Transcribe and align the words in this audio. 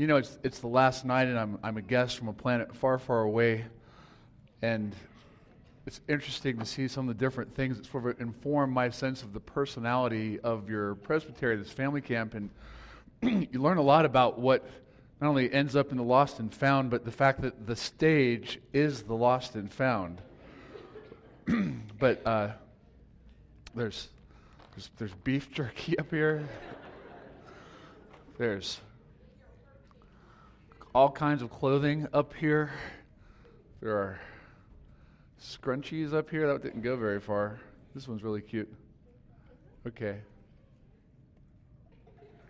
You 0.00 0.06
know, 0.06 0.16
it's, 0.16 0.38
it's 0.42 0.60
the 0.60 0.66
last 0.66 1.04
night, 1.04 1.28
and 1.28 1.38
I'm, 1.38 1.58
I'm 1.62 1.76
a 1.76 1.82
guest 1.82 2.16
from 2.16 2.28
a 2.28 2.32
planet 2.32 2.74
far, 2.74 2.98
far 2.98 3.20
away. 3.20 3.66
And 4.62 4.96
it's 5.84 6.00
interesting 6.08 6.56
to 6.56 6.64
see 6.64 6.88
some 6.88 7.06
of 7.06 7.18
the 7.18 7.22
different 7.22 7.54
things 7.54 7.76
that 7.76 7.84
sort 7.84 8.06
of 8.06 8.18
inform 8.18 8.70
my 8.70 8.88
sense 8.88 9.22
of 9.22 9.34
the 9.34 9.40
personality 9.40 10.40
of 10.40 10.70
your 10.70 10.94
presbytery, 10.94 11.54
this 11.56 11.70
family 11.70 12.00
camp. 12.00 12.32
And 12.32 12.48
you 13.52 13.60
learn 13.60 13.76
a 13.76 13.82
lot 13.82 14.06
about 14.06 14.38
what 14.38 14.66
not 15.20 15.28
only 15.28 15.52
ends 15.52 15.76
up 15.76 15.90
in 15.90 15.98
the 15.98 16.02
lost 16.02 16.38
and 16.38 16.50
found, 16.50 16.88
but 16.88 17.04
the 17.04 17.12
fact 17.12 17.42
that 17.42 17.66
the 17.66 17.76
stage 17.76 18.58
is 18.72 19.02
the 19.02 19.12
lost 19.14 19.54
and 19.54 19.70
found. 19.70 20.22
but 21.98 22.26
uh, 22.26 22.48
there's, 23.74 24.08
there's, 24.74 24.90
there's 24.96 25.14
beef 25.24 25.52
jerky 25.52 25.98
up 25.98 26.10
here. 26.10 26.48
There's 28.38 28.80
all 30.94 31.10
kinds 31.10 31.42
of 31.42 31.50
clothing 31.50 32.06
up 32.12 32.34
here. 32.34 32.72
There 33.80 33.92
are 33.92 34.20
scrunchies 35.40 36.12
up 36.12 36.28
here. 36.28 36.46
That 36.48 36.62
didn't 36.62 36.82
go 36.82 36.96
very 36.96 37.20
far. 37.20 37.60
This 37.94 38.08
one's 38.08 38.22
really 38.22 38.40
cute. 38.40 38.72
Okay. 39.86 40.18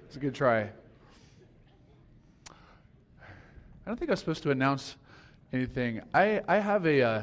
It's 0.06 0.16
a 0.16 0.18
good 0.18 0.34
try. 0.34 0.70
I 2.50 3.86
don't 3.86 3.98
think 3.98 4.10
I 4.10 4.12
was 4.12 4.20
supposed 4.20 4.42
to 4.44 4.50
announce 4.50 4.96
anything. 5.52 6.00
I, 6.14 6.40
I 6.48 6.58
have 6.58 6.86
a. 6.86 7.02
Uh, 7.02 7.22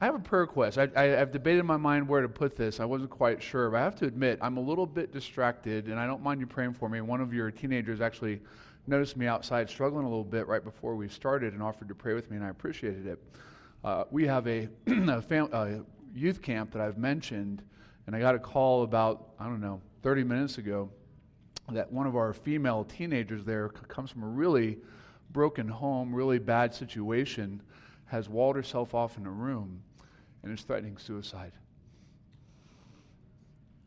I 0.00 0.04
have 0.04 0.14
a 0.14 0.20
prayer 0.20 0.42
request. 0.42 0.78
I, 0.78 0.88
I, 0.94 1.06
have 1.06 1.32
debated 1.32 1.58
in 1.58 1.66
my 1.66 1.76
mind 1.76 2.06
where 2.06 2.22
to 2.22 2.28
put 2.28 2.54
this. 2.54 2.78
I 2.78 2.84
wasn't 2.84 3.10
quite 3.10 3.42
sure, 3.42 3.68
but 3.68 3.78
I 3.78 3.82
have 3.82 3.96
to 3.96 4.06
admit, 4.06 4.38
I'm 4.40 4.56
a 4.56 4.60
little 4.60 4.86
bit 4.86 5.12
distracted, 5.12 5.86
and 5.88 5.98
I 5.98 6.06
don't 6.06 6.22
mind 6.22 6.38
you 6.38 6.46
praying 6.46 6.74
for 6.74 6.88
me. 6.88 7.00
One 7.00 7.20
of 7.20 7.34
your 7.34 7.50
teenagers 7.50 8.00
actually 8.00 8.40
noticed 8.88 9.16
me 9.16 9.26
outside 9.26 9.68
struggling 9.68 10.04
a 10.04 10.08
little 10.08 10.24
bit 10.24 10.46
right 10.48 10.64
before 10.64 10.96
we 10.96 11.08
started 11.08 11.52
and 11.52 11.62
offered 11.62 11.88
to 11.88 11.94
pray 11.94 12.14
with 12.14 12.30
me, 12.30 12.36
and 12.36 12.44
I 12.44 12.48
appreciated 12.48 13.06
it. 13.06 13.22
Uh, 13.84 14.04
we 14.10 14.26
have 14.26 14.46
a, 14.48 14.68
a, 14.86 15.22
fam- 15.22 15.50
a 15.52 15.80
youth 16.14 16.40
camp 16.40 16.72
that 16.72 16.80
I've 16.80 16.98
mentioned, 16.98 17.62
and 18.06 18.16
I 18.16 18.20
got 18.20 18.34
a 18.34 18.38
call 18.38 18.82
about, 18.82 19.30
I 19.38 19.44
don't 19.44 19.60
know, 19.60 19.80
30 20.02 20.24
minutes 20.24 20.58
ago 20.58 20.90
that 21.70 21.92
one 21.92 22.06
of 22.06 22.16
our 22.16 22.32
female 22.32 22.84
teenagers 22.84 23.44
there 23.44 23.68
comes 23.68 24.10
from 24.10 24.22
a 24.22 24.28
really 24.28 24.78
broken 25.32 25.68
home, 25.68 26.14
really 26.14 26.38
bad 26.38 26.74
situation, 26.74 27.60
has 28.06 28.28
walled 28.28 28.56
herself 28.56 28.94
off 28.94 29.18
in 29.18 29.26
a 29.26 29.30
room, 29.30 29.82
and 30.42 30.52
is 30.52 30.64
threatening 30.64 30.96
suicide. 30.96 31.52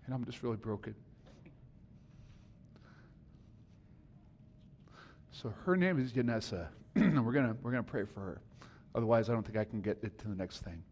And 0.06 0.14
I'm 0.14 0.24
just 0.26 0.44
really 0.44 0.58
broken. 0.58 0.94
So 5.32 5.54
her 5.66 5.76
name 5.76 6.00
is 6.00 6.12
Yanessa, 6.12 6.68
we're 6.96 7.32
gonna 7.32 7.56
we're 7.62 7.72
gonna 7.72 7.84
pray 7.84 8.04
for 8.04 8.20
her. 8.20 8.42
Otherwise, 8.94 9.30
I 9.30 9.34
don't 9.34 9.44
think 9.44 9.58
I 9.58 9.64
can 9.64 9.82
get 9.82 9.98
it 10.04 10.18
to 10.20 10.28
the 10.28 10.36
next 10.36 10.60
thing. 10.60 10.84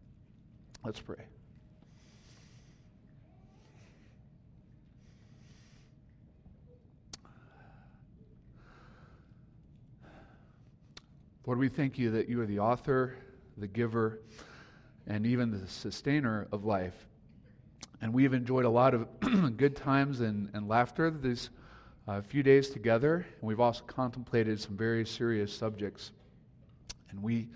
Let's 0.84 1.00
pray. 1.00 1.24
Lord, 11.46 11.58
we 11.58 11.68
thank 11.68 11.98
you 11.98 12.10
that 12.12 12.28
you 12.28 12.40
are 12.40 12.46
the 12.46 12.60
author, 12.60 13.16
the 13.58 13.66
giver, 13.66 14.20
and 15.06 15.26
even 15.26 15.50
the 15.50 15.66
sustainer 15.66 16.46
of 16.52 16.64
life. 16.64 16.94
And 18.00 18.14
we 18.14 18.22
have 18.22 18.34
enjoyed 18.34 18.64
a 18.64 18.70
lot 18.70 18.94
of 18.94 19.08
good 19.56 19.74
times 19.74 20.20
and, 20.20 20.48
and 20.54 20.68
laughter 20.68 21.10
these 21.10 21.50
uh, 22.10 22.20
few 22.20 22.42
days 22.42 22.70
together. 22.70 23.24
And 23.40 23.48
we've 23.48 23.60
also 23.60 23.84
contemplated 23.84 24.60
some 24.60 24.76
very 24.76 25.06
serious 25.06 25.56
subjects. 25.56 26.10
And 27.10 27.22
we 27.22 27.46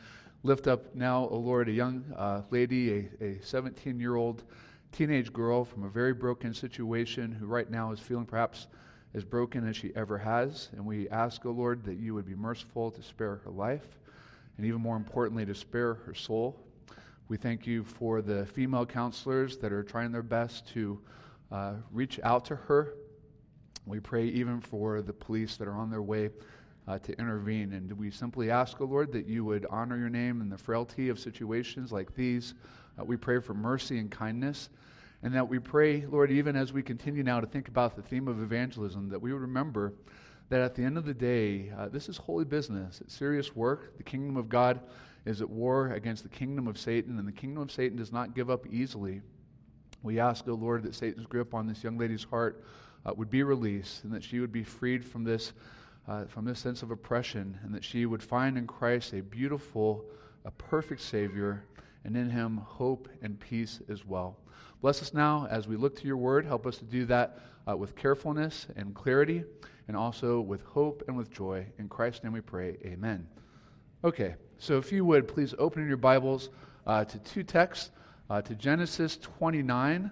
lift 0.44 0.68
up 0.68 0.94
now, 0.94 1.28
oh 1.28 1.38
Lord, 1.38 1.68
a 1.68 1.72
young 1.72 2.04
uh, 2.16 2.42
lady, 2.52 3.08
a 3.20 3.38
17 3.42 3.98
year 3.98 4.14
old 4.14 4.44
teenage 4.92 5.32
girl 5.32 5.64
from 5.64 5.82
a 5.82 5.88
very 5.88 6.14
broken 6.14 6.54
situation 6.54 7.32
who 7.32 7.46
right 7.46 7.68
now 7.68 7.90
is 7.90 7.98
feeling 7.98 8.26
perhaps 8.26 8.68
as 9.12 9.24
broken 9.24 9.68
as 9.68 9.76
she 9.76 9.90
ever 9.96 10.16
has. 10.18 10.68
And 10.76 10.86
we 10.86 11.08
ask, 11.08 11.44
O 11.44 11.48
oh 11.48 11.52
Lord, 11.52 11.84
that 11.84 11.98
you 11.98 12.14
would 12.14 12.26
be 12.26 12.36
merciful 12.36 12.92
to 12.92 13.02
spare 13.02 13.40
her 13.44 13.50
life 13.50 13.98
and 14.56 14.64
even 14.64 14.80
more 14.80 14.96
importantly, 14.96 15.44
to 15.46 15.54
spare 15.54 15.94
her 15.94 16.14
soul. 16.14 16.56
We 17.26 17.38
thank 17.38 17.66
you 17.66 17.82
for 17.82 18.22
the 18.22 18.46
female 18.46 18.86
counselors 18.86 19.56
that 19.56 19.72
are 19.72 19.82
trying 19.82 20.12
their 20.12 20.22
best 20.22 20.68
to 20.74 21.00
uh, 21.50 21.72
reach 21.90 22.20
out 22.22 22.44
to 22.44 22.54
her. 22.54 22.94
We 23.86 24.00
pray 24.00 24.26
even 24.26 24.60
for 24.60 25.02
the 25.02 25.12
police 25.12 25.56
that 25.56 25.68
are 25.68 25.76
on 25.76 25.90
their 25.90 26.02
way 26.02 26.30
uh, 26.86 26.98
to 26.98 27.18
intervene. 27.18 27.72
And 27.72 27.92
we 27.92 28.10
simply 28.10 28.50
ask, 28.50 28.80
O 28.80 28.84
oh 28.84 28.88
Lord, 28.88 29.12
that 29.12 29.26
you 29.26 29.44
would 29.44 29.66
honor 29.70 29.98
your 29.98 30.10
name 30.10 30.40
in 30.40 30.48
the 30.48 30.58
frailty 30.58 31.08
of 31.08 31.18
situations 31.18 31.92
like 31.92 32.14
these. 32.14 32.54
Uh, 32.98 33.04
we 33.04 33.16
pray 33.16 33.40
for 33.40 33.54
mercy 33.54 33.98
and 33.98 34.10
kindness. 34.10 34.68
And 35.22 35.34
that 35.34 35.48
we 35.48 35.58
pray, 35.58 36.04
Lord, 36.04 36.30
even 36.30 36.54
as 36.54 36.72
we 36.72 36.82
continue 36.82 37.22
now 37.22 37.40
to 37.40 37.46
think 37.46 37.68
about 37.68 37.96
the 37.96 38.02
theme 38.02 38.28
of 38.28 38.42
evangelism, 38.42 39.08
that 39.08 39.20
we 39.20 39.32
would 39.32 39.40
remember 39.40 39.94
that 40.50 40.60
at 40.60 40.74
the 40.74 40.82
end 40.82 40.98
of 40.98 41.06
the 41.06 41.14
day, 41.14 41.72
uh, 41.78 41.88
this 41.88 42.10
is 42.10 42.18
holy 42.18 42.44
business. 42.44 43.00
It's 43.00 43.14
serious 43.14 43.56
work. 43.56 43.96
The 43.96 44.02
kingdom 44.02 44.36
of 44.36 44.50
God 44.50 44.80
is 45.24 45.40
at 45.40 45.48
war 45.48 45.92
against 45.92 46.22
the 46.22 46.28
kingdom 46.28 46.66
of 46.68 46.78
Satan, 46.78 47.18
and 47.18 47.26
the 47.26 47.32
kingdom 47.32 47.62
of 47.62 47.72
Satan 47.72 47.96
does 47.96 48.12
not 48.12 48.34
give 48.34 48.50
up 48.50 48.66
easily. 48.70 49.22
We 50.02 50.20
ask, 50.20 50.46
O 50.46 50.52
oh 50.52 50.56
Lord, 50.56 50.82
that 50.82 50.94
Satan's 50.94 51.26
grip 51.26 51.54
on 51.54 51.66
this 51.66 51.82
young 51.82 51.96
lady's 51.96 52.24
heart 52.24 52.62
uh, 53.06 53.12
would 53.16 53.30
be 53.30 53.42
released, 53.42 54.04
and 54.04 54.12
that 54.12 54.22
she 54.22 54.40
would 54.40 54.52
be 54.52 54.64
freed 54.64 55.04
from 55.04 55.24
this, 55.24 55.52
uh, 56.08 56.24
from 56.24 56.44
this 56.44 56.58
sense 56.58 56.82
of 56.82 56.90
oppression, 56.90 57.58
and 57.62 57.74
that 57.74 57.84
she 57.84 58.06
would 58.06 58.22
find 58.22 58.56
in 58.56 58.66
Christ 58.66 59.12
a 59.12 59.22
beautiful, 59.22 60.04
a 60.44 60.50
perfect 60.50 61.00
Savior, 61.00 61.64
and 62.04 62.16
in 62.16 62.30
him 62.30 62.58
hope 62.58 63.08
and 63.22 63.38
peace 63.38 63.80
as 63.88 64.04
well. 64.04 64.38
Bless 64.80 65.00
us 65.00 65.14
now 65.14 65.46
as 65.50 65.66
we 65.66 65.76
look 65.76 65.96
to 65.96 66.06
your 66.06 66.16
word. 66.16 66.44
Help 66.44 66.66
us 66.66 66.78
to 66.78 66.84
do 66.84 67.06
that 67.06 67.38
uh, 67.68 67.76
with 67.76 67.96
carefulness 67.96 68.66
and 68.76 68.94
clarity, 68.94 69.44
and 69.88 69.96
also 69.96 70.40
with 70.40 70.62
hope 70.62 71.02
and 71.08 71.16
with 71.16 71.30
joy. 71.30 71.66
In 71.78 71.88
Christ's 71.88 72.24
name 72.24 72.32
we 72.32 72.40
pray. 72.40 72.76
Amen. 72.84 73.26
Okay, 74.02 74.34
so 74.58 74.76
if 74.76 74.92
you 74.92 75.04
would, 75.04 75.26
please 75.26 75.54
open 75.58 75.86
your 75.88 75.96
Bibles 75.96 76.50
uh, 76.86 77.04
to 77.04 77.18
two 77.20 77.42
texts 77.42 77.90
uh, 78.28 78.42
to 78.42 78.54
Genesis 78.54 79.16
29 79.16 80.10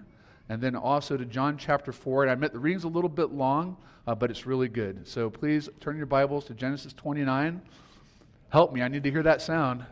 and 0.49 0.61
then 0.61 0.75
also 0.75 1.17
to 1.17 1.25
John 1.25 1.57
chapter 1.57 1.91
4. 1.91 2.23
And 2.23 2.29
I 2.29 2.33
admit 2.33 2.53
the 2.53 2.59
reading's 2.59 2.83
a 2.83 2.89
little 2.89 3.09
bit 3.09 3.31
long, 3.31 3.77
uh, 4.07 4.15
but 4.15 4.29
it's 4.29 4.45
really 4.45 4.67
good. 4.67 5.07
So 5.07 5.29
please 5.29 5.69
turn 5.79 5.97
your 5.97 6.05
Bibles 6.05 6.45
to 6.45 6.53
Genesis 6.53 6.93
29. 6.93 7.61
Help 8.49 8.73
me, 8.73 8.81
I 8.81 8.87
need 8.87 9.03
to 9.03 9.11
hear 9.11 9.23
that 9.23 9.41
sound. 9.41 9.85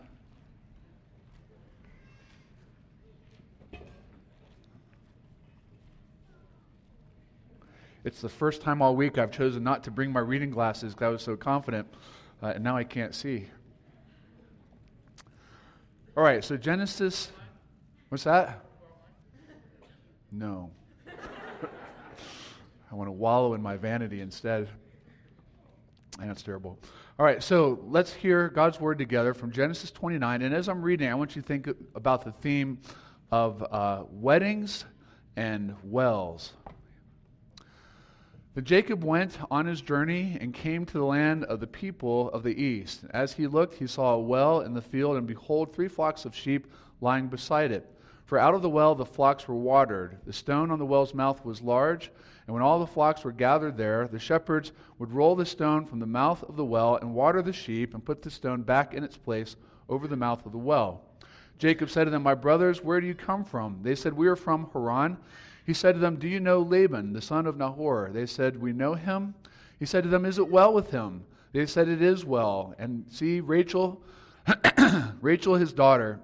It's 8.03 8.19
the 8.19 8.29
first 8.29 8.61
time 8.61 8.81
all 8.81 8.95
week 8.95 9.19
I've 9.19 9.31
chosen 9.31 9.63
not 9.63 9.83
to 9.83 9.91
bring 9.91 10.11
my 10.11 10.21
reading 10.21 10.49
glasses 10.49 10.93
because 10.93 11.05
I 11.05 11.09
was 11.09 11.21
so 11.21 11.35
confident, 11.35 11.87
uh, 12.41 12.47
and 12.47 12.63
now 12.63 12.75
I 12.75 12.83
can't 12.83 13.13
see. 13.13 13.47
All 16.17 16.23
right, 16.23 16.43
so 16.43 16.57
Genesis, 16.57 17.31
what's 18.09 18.23
that? 18.23 18.65
No. 20.31 20.71
I 22.91 22.95
want 22.95 23.07
to 23.07 23.11
wallow 23.11 23.53
in 23.53 23.61
my 23.61 23.77
vanity 23.77 24.21
instead. 24.21 24.69
And 26.19 26.29
that's 26.29 26.41
terrible. 26.41 26.77
All 27.19 27.25
right, 27.25 27.41
so 27.41 27.79
let's 27.87 28.13
hear 28.13 28.49
God's 28.49 28.79
word 28.79 28.97
together 28.97 29.33
from 29.33 29.51
Genesis 29.51 29.91
29. 29.91 30.41
And 30.41 30.53
as 30.53 30.69
I'm 30.69 30.81
reading, 30.81 31.09
I 31.09 31.15
want 31.15 31.35
you 31.35 31.41
to 31.41 31.47
think 31.47 31.69
about 31.95 32.23
the 32.23 32.31
theme 32.31 32.79
of 33.31 33.63
uh, 33.71 34.03
weddings 34.09 34.85
and 35.35 35.75
wells. 35.83 36.53
But 38.53 38.65
Jacob 38.65 39.03
went 39.03 39.37
on 39.49 39.65
his 39.65 39.81
journey 39.81 40.37
and 40.41 40.53
came 40.53 40.85
to 40.85 40.93
the 40.93 41.05
land 41.05 41.45
of 41.45 41.61
the 41.61 41.67
people 41.67 42.29
of 42.31 42.43
the 42.43 42.61
east. 42.61 43.05
As 43.11 43.31
he 43.31 43.47
looked, 43.47 43.75
he 43.75 43.87
saw 43.87 44.15
a 44.15 44.19
well 44.19 44.61
in 44.61 44.73
the 44.73 44.81
field, 44.81 45.15
and 45.15 45.25
behold, 45.25 45.73
three 45.73 45.87
flocks 45.87 46.25
of 46.25 46.35
sheep 46.35 46.67
lying 46.99 47.27
beside 47.27 47.71
it. 47.71 47.89
For 48.31 48.39
out 48.39 48.55
of 48.55 48.61
the 48.61 48.69
well 48.69 48.95
the 48.95 49.05
flocks 49.05 49.45
were 49.45 49.57
watered. 49.57 50.17
The 50.25 50.31
stone 50.31 50.71
on 50.71 50.79
the 50.79 50.85
well's 50.85 51.13
mouth 51.13 51.43
was 51.43 51.61
large, 51.61 52.11
and 52.47 52.53
when 52.53 52.63
all 52.63 52.79
the 52.79 52.87
flocks 52.87 53.25
were 53.25 53.33
gathered 53.33 53.75
there, 53.75 54.07
the 54.07 54.19
shepherds 54.19 54.71
would 54.99 55.11
roll 55.11 55.35
the 55.35 55.45
stone 55.45 55.85
from 55.85 55.99
the 55.99 56.05
mouth 56.05 56.41
of 56.43 56.55
the 56.55 56.63
well 56.63 56.95
and 56.95 57.13
water 57.13 57.41
the 57.41 57.51
sheep, 57.51 57.93
and 57.93 58.05
put 58.05 58.21
the 58.21 58.31
stone 58.31 58.61
back 58.61 58.93
in 58.93 59.03
its 59.03 59.17
place 59.17 59.57
over 59.89 60.07
the 60.07 60.15
mouth 60.15 60.45
of 60.45 60.53
the 60.53 60.57
well. 60.57 61.01
Jacob 61.57 61.89
said 61.89 62.05
to 62.05 62.09
them, 62.09 62.23
My 62.23 62.33
brothers, 62.33 62.81
where 62.81 63.01
do 63.01 63.05
you 63.05 63.15
come 63.15 63.43
from? 63.43 63.79
They 63.81 63.95
said, 63.95 64.13
We 64.13 64.29
are 64.29 64.37
from 64.37 64.69
Haran. 64.71 65.17
He 65.65 65.73
said 65.73 65.95
to 65.95 65.99
them, 65.99 66.15
Do 66.15 66.29
you 66.29 66.39
know 66.39 66.61
Laban, 66.61 67.11
the 67.11 67.21
son 67.21 67.45
of 67.45 67.57
Nahor? 67.57 68.11
They 68.13 68.27
said, 68.27 68.61
We 68.61 68.71
know 68.71 68.93
him. 68.93 69.35
He 69.77 69.85
said 69.85 70.03
to 70.03 70.09
them, 70.09 70.23
Is 70.23 70.39
it 70.39 70.47
well 70.47 70.71
with 70.71 70.89
him? 70.89 71.25
They 71.51 71.65
said, 71.65 71.89
It 71.89 72.01
is 72.01 72.23
well. 72.23 72.75
And 72.79 73.03
see, 73.09 73.41
Rachel, 73.41 74.01
Rachel, 75.19 75.55
his 75.55 75.73
daughter, 75.73 76.21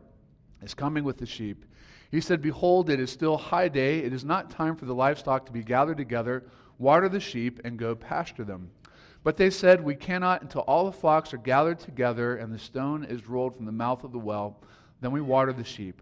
is 0.61 0.73
coming 0.73 1.03
with 1.03 1.17
the 1.17 1.25
sheep. 1.25 1.65
He 2.09 2.21
said, 2.21 2.41
Behold, 2.41 2.89
it 2.89 2.99
is 2.99 3.11
still 3.11 3.37
high 3.37 3.67
day. 3.67 3.99
It 3.99 4.13
is 4.13 4.23
not 4.23 4.49
time 4.49 4.75
for 4.75 4.85
the 4.85 4.95
livestock 4.95 5.45
to 5.45 5.51
be 5.51 5.63
gathered 5.63 5.97
together. 5.97 6.43
Water 6.77 7.09
the 7.09 7.19
sheep 7.19 7.59
and 7.63 7.77
go 7.77 7.95
pasture 7.95 8.43
them. 8.43 8.69
But 9.23 9.35
they 9.35 9.49
said, 9.49 9.83
We 9.83 9.95
cannot 9.95 10.41
until 10.41 10.61
all 10.61 10.85
the 10.85 10.91
flocks 10.91 11.33
are 11.33 11.37
gathered 11.37 11.79
together 11.79 12.37
and 12.37 12.53
the 12.53 12.59
stone 12.59 13.03
is 13.03 13.27
rolled 13.27 13.55
from 13.55 13.65
the 13.65 13.71
mouth 13.71 14.03
of 14.03 14.11
the 14.11 14.19
well. 14.19 14.61
Then 15.01 15.11
we 15.11 15.21
water 15.21 15.51
the 15.51 15.63
sheep. 15.63 16.01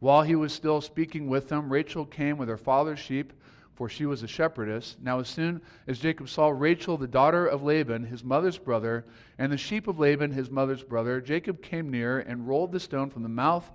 While 0.00 0.22
he 0.22 0.34
was 0.34 0.52
still 0.52 0.80
speaking 0.80 1.28
with 1.28 1.48
them, 1.48 1.72
Rachel 1.72 2.04
came 2.04 2.36
with 2.36 2.48
her 2.48 2.56
father's 2.56 2.98
sheep, 2.98 3.32
for 3.74 3.88
she 3.88 4.04
was 4.04 4.22
a 4.22 4.28
shepherdess. 4.28 4.96
Now, 5.00 5.20
as 5.20 5.28
soon 5.28 5.62
as 5.86 6.00
Jacob 6.00 6.28
saw 6.28 6.48
Rachel, 6.48 6.96
the 6.96 7.06
daughter 7.06 7.46
of 7.46 7.62
Laban, 7.62 8.04
his 8.04 8.22
mother's 8.22 8.58
brother, 8.58 9.06
and 9.38 9.50
the 9.50 9.56
sheep 9.56 9.86
of 9.86 9.98
Laban, 9.98 10.32
his 10.32 10.50
mother's 10.50 10.82
brother, 10.82 11.20
Jacob 11.20 11.62
came 11.62 11.88
near 11.88 12.18
and 12.18 12.46
rolled 12.48 12.72
the 12.72 12.80
stone 12.80 13.10
from 13.10 13.22
the 13.22 13.28
mouth, 13.28 13.70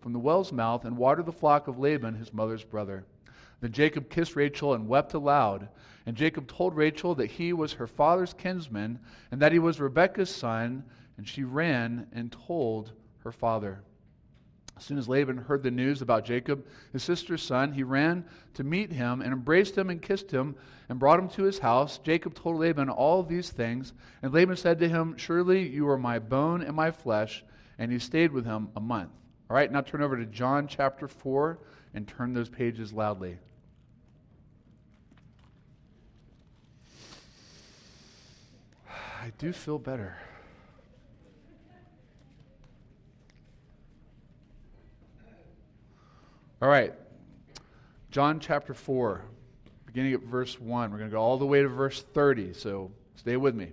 from 0.00 0.12
the 0.12 0.18
well's 0.18 0.52
mouth, 0.52 0.84
and 0.84 0.96
watered 0.96 1.26
the 1.26 1.32
flock 1.32 1.68
of 1.68 1.78
Laban, 1.78 2.14
his 2.14 2.32
mother's 2.32 2.64
brother. 2.64 3.04
Then 3.60 3.72
Jacob 3.72 4.10
kissed 4.10 4.36
Rachel 4.36 4.74
and 4.74 4.88
wept 4.88 5.14
aloud. 5.14 5.68
And 6.04 6.16
Jacob 6.16 6.46
told 6.46 6.76
Rachel 6.76 7.14
that 7.16 7.30
he 7.30 7.52
was 7.52 7.74
her 7.74 7.86
father's 7.86 8.32
kinsman 8.32 9.00
and 9.30 9.40
that 9.42 9.52
he 9.52 9.58
was 9.58 9.80
Rebekah's 9.80 10.34
son. 10.34 10.84
And 11.16 11.26
she 11.26 11.44
ran 11.44 12.06
and 12.12 12.30
told 12.30 12.92
her 13.24 13.32
father. 13.32 13.80
As 14.76 14.84
soon 14.84 14.98
as 14.98 15.08
Laban 15.08 15.38
heard 15.38 15.62
the 15.62 15.70
news 15.70 16.02
about 16.02 16.26
Jacob, 16.26 16.66
his 16.92 17.02
sister's 17.02 17.42
son, 17.42 17.72
he 17.72 17.82
ran 17.82 18.26
to 18.54 18.62
meet 18.62 18.92
him 18.92 19.22
and 19.22 19.32
embraced 19.32 19.76
him 19.76 19.88
and 19.88 20.02
kissed 20.02 20.30
him 20.30 20.54
and 20.90 20.98
brought 20.98 21.18
him 21.18 21.30
to 21.30 21.44
his 21.44 21.58
house. 21.58 21.98
Jacob 21.98 22.34
told 22.34 22.58
Laban 22.58 22.90
all 22.90 23.22
these 23.22 23.48
things. 23.48 23.94
And 24.20 24.34
Laban 24.34 24.56
said 24.56 24.78
to 24.80 24.88
him, 24.88 25.16
Surely 25.16 25.66
you 25.66 25.88
are 25.88 25.96
my 25.96 26.18
bone 26.18 26.60
and 26.60 26.76
my 26.76 26.90
flesh. 26.90 27.42
And 27.78 27.90
he 27.90 27.98
stayed 27.98 28.32
with 28.32 28.44
him 28.44 28.68
a 28.76 28.80
month. 28.80 29.12
All 29.48 29.56
right, 29.56 29.70
now 29.70 29.80
turn 29.80 30.02
over 30.02 30.16
to 30.16 30.26
John 30.26 30.66
chapter 30.66 31.06
4 31.06 31.58
and 31.94 32.06
turn 32.06 32.34
those 32.34 32.48
pages 32.48 32.92
loudly. 32.92 33.38
I 38.88 39.32
do 39.38 39.52
feel 39.52 39.78
better. 39.78 40.16
All 46.62 46.68
right. 46.68 46.94
John 48.10 48.40
chapter 48.40 48.72
4, 48.72 49.24
beginning 49.84 50.14
at 50.14 50.22
verse 50.22 50.58
1. 50.58 50.90
We're 50.90 50.96
going 50.96 51.10
to 51.10 51.14
go 51.14 51.20
all 51.20 51.36
the 51.36 51.46
way 51.46 51.60
to 51.60 51.68
verse 51.68 52.02
30, 52.02 52.54
so 52.54 52.90
stay 53.14 53.36
with 53.36 53.54
me. 53.54 53.72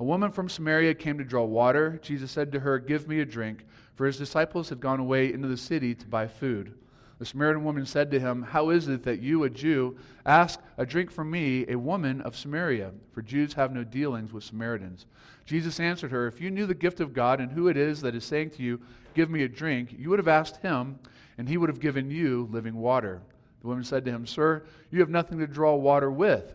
A 0.00 0.04
woman 0.04 0.32
from 0.32 0.48
Samaria 0.48 0.94
came 0.94 1.18
to 1.18 1.24
draw 1.24 1.44
water. 1.44 2.00
Jesus 2.02 2.30
said 2.30 2.50
to 2.52 2.60
her, 2.60 2.78
Give 2.78 3.06
me 3.06 3.20
a 3.20 3.26
drink, 3.26 3.66
for 3.94 4.06
his 4.06 4.16
disciples 4.16 4.70
had 4.70 4.80
gone 4.80 4.98
away 4.98 5.30
into 5.30 5.46
the 5.46 5.58
city 5.58 5.94
to 5.94 6.06
buy 6.06 6.26
food. 6.26 6.72
The 7.18 7.26
Samaritan 7.26 7.64
woman 7.64 7.84
said 7.84 8.10
to 8.10 8.18
him, 8.18 8.40
How 8.40 8.70
is 8.70 8.88
it 8.88 9.02
that 9.02 9.20
you, 9.20 9.44
a 9.44 9.50
Jew, 9.50 9.98
ask 10.24 10.58
a 10.78 10.86
drink 10.86 11.10
from 11.10 11.30
me, 11.30 11.66
a 11.68 11.76
woman 11.76 12.22
of 12.22 12.34
Samaria? 12.34 12.92
For 13.12 13.20
Jews 13.20 13.52
have 13.52 13.74
no 13.74 13.84
dealings 13.84 14.32
with 14.32 14.42
Samaritans. 14.42 15.04
Jesus 15.44 15.78
answered 15.78 16.12
her, 16.12 16.26
If 16.26 16.40
you 16.40 16.50
knew 16.50 16.64
the 16.64 16.72
gift 16.72 17.00
of 17.00 17.12
God 17.12 17.38
and 17.38 17.52
who 17.52 17.68
it 17.68 17.76
is 17.76 18.00
that 18.00 18.14
is 18.14 18.24
saying 18.24 18.50
to 18.52 18.62
you, 18.62 18.80
Give 19.12 19.28
me 19.28 19.42
a 19.42 19.48
drink, 19.48 19.94
you 19.98 20.08
would 20.08 20.18
have 20.18 20.28
asked 20.28 20.62
him, 20.62 20.98
and 21.36 21.46
he 21.46 21.58
would 21.58 21.68
have 21.68 21.78
given 21.78 22.10
you 22.10 22.48
living 22.50 22.76
water. 22.76 23.20
The 23.60 23.68
woman 23.68 23.84
said 23.84 24.06
to 24.06 24.10
him, 24.10 24.26
Sir, 24.26 24.62
you 24.90 25.00
have 25.00 25.10
nothing 25.10 25.38
to 25.40 25.46
draw 25.46 25.74
water 25.74 26.10
with, 26.10 26.54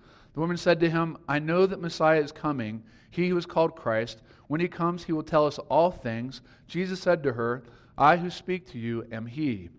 The 0.33 0.39
woman 0.39 0.57
said 0.57 0.79
to 0.79 0.89
him, 0.89 1.17
I 1.27 1.39
know 1.39 1.65
that 1.65 1.81
Messiah 1.81 2.21
is 2.21 2.31
coming, 2.31 2.83
he 3.09 3.29
who 3.29 3.37
is 3.37 3.45
called 3.45 3.75
Christ. 3.75 4.21
When 4.47 4.61
he 4.61 4.67
comes, 4.67 5.03
he 5.03 5.11
will 5.11 5.23
tell 5.23 5.45
us 5.45 5.59
all 5.69 5.91
things. 5.91 6.41
Jesus 6.67 7.01
said 7.01 7.23
to 7.23 7.33
her, 7.33 7.63
I 7.97 8.17
who 8.17 8.29
speak 8.29 8.67
to 8.71 8.79
you 8.79 9.05
am 9.11 9.25
he. 9.25 9.69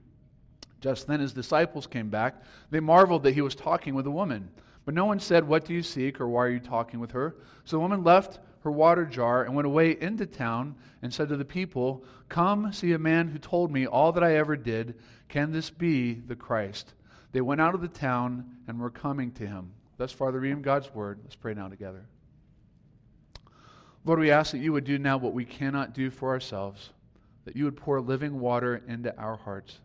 Just 0.80 1.06
then 1.06 1.20
his 1.20 1.32
disciples 1.32 1.86
came 1.86 2.10
back. 2.10 2.42
They 2.70 2.80
marveled 2.80 3.22
that 3.22 3.34
he 3.34 3.40
was 3.40 3.54
talking 3.54 3.94
with 3.94 4.06
a 4.06 4.10
woman. 4.10 4.50
But 4.84 4.94
no 4.94 5.04
one 5.04 5.20
said, 5.20 5.46
What 5.46 5.64
do 5.64 5.72
you 5.72 5.82
seek, 5.82 6.20
or 6.20 6.28
why 6.28 6.44
are 6.44 6.50
you 6.50 6.60
talking 6.60 7.00
with 7.00 7.12
her? 7.12 7.36
So 7.64 7.76
the 7.76 7.80
woman 7.80 8.02
left 8.02 8.40
her 8.64 8.70
water 8.70 9.04
jar 9.04 9.44
and 9.44 9.54
went 9.54 9.66
away 9.66 9.96
into 10.00 10.26
town 10.26 10.74
and 11.00 11.12
said 11.12 11.28
to 11.28 11.36
the 11.36 11.44
people, 11.44 12.04
Come 12.28 12.72
see 12.72 12.92
a 12.92 12.98
man 12.98 13.28
who 13.28 13.38
told 13.38 13.70
me 13.70 13.86
all 13.86 14.12
that 14.12 14.24
I 14.24 14.36
ever 14.36 14.56
did. 14.56 14.96
Can 15.28 15.52
this 15.52 15.70
be 15.70 16.14
the 16.14 16.36
Christ? 16.36 16.94
They 17.30 17.40
went 17.40 17.60
out 17.60 17.74
of 17.74 17.80
the 17.80 17.88
town 17.88 18.44
and 18.66 18.78
were 18.78 18.90
coming 18.90 19.30
to 19.32 19.46
him. 19.46 19.70
Thus 20.02 20.10
far, 20.10 20.32
the 20.32 20.40
reading 20.40 20.58
of 20.58 20.64
God's 20.64 20.92
word. 20.92 21.20
Let's 21.22 21.36
pray 21.36 21.54
now 21.54 21.68
together. 21.68 22.04
Lord, 24.04 24.18
we 24.18 24.32
ask 24.32 24.50
that 24.50 24.58
you 24.58 24.72
would 24.72 24.82
do 24.82 24.98
now 24.98 25.16
what 25.16 25.32
we 25.32 25.44
cannot 25.44 25.94
do 25.94 26.10
for 26.10 26.30
ourselves, 26.30 26.90
that 27.44 27.54
you 27.54 27.66
would 27.66 27.76
pour 27.76 28.00
living 28.00 28.40
water 28.40 28.82
into 28.88 29.16
our 29.16 29.36
hearts 29.36 29.78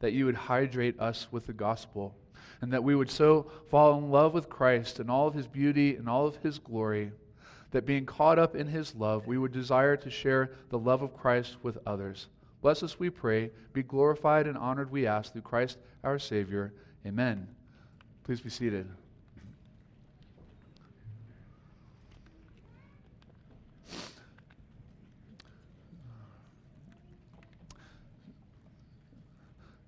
that 0.00 0.12
you 0.12 0.26
would 0.26 0.34
hydrate 0.34 0.98
us 0.98 1.28
with 1.30 1.46
the 1.46 1.52
gospel, 1.52 2.12
and 2.60 2.72
that 2.72 2.82
we 2.82 2.96
would 2.96 3.08
so 3.08 3.52
fall 3.70 3.96
in 3.98 4.10
love 4.10 4.34
with 4.34 4.48
Christ 4.48 4.98
and 4.98 5.08
all 5.08 5.28
of 5.28 5.34
his 5.34 5.46
beauty 5.46 5.94
and 5.94 6.08
all 6.08 6.26
of 6.26 6.34
his 6.38 6.58
glory 6.58 7.12
that 7.70 7.86
being 7.86 8.04
caught 8.04 8.40
up 8.40 8.56
in 8.56 8.66
his 8.66 8.96
love, 8.96 9.28
we 9.28 9.38
would 9.38 9.52
desire 9.52 9.96
to 9.96 10.10
share 10.10 10.50
the 10.70 10.78
love 10.78 11.02
of 11.02 11.16
Christ 11.16 11.58
with 11.62 11.78
others. 11.86 12.26
Bless 12.62 12.82
us, 12.82 12.98
we 12.98 13.10
pray. 13.10 13.52
Be 13.72 13.84
glorified 13.84 14.48
and 14.48 14.58
honored, 14.58 14.90
we 14.90 15.06
ask, 15.06 15.32
through 15.32 15.42
Christ 15.42 15.78
our 16.02 16.18
Savior. 16.18 16.74
Amen. 17.06 17.46
Please 18.24 18.40
be 18.40 18.50
seated. 18.50 18.88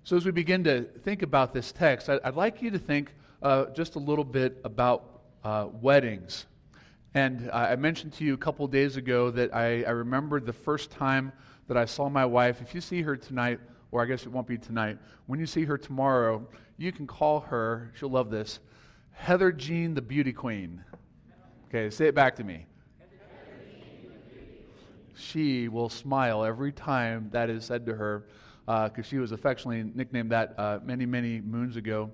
So, 0.05 0.15
as 0.15 0.23
we 0.23 0.29
begin 0.29 0.63
to 0.65 0.83
think 0.83 1.23
about 1.23 1.51
this 1.51 1.71
text, 1.71 2.09
I'd 2.09 2.35
like 2.35 2.61
you 2.61 2.69
to 2.69 2.77
think 2.77 3.11
uh, 3.41 3.65
just 3.73 3.95
a 3.95 3.99
little 3.99 4.23
bit 4.23 4.61
about 4.63 5.21
uh, 5.43 5.69
weddings. 5.81 6.45
And 7.15 7.49
uh, 7.49 7.69
I 7.71 7.75
mentioned 7.75 8.13
to 8.13 8.23
you 8.23 8.35
a 8.35 8.37
couple 8.37 8.67
days 8.67 8.97
ago 8.97 9.31
that 9.31 9.55
I, 9.55 9.81
I 9.81 9.89
remembered 9.89 10.45
the 10.45 10.53
first 10.53 10.91
time 10.91 11.31
that 11.67 11.75
I 11.75 11.85
saw 11.85 12.07
my 12.07 12.23
wife. 12.23 12.61
If 12.61 12.75
you 12.75 12.81
see 12.81 13.01
her 13.01 13.17
tonight, 13.17 13.59
or 13.91 13.99
I 13.99 14.05
guess 14.05 14.27
it 14.27 14.31
won't 14.31 14.45
be 14.45 14.59
tonight. 14.59 14.99
When 15.25 15.39
you 15.39 15.47
see 15.47 15.65
her 15.65 15.75
tomorrow, 15.75 16.47
you 16.77 16.91
can 16.91 17.07
call 17.07 17.39
her, 17.39 17.91
she'll 17.97 18.09
love 18.09 18.29
this, 18.29 18.59
Heather 19.09 19.51
Jean 19.51 19.95
the 19.95 20.03
Beauty 20.03 20.33
Queen. 20.33 20.83
Okay, 21.67 21.89
say 21.89 22.05
it 22.05 22.13
back 22.13 22.35
to 22.35 22.43
me. 22.43 22.67
She 25.15 25.67
will 25.67 25.89
smile 25.89 26.43
every 26.43 26.73
time 26.73 27.29
that 27.31 27.49
is 27.49 27.65
said 27.65 27.87
to 27.87 27.95
her 27.95 28.27
because 28.65 29.05
uh, 29.05 29.09
she 29.09 29.17
was 29.17 29.31
affectionately 29.31 29.91
nicknamed 29.93 30.31
that 30.31 30.55
uh, 30.57 30.79
many, 30.83 31.05
many 31.05 31.39
moons 31.41 31.75
ago. 31.75 32.09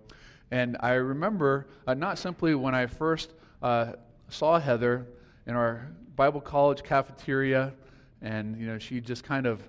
And 0.51 0.75
I 0.81 0.93
remember 0.93 1.67
uh, 1.87 1.93
not 1.93 2.17
simply 2.19 2.55
when 2.55 2.75
I 2.75 2.87
first 2.87 3.33
uh, 3.61 3.93
saw 4.29 4.59
Heather 4.59 5.07
in 5.47 5.55
our 5.55 5.87
Bible 6.15 6.41
college 6.41 6.83
cafeteria, 6.83 7.73
and 8.21 8.59
you 8.59 8.67
know 8.67 8.77
she 8.77 8.99
just 8.99 9.23
kind 9.23 9.45
of 9.45 9.63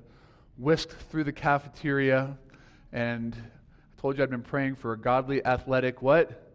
whisked 0.58 0.92
through 1.10 1.24
the 1.24 1.32
cafeteria, 1.32 2.36
and 2.92 3.36
I 3.36 4.00
told 4.00 4.18
you 4.18 4.24
I'd 4.24 4.30
been 4.30 4.42
praying 4.42 4.74
for 4.74 4.92
a 4.92 4.98
godly, 4.98 5.44
athletic 5.46 6.02
what? 6.02 6.50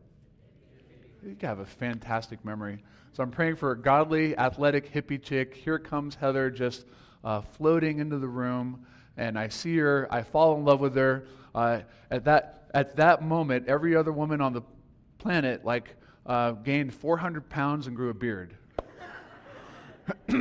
You 1.24 1.36
have 1.42 1.60
a 1.60 1.66
fantastic 1.66 2.44
memory. 2.46 2.84
So 3.14 3.24
I'm 3.24 3.32
praying 3.32 3.56
for 3.56 3.72
a 3.72 3.78
godly, 3.78 4.38
athletic, 4.38 4.94
hippie 4.94 5.22
chick. 5.22 5.56
Here 5.56 5.80
comes 5.80 6.16
Heather 6.16 6.52
just 6.52 6.86
uh, 7.24 7.42
floating 7.42 8.00
into 8.00 8.20
the 8.20 8.28
room 8.28 8.86
and 9.18 9.38
I 9.38 9.48
see 9.50 9.78
her, 9.78 10.08
I 10.12 10.22
fall 10.22 10.56
in 10.58 10.64
love 10.64 10.80
with 10.80 10.96
her. 10.96 11.26
Uh, 11.54 11.82
at, 12.12 12.24
that, 12.26 12.70
at 12.74 12.96
that 12.98 13.24
moment, 13.24 13.68
every 13.68 13.96
other 13.96 14.12
woman 14.12 14.42
on 14.42 14.54
the 14.54 14.62
planet 15.18 15.66
like 15.66 15.96
uh, 16.26 16.52
gained 16.52 16.94
400 16.94 17.50
pounds 17.50 17.88
and 17.88 17.96
grew 17.96 18.10
a 18.10 18.14
beard. 18.14 18.56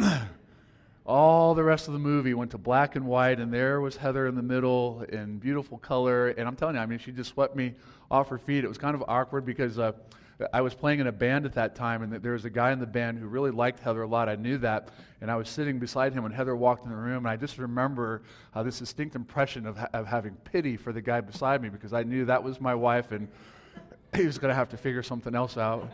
All 1.06 1.54
the 1.54 1.62
rest 1.62 1.87
of 1.87 1.92
the 1.92 2.00
movie 2.00 2.35
went 2.35 2.50
to 2.50 2.59
black 2.59 2.97
and 2.97 3.06
white, 3.06 3.38
and 3.38 3.52
there 3.52 3.80
was 3.80 3.97
Heather 3.97 4.26
in 4.26 4.35
the 4.35 4.42
middle 4.42 5.02
in 5.09 5.38
beautiful 5.38 5.78
color. 5.78 6.28
And 6.30 6.49
I'm 6.49 6.56
telling 6.56 6.75
you, 6.75 6.80
I 6.80 6.87
mean, 6.87 6.99
she 6.99 7.12
just 7.12 7.30
swept 7.30 7.54
me 7.54 7.75
off 8.11 8.28
her 8.28 8.38
feet. 8.38 8.64
It 8.64 8.68
was 8.68 8.78
kind 8.78 8.95
of 8.95 9.04
awkward 9.06 9.47
because 9.47 9.78
uh, 9.78 9.92
I 10.52 10.61
was 10.61 10.75
playing 10.75 11.00
in 11.00 11.07
a 11.07 11.12
band 11.12 11.47
at 11.47 11.55
that 11.55 11.75
time, 11.75 12.02
and 12.02 12.12
there 12.12 12.33
was 12.33 12.45
a 12.45 12.50
guy 12.50 12.73
in 12.73 12.78
the 12.78 12.87
band 12.87 13.19
who 13.19 13.26
really 13.26 13.50
liked 13.50 13.81
Heather 13.81 14.02
a 14.02 14.07
lot. 14.07 14.28
I 14.28 14.37
knew 14.37 14.59
that. 14.59 14.90
And 15.23 15.31
I 15.31 15.37
was 15.37 15.49
sitting 15.49 15.78
beside 15.78 16.12
him 16.12 16.25
when 16.25 16.33
Heather 16.33 16.55
walked 16.55 16.85
in 16.85 16.90
the 16.90 16.97
room, 16.97 17.25
and 17.25 17.28
I 17.28 17.37
just 17.37 17.57
remember 17.57 18.23
uh, 18.55 18.62
this 18.62 18.78
distinct 18.78 19.16
impression 19.16 19.66
of, 19.66 19.78
ha- 19.78 19.88
of 19.95 20.07
having 20.07 20.35
pity 20.45 20.76
for 20.76 20.93
the 20.93 21.00
guy 21.00 21.23
beside 21.23 21.62
me 21.62 21.71
because 21.71 21.95
I 21.95 22.02
knew 22.02 22.26
that 22.26 22.43
was 22.43 22.61
my 22.61 22.75
wife, 22.75 23.12
and 23.12 23.28
he 24.14 24.26
was 24.26 24.37
going 24.37 24.50
to 24.50 24.55
have 24.55 24.69
to 24.71 24.76
figure 24.76 25.02
something 25.02 25.35
else 25.35 25.57
out. 25.57 25.90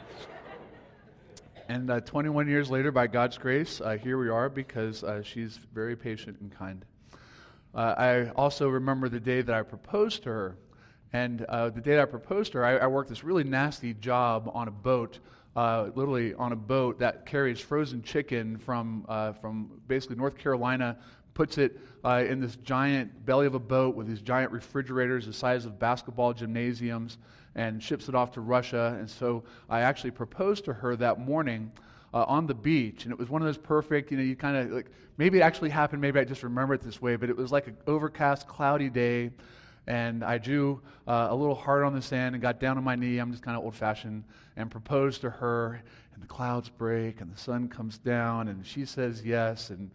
and 1.68 1.88
uh, 1.88 2.00
21 2.00 2.48
years 2.48 2.68
later, 2.68 2.90
by 2.90 3.06
God's 3.06 3.38
grace, 3.38 3.80
uh, 3.80 3.96
here 3.96 4.18
we 4.18 4.28
are 4.28 4.48
because 4.48 5.04
uh, 5.04 5.22
she's 5.22 5.60
very 5.72 5.94
patient 5.94 6.40
and 6.40 6.50
kind. 6.50 6.84
Uh, 7.74 7.94
I 7.96 8.28
also 8.30 8.68
remember 8.68 9.08
the 9.08 9.20
day 9.20 9.40
that 9.40 9.54
I 9.54 9.62
proposed 9.62 10.24
to 10.24 10.30
her. 10.30 10.56
And 11.12 11.42
uh, 11.42 11.70
the 11.70 11.80
day 11.80 12.00
I 12.00 12.06
proposed 12.06 12.52
to 12.52 12.58
her, 12.58 12.64
I, 12.64 12.76
I, 12.78 12.86
worked 12.86 13.10
this 13.10 13.22
really 13.22 13.44
nasty 13.44 13.92
job 13.94 14.50
on 14.54 14.68
a 14.68 14.70
boat, 14.70 15.18
uh, 15.54 15.90
literally 15.94 16.32
on 16.34 16.52
a 16.52 16.56
boat 16.56 16.98
that 17.00 17.26
carries 17.26 17.60
frozen 17.60 18.02
chicken 18.02 18.56
from, 18.56 19.04
uh, 19.08 19.32
from 19.32 19.70
basically 19.88 20.16
North 20.16 20.38
Carolina, 20.38 20.96
puts 21.34 21.58
it 21.58 21.78
uh, 22.04 22.24
in 22.26 22.40
this 22.40 22.56
giant 22.56 23.26
belly 23.26 23.46
of 23.46 23.54
a 23.54 23.58
boat 23.58 23.94
with 23.94 24.06
these 24.06 24.22
giant 24.22 24.52
refrigerators 24.52 25.26
the 25.26 25.32
size 25.32 25.66
of 25.66 25.78
basketball 25.78 26.32
gymnasiums, 26.32 27.18
and 27.54 27.82
ships 27.82 28.08
it 28.08 28.14
off 28.14 28.32
to 28.32 28.40
Russia. 28.40 28.96
And 28.98 29.08
so 29.08 29.44
I 29.68 29.80
actually 29.80 30.12
proposed 30.12 30.64
to 30.64 30.72
her 30.72 30.96
that 30.96 31.20
morning. 31.20 31.70
Uh, 32.14 32.26
on 32.28 32.46
the 32.46 32.52
beach, 32.52 33.04
and 33.04 33.12
it 33.12 33.18
was 33.18 33.30
one 33.30 33.40
of 33.40 33.46
those 33.46 33.56
perfect, 33.56 34.10
you 34.10 34.18
know, 34.18 34.22
you 34.22 34.36
kind 34.36 34.54
of 34.54 34.70
like 34.70 34.90
maybe 35.16 35.38
it 35.38 35.40
actually 35.40 35.70
happened, 35.70 35.98
maybe 35.98 36.20
I 36.20 36.24
just 36.24 36.42
remember 36.42 36.74
it 36.74 36.82
this 36.82 37.00
way, 37.00 37.16
but 37.16 37.30
it 37.30 37.36
was 37.38 37.50
like 37.50 37.68
an 37.68 37.76
overcast, 37.86 38.46
cloudy 38.46 38.90
day 38.90 39.30
and 39.86 40.22
I 40.22 40.38
drew 40.38 40.80
uh, 41.06 41.28
a 41.30 41.34
little 41.34 41.54
heart 41.54 41.84
on 41.84 41.94
the 41.94 42.02
sand 42.02 42.34
and 42.34 42.42
got 42.42 42.60
down 42.60 42.78
on 42.78 42.84
my 42.84 42.94
knee. 42.94 43.18
I'm 43.18 43.32
just 43.32 43.42
kind 43.42 43.56
of 43.56 43.64
old 43.64 43.74
fashioned 43.74 44.24
and 44.56 44.70
proposed 44.70 45.22
to 45.22 45.30
her. 45.30 45.82
And 46.14 46.22
the 46.22 46.26
clouds 46.26 46.68
break 46.68 47.20
and 47.20 47.32
the 47.32 47.38
sun 47.38 47.68
comes 47.68 47.98
down 47.98 48.48
and 48.48 48.64
she 48.64 48.84
says 48.84 49.24
yes. 49.24 49.70
And 49.70 49.90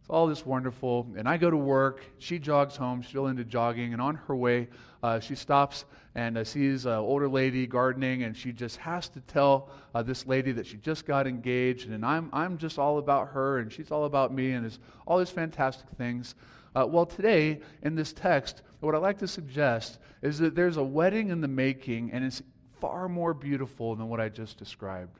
it's 0.00 0.10
all 0.10 0.26
this 0.26 0.44
wonderful. 0.44 1.06
And 1.16 1.28
I 1.28 1.36
go 1.36 1.48
to 1.48 1.56
work. 1.56 2.04
She 2.18 2.38
jogs 2.38 2.76
home. 2.76 3.02
She's 3.02 3.10
still 3.10 3.28
into 3.28 3.44
jogging. 3.44 3.92
And 3.92 4.02
on 4.02 4.16
her 4.16 4.34
way, 4.34 4.68
uh, 5.02 5.20
she 5.20 5.36
stops 5.36 5.84
and 6.14 6.36
uh, 6.36 6.44
sees 6.44 6.84
an 6.86 6.94
older 6.94 7.28
lady 7.28 7.68
gardening. 7.68 8.24
And 8.24 8.36
she 8.36 8.52
just 8.52 8.78
has 8.78 9.08
to 9.10 9.20
tell 9.20 9.70
uh, 9.94 10.02
this 10.02 10.26
lady 10.26 10.50
that 10.52 10.66
she 10.66 10.76
just 10.78 11.06
got 11.06 11.28
engaged. 11.28 11.88
And 11.88 12.04
I'm, 12.04 12.30
I'm 12.32 12.58
just 12.58 12.80
all 12.80 12.98
about 12.98 13.28
her 13.28 13.58
and 13.58 13.70
she's 13.70 13.92
all 13.92 14.06
about 14.06 14.34
me 14.34 14.52
and 14.52 14.66
it's 14.66 14.80
all 15.06 15.18
these 15.18 15.30
fantastic 15.30 15.86
things. 15.96 16.34
Uh, 16.74 16.86
well, 16.88 17.04
today 17.04 17.60
in 17.82 17.94
this 17.94 18.12
text, 18.12 18.62
what 18.86 18.94
I'd 18.94 18.98
like 18.98 19.18
to 19.18 19.28
suggest 19.28 19.98
is 20.22 20.38
that 20.38 20.54
there's 20.54 20.76
a 20.76 20.82
wedding 20.82 21.30
in 21.30 21.40
the 21.40 21.48
making, 21.48 22.12
and 22.12 22.24
it's 22.24 22.42
far 22.80 23.08
more 23.08 23.32
beautiful 23.32 23.94
than 23.94 24.08
what 24.08 24.20
I 24.20 24.28
just 24.28 24.58
described. 24.58 25.18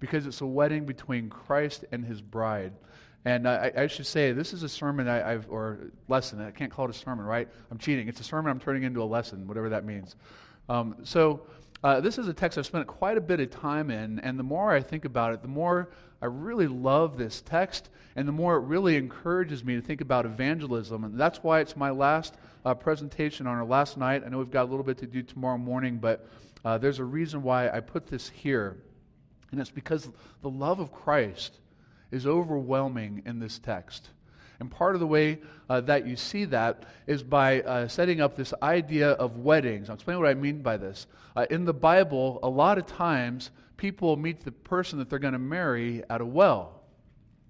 Because 0.00 0.26
it's 0.26 0.42
a 0.42 0.46
wedding 0.46 0.84
between 0.84 1.30
Christ 1.30 1.84
and 1.92 2.04
his 2.04 2.20
bride. 2.20 2.74
And 3.24 3.48
I, 3.48 3.72
I, 3.76 3.86
should 3.86 4.06
say, 4.06 4.32
this 4.32 4.52
is 4.52 4.62
a 4.62 4.68
sermon 4.68 5.08
I, 5.08 5.32
have 5.32 5.46
or 5.48 5.90
lesson. 6.08 6.40
I 6.40 6.50
can't 6.50 6.70
call 6.70 6.84
it 6.84 6.90
a 6.90 6.98
sermon, 6.98 7.24
right? 7.24 7.48
I'm 7.70 7.78
cheating. 7.78 8.06
It's 8.06 8.20
a 8.20 8.24
sermon 8.24 8.50
I'm 8.52 8.60
turning 8.60 8.84
into 8.84 9.02
a 9.02 9.04
lesson, 9.04 9.48
whatever 9.48 9.68
that 9.70 9.84
means. 9.84 10.14
Um, 10.68 10.96
so, 11.02 11.46
uh, 11.84 12.00
this 12.00 12.18
is 12.18 12.28
a 12.28 12.34
text 12.34 12.58
I've 12.58 12.66
spent 12.66 12.86
quite 12.86 13.18
a 13.18 13.20
bit 13.20 13.40
of 13.40 13.50
time 13.50 13.90
in, 13.90 14.18
and 14.20 14.38
the 14.38 14.42
more 14.42 14.72
I 14.72 14.80
think 14.80 15.04
about 15.04 15.34
it, 15.34 15.42
the 15.42 15.48
more 15.48 15.90
I 16.22 16.26
really 16.26 16.66
love 16.66 17.18
this 17.18 17.42
text, 17.42 17.90
and 18.16 18.26
the 18.26 18.32
more 18.32 18.56
it 18.56 18.60
really 18.60 18.96
encourages 18.96 19.62
me 19.62 19.74
to 19.74 19.82
think 19.82 20.00
about 20.00 20.24
evangelism. 20.24 21.04
And 21.04 21.18
that's 21.18 21.42
why 21.42 21.60
it's 21.60 21.76
my 21.76 21.90
last 21.90 22.34
uh, 22.64 22.74
presentation 22.74 23.46
on 23.46 23.56
our 23.56 23.64
last 23.64 23.96
night. 23.96 24.22
I 24.24 24.28
know 24.28 24.38
we've 24.38 24.50
got 24.50 24.64
a 24.64 24.70
little 24.70 24.84
bit 24.84 24.98
to 24.98 25.06
do 25.06 25.22
tomorrow 25.22 25.58
morning, 25.58 25.98
but 25.98 26.26
uh, 26.64 26.78
there's 26.78 26.98
a 26.98 27.04
reason 27.04 27.42
why 27.42 27.68
I 27.68 27.80
put 27.80 28.06
this 28.06 28.28
here. 28.28 28.78
And 29.52 29.60
it's 29.60 29.70
because 29.70 30.08
the 30.42 30.50
love 30.50 30.80
of 30.80 30.92
Christ 30.92 31.60
is 32.10 32.26
overwhelming 32.26 33.22
in 33.26 33.38
this 33.38 33.58
text. 33.58 34.10
And 34.60 34.70
part 34.70 34.94
of 34.94 35.00
the 35.00 35.06
way 35.06 35.38
uh, 35.68 35.80
that 35.82 36.06
you 36.06 36.16
see 36.16 36.44
that 36.46 36.84
is 37.06 37.22
by 37.22 37.60
uh, 37.62 37.88
setting 37.88 38.20
up 38.20 38.36
this 38.36 38.54
idea 38.62 39.10
of 39.12 39.38
weddings. 39.38 39.88
I'll 39.88 39.94
explain 39.94 40.18
what 40.18 40.28
I 40.28 40.34
mean 40.34 40.62
by 40.62 40.76
this. 40.76 41.06
Uh, 41.34 41.46
in 41.50 41.64
the 41.64 41.74
Bible, 41.74 42.38
a 42.42 42.48
lot 42.48 42.78
of 42.78 42.86
times 42.86 43.50
people 43.76 44.16
meet 44.16 44.44
the 44.44 44.52
person 44.52 44.98
that 44.98 45.10
they're 45.10 45.18
going 45.18 45.34
to 45.34 45.38
marry 45.38 46.02
at 46.08 46.20
a 46.20 46.26
well. 46.26 46.82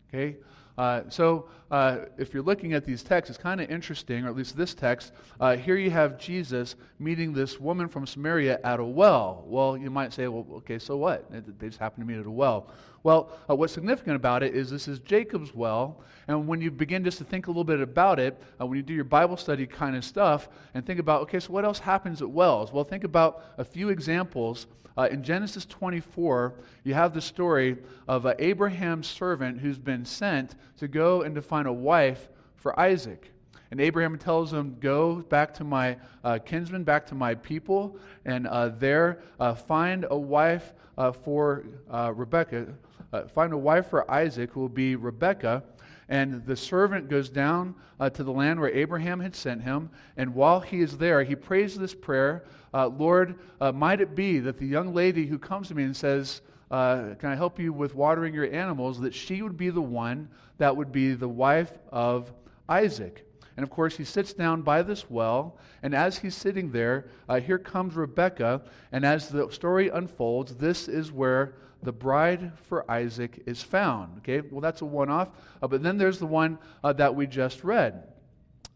Okay? 0.08 0.36
Uh, 0.76 1.02
so, 1.08 1.48
uh, 1.70 1.98
if 2.16 2.32
you're 2.32 2.42
looking 2.42 2.74
at 2.74 2.84
these 2.84 3.02
texts, 3.02 3.30
it's 3.30 3.42
kind 3.42 3.60
of 3.60 3.70
interesting, 3.70 4.24
or 4.24 4.28
at 4.28 4.36
least 4.36 4.56
this 4.56 4.74
text. 4.74 5.12
Uh, 5.40 5.56
here 5.56 5.76
you 5.76 5.90
have 5.90 6.18
Jesus 6.18 6.76
meeting 6.98 7.32
this 7.32 7.58
woman 7.58 7.88
from 7.88 8.06
Samaria 8.06 8.60
at 8.62 8.78
a 8.78 8.84
well. 8.84 9.44
Well, 9.46 9.76
you 9.76 9.90
might 9.90 10.12
say, 10.12 10.28
well, 10.28 10.46
okay, 10.58 10.78
so 10.78 10.96
what? 10.96 11.30
They 11.58 11.66
just 11.66 11.80
happen 11.80 12.00
to 12.00 12.06
meet 12.06 12.20
at 12.20 12.26
a 12.26 12.30
well. 12.30 12.68
Well, 13.02 13.30
uh, 13.48 13.54
what's 13.54 13.72
significant 13.72 14.16
about 14.16 14.42
it 14.42 14.54
is 14.54 14.70
this 14.70 14.88
is 14.88 14.98
Jacob's 15.00 15.54
well, 15.54 16.00
and 16.28 16.48
when 16.48 16.60
you 16.60 16.70
begin 16.72 17.04
just 17.04 17.18
to 17.18 17.24
think 17.24 17.46
a 17.46 17.50
little 17.50 17.64
bit 17.64 17.80
about 17.80 18.18
it, 18.18 18.40
uh, 18.60 18.66
when 18.66 18.76
you 18.76 18.82
do 18.82 18.94
your 18.94 19.04
Bible 19.04 19.36
study 19.36 19.66
kind 19.66 19.94
of 19.94 20.04
stuff, 20.04 20.48
and 20.74 20.84
think 20.84 20.98
about, 20.98 21.22
okay, 21.22 21.38
so 21.38 21.52
what 21.52 21.64
else 21.64 21.78
happens 21.78 22.20
at 22.20 22.28
wells? 22.28 22.72
Well, 22.72 22.82
think 22.84 23.04
about 23.04 23.44
a 23.58 23.64
few 23.64 23.90
examples. 23.90 24.66
Uh, 24.98 25.08
in 25.10 25.22
Genesis 25.22 25.66
24, 25.66 26.54
you 26.82 26.94
have 26.94 27.14
the 27.14 27.20
story 27.20 27.76
of 28.08 28.26
uh, 28.26 28.34
Abraham's 28.40 29.06
servant 29.06 29.60
who's 29.60 29.78
been 29.78 30.04
sent 30.04 30.56
to 30.78 30.88
go 30.88 31.22
and 31.22 31.34
to 31.34 31.42
find 31.42 31.55
a 31.64 31.72
wife 31.72 32.28
for 32.56 32.78
Isaac. 32.78 33.32
And 33.70 33.80
Abraham 33.80 34.18
tells 34.18 34.52
him, 34.52 34.76
Go 34.80 35.16
back 35.16 35.54
to 35.54 35.64
my 35.64 35.96
uh, 36.22 36.38
kinsmen, 36.44 36.84
back 36.84 37.06
to 37.06 37.14
my 37.14 37.34
people, 37.34 37.98
and 38.24 38.46
uh, 38.46 38.68
there 38.68 39.20
uh, 39.40 39.54
find 39.54 40.06
a 40.10 40.16
wife 40.16 40.72
uh, 40.98 41.12
for 41.12 41.64
uh, 41.90 42.12
Rebekah, 42.14 42.66
uh, 43.12 43.22
find 43.28 43.52
a 43.52 43.58
wife 43.58 43.88
for 43.88 44.10
Isaac 44.10 44.50
who 44.52 44.60
will 44.60 44.68
be 44.68 44.96
Rebekah. 44.96 45.62
And 46.08 46.46
the 46.46 46.54
servant 46.54 47.08
goes 47.08 47.28
down 47.28 47.74
to 48.12 48.22
the 48.22 48.30
land 48.30 48.60
where 48.60 48.70
Abraham 48.70 49.18
had 49.18 49.34
sent 49.34 49.62
him. 49.62 49.90
And 50.16 50.36
while 50.36 50.60
he 50.60 50.80
is 50.80 50.98
there, 50.98 51.24
he 51.24 51.34
prays 51.34 51.76
this 51.76 51.94
prayer 51.94 52.44
Lord, 52.72 53.34
might 53.74 54.00
it 54.00 54.14
be 54.14 54.38
that 54.38 54.56
the 54.56 54.66
young 54.66 54.94
lady 54.94 55.26
who 55.26 55.36
comes 55.36 55.66
to 55.66 55.74
me 55.74 55.82
and 55.82 55.96
says, 55.96 56.42
uh, 56.70 57.14
Can 57.18 57.30
I 57.30 57.34
help 57.34 57.58
you 57.58 57.72
with 57.72 57.94
watering 57.94 58.34
your 58.34 58.52
animals? 58.52 59.00
that 59.00 59.14
she 59.14 59.42
would 59.42 59.56
be 59.56 59.70
the 59.70 59.80
one 59.80 60.28
that 60.58 60.76
would 60.76 60.92
be 60.92 61.14
the 61.14 61.28
wife 61.28 61.78
of 61.90 62.32
Isaac. 62.68 63.24
And 63.56 63.64
of 63.64 63.70
course, 63.70 63.96
he 63.96 64.04
sits 64.04 64.34
down 64.34 64.62
by 64.62 64.82
this 64.82 65.08
well, 65.08 65.56
and 65.82 65.94
as 65.94 66.18
he's 66.18 66.34
sitting 66.34 66.70
there, 66.70 67.06
uh, 67.28 67.40
here 67.40 67.58
comes 67.58 67.94
Rebekah. 67.94 68.62
And 68.92 69.04
as 69.04 69.28
the 69.28 69.50
story 69.50 69.88
unfolds, 69.88 70.56
this 70.56 70.88
is 70.88 71.10
where 71.10 71.54
the 71.82 71.92
bride 71.92 72.52
for 72.64 72.90
Isaac 72.90 73.42
is 73.46 73.62
found. 73.62 74.18
Okay, 74.18 74.40
well, 74.50 74.60
that's 74.60 74.82
a 74.82 74.84
one 74.84 75.08
off. 75.08 75.30
Uh, 75.62 75.68
but 75.68 75.82
then 75.82 75.96
there's 75.96 76.18
the 76.18 76.26
one 76.26 76.58
uh, 76.84 76.92
that 76.94 77.14
we 77.14 77.26
just 77.26 77.64
read. 77.64 78.02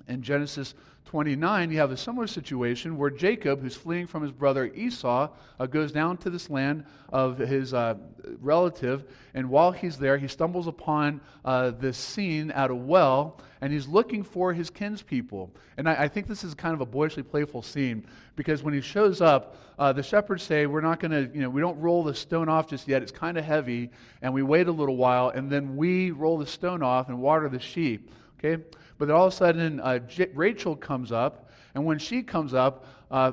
In 0.09 0.23
Genesis 0.23 0.75
29, 1.11 1.73
you 1.73 1.79
have 1.79 1.91
a 1.91 1.97
similar 1.97 2.29
situation 2.29 2.97
where 2.97 3.11
Jacob, 3.11 3.61
who's 3.61 3.75
fleeing 3.75 4.07
from 4.07 4.23
his 4.23 4.31
brother 4.31 4.67
Esau, 4.67 5.29
uh, 5.59 5.67
goes 5.67 5.91
down 5.91 6.17
to 6.19 6.31
this 6.31 6.49
land 6.49 6.85
of 7.13 7.37
his 7.37 7.75
uh, 7.75 7.97
relative. 8.41 9.05
And 9.35 9.51
while 9.51 9.73
he's 9.73 9.99
there, 9.99 10.19
he 10.19 10.29
stumbles 10.29 10.69
upon 10.69 11.21
uh, 11.45 11.73
this 11.73 11.99
scene 11.99 12.53
at 12.53 12.71
a 12.71 12.75
well, 12.77 13.41
and 13.61 13.73
he's 13.73 13.89
looking 13.89 14.23
for 14.23 14.53
his 14.53 14.71
kinspeople. 14.71 15.51
And 15.79 15.89
I, 15.89 16.03
I, 16.03 16.09
think 16.09 16.29
this 16.29 16.45
is 16.45 16.55
kind 16.55 16.75
of 16.75 16.81
a 16.81 16.87
boyishly 16.87 17.25
playful 17.25 17.63
scene 17.63 18.07
because 18.37 18.63
when 18.63 18.73
he 18.73 18.81
shows 18.81 19.21
up, 19.21 19.57
uh, 19.81 19.93
the 19.93 20.05
shepherds 20.05 20.45
say, 20.45 20.67
We're 20.67 20.81
not 20.81 21.01
going 21.01 21.11
to, 21.11 21.35
you 21.35 21.43
know, 21.43 21.51
we 21.51 21.61
don't 21.61 21.81
roll 21.81 22.05
the 22.05 22.15
stone 22.15 22.49
off 22.49 22.69
just 22.69 22.87
yet. 22.87 23.03
It's 23.03 23.11
kind 23.11 23.37
of 23.37 23.45
heavy. 23.45 23.91
And 24.23 24.33
we 24.33 24.43
wait 24.43 24.69
a 24.69 24.73
little 24.73 24.97
while, 24.97 25.31
and 25.31 25.51
then 25.51 25.77
we 25.77 26.13
roll 26.13 26.39
the 26.39 26.47
stone 26.47 26.85
off 26.85 27.09
and 27.09 27.19
water 27.21 27.49
the 27.49 27.59
sheep. 27.59 28.13
Okay? 28.39 28.63
But 29.01 29.07
then 29.07 29.17
all 29.17 29.27
of 29.29 29.33
a 29.33 29.37
sudden, 29.37 29.81
uh, 29.81 29.99
J- 30.01 30.29
Rachel 30.35 30.77
comes 30.77 31.11
up, 31.11 31.49
and 31.75 31.87
when 31.87 31.99
she 31.99 32.23
comes 32.23 32.53
up, 32.53 32.85
uh, 33.11 33.33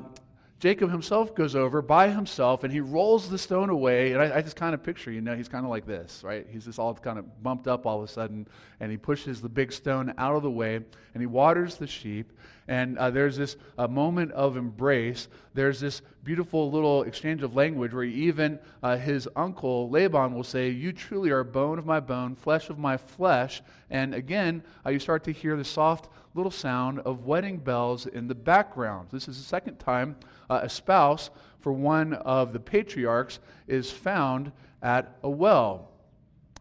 Jacob 0.60 0.90
himself 0.90 1.34
goes 1.34 1.54
over 1.54 1.82
by 1.82 2.08
himself 2.08 2.64
and 2.64 2.72
he 2.72 2.80
rolls 2.80 3.28
the 3.28 3.36
stone 3.36 3.68
away. 3.68 4.12
And 4.12 4.22
I, 4.22 4.38
I 4.38 4.42
just 4.42 4.56
kind 4.56 4.74
of 4.74 4.82
picture, 4.82 5.12
you 5.12 5.20
know, 5.20 5.36
he's 5.36 5.46
kind 5.46 5.64
of 5.64 5.70
like 5.70 5.86
this, 5.86 6.22
right? 6.24 6.46
He's 6.50 6.64
just 6.64 6.78
all 6.78 6.94
kind 6.94 7.18
of 7.18 7.42
bumped 7.42 7.68
up 7.68 7.86
all 7.86 7.98
of 7.98 8.08
a 8.08 8.12
sudden. 8.12 8.48
And 8.80 8.90
he 8.90 8.96
pushes 8.96 9.40
the 9.40 9.48
big 9.48 9.70
stone 9.70 10.12
out 10.18 10.34
of 10.34 10.42
the 10.42 10.50
way 10.50 10.76
and 10.76 11.20
he 11.20 11.26
waters 11.26 11.76
the 11.76 11.86
sheep. 11.86 12.32
And 12.68 12.98
uh, 12.98 13.10
there's 13.10 13.36
this 13.36 13.56
uh, 13.78 13.88
moment 13.88 14.30
of 14.32 14.58
embrace. 14.58 15.28
There's 15.54 15.80
this 15.80 16.02
beautiful 16.22 16.70
little 16.70 17.02
exchange 17.04 17.42
of 17.42 17.56
language 17.56 17.94
where 17.94 18.04
even 18.04 18.58
uh, 18.82 18.98
his 18.98 19.26
uncle 19.34 19.88
Laban 19.88 20.34
will 20.34 20.44
say, 20.44 20.68
You 20.68 20.92
truly 20.92 21.30
are 21.30 21.42
bone 21.42 21.78
of 21.78 21.86
my 21.86 21.98
bone, 21.98 22.36
flesh 22.36 22.68
of 22.68 22.78
my 22.78 22.98
flesh. 22.98 23.62
And 23.88 24.14
again, 24.14 24.62
uh, 24.84 24.90
you 24.90 24.98
start 24.98 25.24
to 25.24 25.32
hear 25.32 25.56
the 25.56 25.64
soft 25.64 26.10
little 26.34 26.52
sound 26.52 27.00
of 27.00 27.24
wedding 27.24 27.56
bells 27.56 28.04
in 28.04 28.28
the 28.28 28.34
background. 28.34 29.08
This 29.10 29.28
is 29.28 29.38
the 29.38 29.44
second 29.44 29.78
time 29.78 30.16
uh, 30.50 30.60
a 30.62 30.68
spouse 30.68 31.30
for 31.60 31.72
one 31.72 32.12
of 32.12 32.52
the 32.52 32.60
patriarchs 32.60 33.40
is 33.66 33.90
found 33.90 34.52
at 34.82 35.16
a 35.22 35.30
well. 35.30 35.90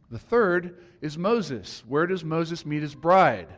The 0.09 0.19
third 0.19 0.77
is 1.01 1.17
Moses. 1.17 1.83
Where 1.85 2.07
does 2.07 2.23
Moses 2.23 2.65
meet 2.65 2.81
his 2.81 2.95
bride? 2.95 3.49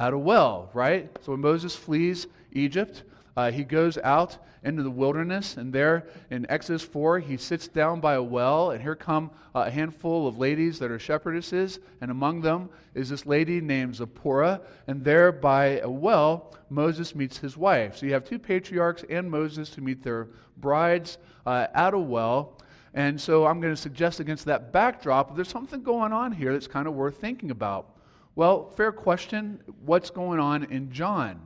At 0.00 0.14
a 0.14 0.18
well, 0.18 0.70
right? 0.72 1.10
So 1.20 1.32
when 1.32 1.42
Moses 1.42 1.76
flees 1.76 2.26
Egypt, 2.52 3.02
uh, 3.36 3.50
he 3.50 3.64
goes 3.64 3.98
out 3.98 4.38
into 4.64 4.82
the 4.82 4.90
wilderness, 4.90 5.58
and 5.58 5.74
there 5.74 6.06
in 6.30 6.46
Exodus 6.48 6.82
4, 6.82 7.18
he 7.18 7.36
sits 7.36 7.68
down 7.68 8.00
by 8.00 8.14
a 8.14 8.22
well, 8.22 8.70
and 8.70 8.80
here 8.80 8.94
come 8.94 9.30
a 9.54 9.70
handful 9.70 10.26
of 10.26 10.38
ladies 10.38 10.78
that 10.78 10.90
are 10.90 10.98
shepherdesses, 10.98 11.80
and 12.00 12.10
among 12.10 12.40
them 12.40 12.70
is 12.94 13.10
this 13.10 13.26
lady 13.26 13.60
named 13.60 13.94
Zipporah, 13.94 14.62
and 14.86 15.04
there 15.04 15.32
by 15.32 15.80
a 15.80 15.90
well, 15.90 16.56
Moses 16.70 17.14
meets 17.14 17.36
his 17.36 17.58
wife. 17.58 17.98
So 17.98 18.06
you 18.06 18.14
have 18.14 18.24
two 18.24 18.38
patriarchs 18.38 19.04
and 19.10 19.30
Moses 19.30 19.68
to 19.70 19.82
meet 19.82 20.02
their 20.02 20.28
brides 20.56 21.18
uh, 21.44 21.66
at 21.74 21.92
a 21.92 21.98
well. 21.98 22.56
And 22.94 23.20
so 23.20 23.46
I'm 23.46 23.60
going 23.60 23.74
to 23.74 23.80
suggest 23.80 24.18
against 24.18 24.46
that 24.46 24.72
backdrop, 24.72 25.36
there's 25.36 25.48
something 25.48 25.82
going 25.82 26.14
on 26.14 26.32
here 26.32 26.54
that's 26.54 26.66
kind 26.66 26.88
of 26.88 26.94
worth 26.94 27.20
thinking 27.20 27.50
about. 27.50 27.99
Well, 28.40 28.70
fair 28.70 28.90
question. 28.90 29.60
What's 29.84 30.08
going 30.08 30.40
on 30.40 30.64
in 30.64 30.90
John? 30.90 31.42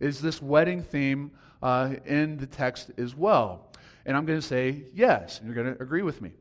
Is 0.00 0.20
this 0.20 0.42
wedding 0.42 0.82
theme 0.82 1.30
uh, 1.62 1.94
in 2.04 2.36
the 2.36 2.46
text 2.46 2.90
as 2.98 3.16
well? 3.16 3.72
And 4.04 4.14
I'm 4.14 4.26
going 4.26 4.38
to 4.38 4.46
say 4.46 4.82
yes, 4.92 5.38
and 5.38 5.46
you're 5.46 5.54
going 5.54 5.74
to 5.74 5.82
agree 5.82 6.02
with 6.02 6.20
me. 6.20 6.32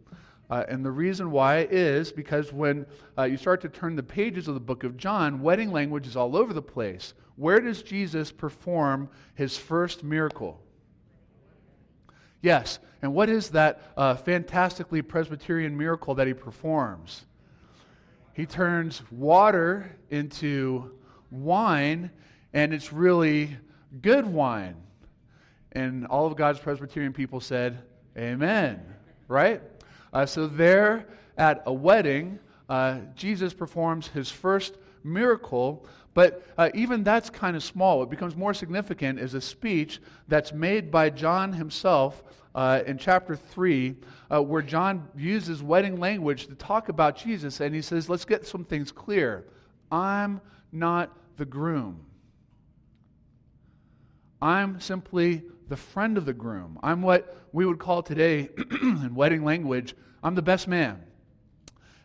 Uh, 0.49 0.65
and 0.67 0.83
the 0.83 0.91
reason 0.91 1.31
why 1.31 1.65
is 1.71 2.11
because 2.11 2.51
when 2.51 2.85
uh, 3.17 3.23
you 3.23 3.37
start 3.37 3.61
to 3.61 3.69
turn 3.69 3.95
the 3.95 4.03
pages 4.03 4.49
of 4.49 4.53
the 4.53 4.59
book 4.59 4.83
of 4.83 4.97
John, 4.97 5.41
wedding 5.41 5.71
language 5.71 6.07
is 6.07 6.17
all 6.17 6.35
over 6.35 6.51
the 6.51 6.61
place. 6.61 7.13
Where 7.37 7.61
does 7.61 7.81
Jesus 7.81 8.33
perform 8.33 9.09
his 9.35 9.55
first 9.55 10.03
miracle? 10.03 10.61
Yes. 12.41 12.79
And 13.01 13.13
what 13.13 13.29
is 13.29 13.51
that 13.51 13.81
uh, 13.95 14.15
fantastically 14.15 15.01
Presbyterian 15.01 15.77
miracle 15.77 16.15
that 16.15 16.27
he 16.27 16.33
performs? 16.33 17.23
He 18.39 18.45
turns 18.45 19.01
water 19.11 19.97
into 20.09 20.91
wine 21.29 22.09
and 22.53 22.73
it's 22.73 22.93
really 22.93 23.57
good 24.01 24.25
wine. 24.25 24.77
And 25.73 26.07
all 26.07 26.25
of 26.25 26.37
God's 26.37 26.57
Presbyterian 26.57 27.11
people 27.11 27.41
said, 27.41 27.79
Amen. 28.17 28.81
Right? 29.27 29.61
Uh, 30.13 30.25
so, 30.25 30.47
there 30.47 31.05
at 31.37 31.63
a 31.65 31.73
wedding, 31.73 32.39
uh, 32.69 32.99
Jesus 33.13 33.53
performs 33.53 34.07
his 34.07 34.31
first 34.31 34.77
miracle, 35.03 35.85
but 36.19 36.43
uh, 36.57 36.69
even 36.73 37.01
that's 37.01 37.29
kind 37.29 37.55
of 37.55 37.63
small. 37.63 37.99
What 37.99 38.09
becomes 38.09 38.35
more 38.35 38.53
significant 38.53 39.21
is 39.21 39.35
a 39.35 39.39
speech 39.39 40.01
that's 40.27 40.51
made 40.51 40.91
by 40.91 41.09
John 41.09 41.53
himself 41.53 42.25
uh, 42.53 42.81
in 42.85 42.97
chapter 42.97 43.37
3, 43.37 43.95
uh, 44.29 44.43
where 44.43 44.61
John 44.61 45.07
uses 45.15 45.63
wedding 45.63 45.97
language 45.97 46.47
to 46.47 46.55
talk 46.55 46.89
about 46.89 47.15
Jesus, 47.15 47.61
and 47.61 47.73
he 47.73 47.81
says, 47.81 48.09
Let's 48.09 48.25
get 48.25 48.45
some 48.45 48.65
things 48.65 48.91
clear. 48.91 49.45
I'm 49.93 50.41
not 50.73 51.15
the 51.37 51.45
groom. 51.45 52.01
I'm 54.41 54.81
simply 54.81 55.43
the 55.69 55.77
friend 55.77 56.17
of 56.17 56.25
the 56.25 56.33
groom. 56.33 56.79
I'm 56.83 57.01
what 57.01 57.33
we 57.53 57.65
would 57.65 57.79
call 57.79 58.03
today, 58.03 58.49
in 58.81 59.15
wedding 59.15 59.45
language, 59.45 59.95
I'm 60.21 60.35
the 60.35 60.41
best 60.41 60.67
man. 60.67 61.01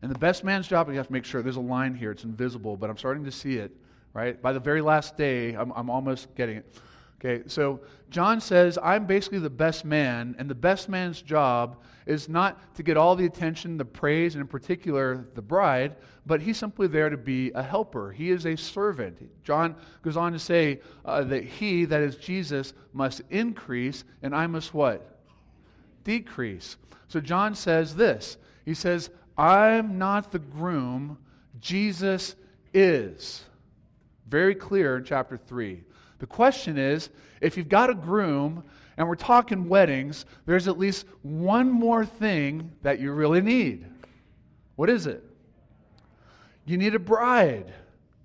And 0.02 0.14
the 0.14 0.20
best 0.20 0.44
man's 0.44 0.68
job, 0.68 0.88
you 0.88 0.98
have 0.98 1.08
to 1.08 1.12
make 1.12 1.24
sure 1.24 1.42
there's 1.42 1.56
a 1.56 1.60
line 1.60 1.96
here, 1.96 2.12
it's 2.12 2.22
invisible, 2.22 2.76
but 2.76 2.90
I'm 2.90 2.96
starting 2.96 3.24
to 3.24 3.32
see 3.32 3.56
it, 3.56 3.76
right? 4.14 4.40
By 4.40 4.52
the 4.52 4.60
very 4.60 4.80
last 4.80 5.16
day, 5.16 5.54
I'm, 5.54 5.72
I'm 5.72 5.90
almost 5.90 6.34
getting 6.34 6.58
it. 6.58 6.80
Okay, 7.24 7.42
so 7.46 7.80
John 8.10 8.40
says, 8.40 8.78
I'm 8.82 9.06
basically 9.06 9.38
the 9.38 9.50
best 9.50 9.84
man, 9.84 10.36
and 10.38 10.48
the 10.48 10.54
best 10.54 10.88
man's 10.88 11.20
job 11.22 11.82
is 12.06 12.28
not 12.28 12.74
to 12.74 12.82
get 12.82 12.96
all 12.96 13.16
the 13.16 13.24
attention, 13.24 13.78
the 13.78 13.84
praise, 13.84 14.34
and 14.34 14.42
in 14.42 14.46
particular 14.46 15.26
the 15.34 15.40
bride, 15.40 15.96
but 16.26 16.42
he's 16.42 16.58
simply 16.58 16.86
there 16.86 17.08
to 17.08 17.16
be 17.16 17.50
a 17.52 17.62
helper. 17.62 18.12
He 18.12 18.30
is 18.30 18.44
a 18.44 18.56
servant. 18.56 19.18
John 19.42 19.74
goes 20.02 20.16
on 20.16 20.32
to 20.32 20.38
say 20.38 20.80
uh, 21.04 21.24
that 21.24 21.44
he, 21.44 21.86
that 21.86 22.02
is 22.02 22.16
Jesus, 22.16 22.74
must 22.92 23.22
increase, 23.30 24.04
and 24.22 24.34
I 24.34 24.46
must 24.46 24.74
what? 24.74 25.18
Decrease. 26.04 26.76
So 27.08 27.20
John 27.20 27.54
says 27.54 27.96
this 27.96 28.36
He 28.66 28.74
says, 28.74 29.08
I'm 29.38 29.98
not 29.98 30.30
the 30.30 30.38
groom, 30.38 31.18
Jesus 31.58 32.36
is. 32.74 33.44
Very 34.28 34.54
clear 34.54 34.96
in 34.96 35.04
chapter 35.04 35.36
3. 35.36 35.82
The 36.18 36.26
question 36.26 36.78
is 36.78 37.10
if 37.40 37.56
you've 37.56 37.68
got 37.68 37.90
a 37.90 37.94
groom 37.94 38.64
and 38.96 39.08
we're 39.08 39.14
talking 39.16 39.68
weddings, 39.68 40.24
there's 40.46 40.68
at 40.68 40.78
least 40.78 41.06
one 41.22 41.70
more 41.70 42.06
thing 42.06 42.72
that 42.82 43.00
you 43.00 43.12
really 43.12 43.40
need. 43.40 43.86
What 44.76 44.88
is 44.88 45.06
it? 45.06 45.22
You 46.64 46.78
need 46.78 46.94
a 46.94 46.98
bride, 46.98 47.72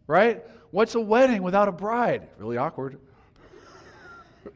right? 0.08 0.44
What's 0.72 0.96
a 0.96 1.02
wedding 1.02 1.44
without 1.44 1.68
a 1.68 1.72
bride? 1.72 2.28
Really 2.38 2.58
awkward. 2.58 3.00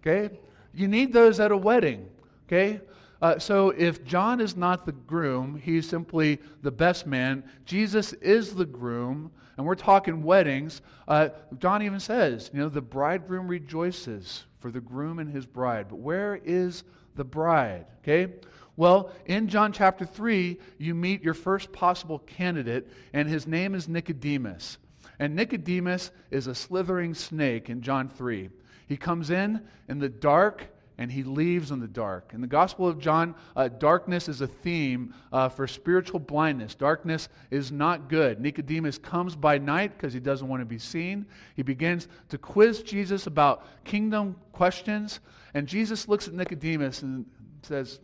okay? 0.00 0.38
You 0.72 0.88
need 0.88 1.12
those 1.12 1.40
at 1.40 1.50
a 1.50 1.56
wedding, 1.56 2.08
okay? 2.46 2.80
Uh, 3.20 3.38
so 3.38 3.70
if 3.70 4.04
John 4.04 4.40
is 4.40 4.56
not 4.56 4.86
the 4.86 4.92
groom, 4.92 5.60
he's 5.62 5.88
simply 5.88 6.40
the 6.62 6.70
best 6.70 7.06
man. 7.06 7.42
Jesus 7.64 8.12
is 8.14 8.54
the 8.54 8.64
groom, 8.64 9.32
and 9.58 9.66
we're 9.66 9.74
talking 9.74 10.22
weddings. 10.22 10.80
Uh, 11.08 11.30
John 11.58 11.82
even 11.82 11.98
says, 11.98 12.48
you 12.54 12.60
know, 12.60 12.68
the 12.68 12.80
bridegroom 12.80 13.48
rejoices 13.48 14.44
for 14.60 14.70
the 14.70 14.80
groom 14.80 15.18
and 15.18 15.28
his 15.28 15.46
bride. 15.46 15.86
But 15.90 15.98
where 15.98 16.36
is 16.36 16.84
the 17.16 17.24
bride? 17.24 17.86
Okay? 18.02 18.32
Well, 18.76 19.10
in 19.26 19.48
John 19.48 19.72
chapter 19.72 20.06
3, 20.06 20.58
you 20.78 20.94
meet 20.94 21.24
your 21.24 21.34
first 21.34 21.72
possible 21.72 22.20
candidate, 22.20 22.88
and 23.12 23.28
his 23.28 23.48
name 23.48 23.74
is 23.74 23.88
Nicodemus. 23.88 24.78
And 25.18 25.34
Nicodemus 25.34 26.12
is 26.30 26.46
a 26.46 26.54
slithering 26.54 27.12
snake 27.12 27.68
in 27.68 27.82
John 27.82 28.08
3. 28.08 28.50
He 28.86 28.96
comes 28.96 29.30
in 29.30 29.60
in 29.88 29.98
the 29.98 30.08
dark 30.08 30.68
and 30.98 31.12
he 31.12 31.22
leaves 31.22 31.70
in 31.70 31.78
the 31.78 31.86
dark. 31.86 32.32
In 32.34 32.40
the 32.40 32.46
Gospel 32.46 32.88
of 32.88 32.98
John, 32.98 33.36
uh, 33.54 33.68
darkness 33.68 34.28
is 34.28 34.40
a 34.40 34.48
theme 34.48 35.14
uh, 35.32 35.48
for 35.48 35.68
spiritual 35.68 36.18
blindness. 36.18 36.74
Darkness 36.74 37.28
is 37.52 37.70
not 37.70 38.08
good. 38.08 38.40
Nicodemus 38.40 38.98
comes 38.98 39.36
by 39.36 39.58
night 39.58 39.96
because 39.96 40.12
he 40.12 40.18
doesn't 40.18 40.48
want 40.48 40.60
to 40.60 40.66
be 40.66 40.78
seen. 40.78 41.24
He 41.54 41.62
begins 41.62 42.08
to 42.30 42.38
quiz 42.38 42.82
Jesus 42.82 43.28
about 43.28 43.64
kingdom 43.84 44.34
questions, 44.52 45.20
and 45.54 45.68
Jesus 45.68 46.08
looks 46.08 46.26
at 46.26 46.34
Nicodemus 46.34 47.02
and 47.02 47.24
says, 47.62 48.00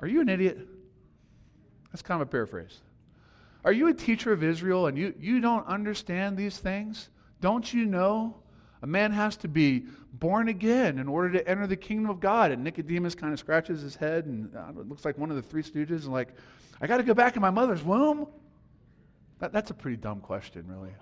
Are 0.00 0.06
you 0.06 0.20
an 0.20 0.28
idiot? 0.28 0.58
That's 1.90 2.02
kind 2.02 2.22
of 2.22 2.28
a 2.28 2.30
paraphrase. 2.30 2.78
Are 3.64 3.72
you 3.72 3.88
a 3.88 3.94
teacher 3.94 4.32
of 4.32 4.44
Israel 4.44 4.86
and 4.86 4.96
you, 4.96 5.12
you 5.18 5.40
don't 5.40 5.66
understand 5.66 6.36
these 6.36 6.58
things? 6.58 7.08
Don't 7.40 7.72
you 7.72 7.84
know? 7.84 8.36
A 8.82 8.86
man 8.86 9.12
has 9.12 9.36
to 9.38 9.48
be 9.48 9.84
born 10.12 10.48
again 10.48 10.98
in 10.98 11.08
order 11.08 11.32
to 11.32 11.48
enter 11.48 11.66
the 11.66 11.76
kingdom 11.76 12.10
of 12.10 12.20
God. 12.20 12.52
And 12.52 12.62
Nicodemus 12.62 13.14
kind 13.14 13.32
of 13.32 13.38
scratches 13.38 13.82
his 13.82 13.96
head 13.96 14.26
and 14.26 14.54
uh, 14.54 14.70
looks 14.74 15.04
like 15.04 15.18
one 15.18 15.30
of 15.30 15.36
the 15.36 15.42
three 15.42 15.62
stooges 15.62 16.04
and 16.04 16.12
like, 16.12 16.28
I 16.80 16.86
got 16.86 16.98
to 16.98 17.02
go 17.02 17.14
back 17.14 17.36
in 17.36 17.42
my 17.42 17.50
mother's 17.50 17.82
womb? 17.82 18.28
That, 19.40 19.52
that's 19.52 19.70
a 19.70 19.74
pretty 19.74 19.96
dumb 19.96 20.20
question, 20.20 20.64
really. 20.68 20.94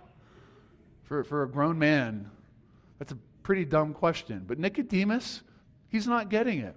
For, 1.04 1.22
for 1.22 1.42
a 1.42 1.48
grown 1.48 1.78
man, 1.78 2.30
that's 2.98 3.12
a 3.12 3.18
pretty 3.42 3.64
dumb 3.64 3.92
question. 3.92 4.44
But 4.46 4.58
Nicodemus, 4.58 5.42
he's 5.88 6.06
not 6.06 6.30
getting 6.30 6.60
it. 6.60 6.74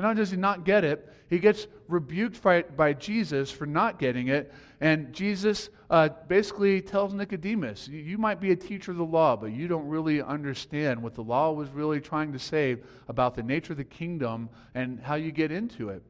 And 0.00 0.06
not 0.06 0.16
does 0.16 0.30
he 0.30 0.38
not 0.38 0.64
get 0.64 0.82
it, 0.82 1.12
he 1.28 1.38
gets 1.38 1.66
rebuked 1.86 2.42
by, 2.42 2.62
by 2.62 2.94
Jesus 2.94 3.50
for 3.50 3.66
not 3.66 3.98
getting 3.98 4.28
it. 4.28 4.50
And 4.80 5.12
Jesus 5.12 5.68
uh, 5.90 6.08
basically 6.26 6.80
tells 6.80 7.12
Nicodemus, 7.12 7.86
You 7.86 8.16
might 8.16 8.40
be 8.40 8.50
a 8.50 8.56
teacher 8.56 8.92
of 8.92 8.96
the 8.96 9.04
law, 9.04 9.36
but 9.36 9.52
you 9.52 9.68
don't 9.68 9.86
really 9.86 10.22
understand 10.22 11.02
what 11.02 11.12
the 11.12 11.22
law 11.22 11.52
was 11.52 11.68
really 11.68 12.00
trying 12.00 12.32
to 12.32 12.38
say 12.38 12.78
about 13.08 13.34
the 13.34 13.42
nature 13.42 13.74
of 13.74 13.76
the 13.76 13.84
kingdom 13.84 14.48
and 14.74 15.00
how 15.00 15.16
you 15.16 15.32
get 15.32 15.52
into 15.52 15.90
it. 15.90 16.02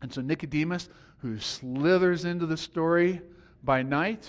And 0.00 0.10
so 0.10 0.22
Nicodemus, 0.22 0.88
who 1.18 1.38
slithers 1.38 2.24
into 2.24 2.46
the 2.46 2.56
story 2.56 3.20
by 3.62 3.82
night, 3.82 4.26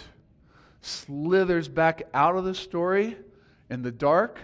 slithers 0.81 1.69
back 1.69 2.01
out 2.13 2.35
of 2.35 2.43
the 2.43 2.53
story 2.53 3.15
in 3.69 3.81
the 3.81 3.93
dark 3.93 4.39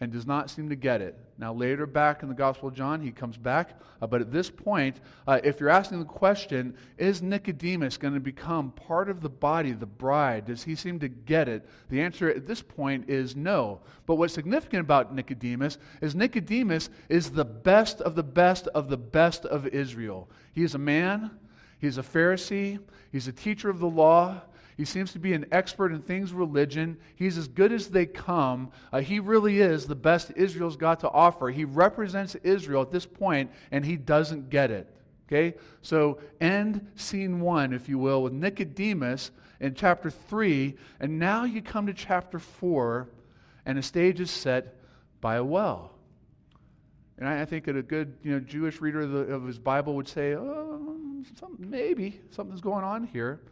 and 0.00 0.12
does 0.12 0.24
not 0.24 0.50
seem 0.50 0.68
to 0.68 0.76
get 0.76 1.02
it. 1.02 1.18
Now, 1.40 1.54
later 1.54 1.86
back 1.86 2.22
in 2.22 2.28
the 2.28 2.34
Gospel 2.34 2.68
of 2.68 2.74
John, 2.74 3.00
he 3.00 3.10
comes 3.10 3.38
back. 3.38 3.80
Uh, 4.02 4.06
but 4.06 4.20
at 4.20 4.30
this 4.30 4.50
point, 4.50 5.00
uh, 5.26 5.40
if 5.42 5.58
you're 5.58 5.70
asking 5.70 5.98
the 5.98 6.04
question, 6.04 6.76
is 6.98 7.22
Nicodemus 7.22 7.96
going 7.96 8.12
to 8.12 8.20
become 8.20 8.72
part 8.72 9.08
of 9.08 9.22
the 9.22 9.30
body, 9.30 9.72
the 9.72 9.86
bride? 9.86 10.44
Does 10.44 10.62
he 10.62 10.74
seem 10.74 11.00
to 11.00 11.08
get 11.08 11.48
it? 11.48 11.66
The 11.88 12.02
answer 12.02 12.28
at 12.28 12.46
this 12.46 12.60
point 12.60 13.08
is 13.08 13.36
no. 13.36 13.80
But 14.04 14.16
what's 14.16 14.34
significant 14.34 14.82
about 14.82 15.14
Nicodemus 15.14 15.78
is 16.02 16.14
Nicodemus 16.14 16.90
is 17.08 17.30
the 17.30 17.46
best 17.46 18.02
of 18.02 18.16
the 18.16 18.22
best 18.22 18.66
of 18.68 18.90
the 18.90 18.98
best 18.98 19.46
of 19.46 19.66
Israel. 19.68 20.28
He 20.52 20.62
is 20.62 20.74
a 20.74 20.78
man, 20.78 21.30
he's 21.78 21.96
a 21.96 22.02
Pharisee, 22.02 22.80
he's 23.12 23.28
a 23.28 23.32
teacher 23.32 23.70
of 23.70 23.78
the 23.78 23.88
law. 23.88 24.42
He 24.80 24.86
seems 24.86 25.12
to 25.12 25.18
be 25.18 25.34
an 25.34 25.44
expert 25.52 25.92
in 25.92 26.00
things 26.00 26.32
religion. 26.32 26.96
He's 27.14 27.36
as 27.36 27.48
good 27.48 27.70
as 27.70 27.88
they 27.88 28.06
come. 28.06 28.72
Uh, 28.90 29.02
he 29.02 29.20
really 29.20 29.60
is 29.60 29.84
the 29.84 29.94
best 29.94 30.32
Israel's 30.36 30.78
got 30.78 31.00
to 31.00 31.10
offer. 31.10 31.50
He 31.50 31.66
represents 31.66 32.34
Israel 32.36 32.80
at 32.80 32.90
this 32.90 33.04
point, 33.04 33.50
and 33.72 33.84
he 33.84 33.98
doesn't 33.98 34.48
get 34.48 34.70
it. 34.70 34.88
Okay? 35.28 35.58
So, 35.82 36.18
end 36.40 36.90
scene 36.96 37.40
one, 37.40 37.74
if 37.74 37.90
you 37.90 37.98
will, 37.98 38.22
with 38.22 38.32
Nicodemus 38.32 39.32
in 39.60 39.74
chapter 39.74 40.08
three. 40.08 40.78
And 40.98 41.18
now 41.18 41.44
you 41.44 41.60
come 41.60 41.86
to 41.86 41.92
chapter 41.92 42.38
four, 42.38 43.10
and 43.66 43.76
the 43.76 43.82
stage 43.82 44.18
is 44.18 44.30
set 44.30 44.76
by 45.20 45.36
a 45.36 45.44
well. 45.44 45.92
And 47.18 47.28
I, 47.28 47.42
I 47.42 47.44
think 47.44 47.66
that 47.66 47.76
a 47.76 47.82
good 47.82 48.16
you 48.22 48.32
know, 48.32 48.40
Jewish 48.40 48.80
reader 48.80 49.02
of, 49.02 49.10
the, 49.10 49.18
of 49.34 49.46
his 49.46 49.58
Bible 49.58 49.94
would 49.96 50.08
say, 50.08 50.36
oh, 50.36 51.22
some, 51.38 51.58
maybe 51.58 52.18
something's 52.30 52.62
going 52.62 52.82
on 52.82 53.04
here. 53.04 53.42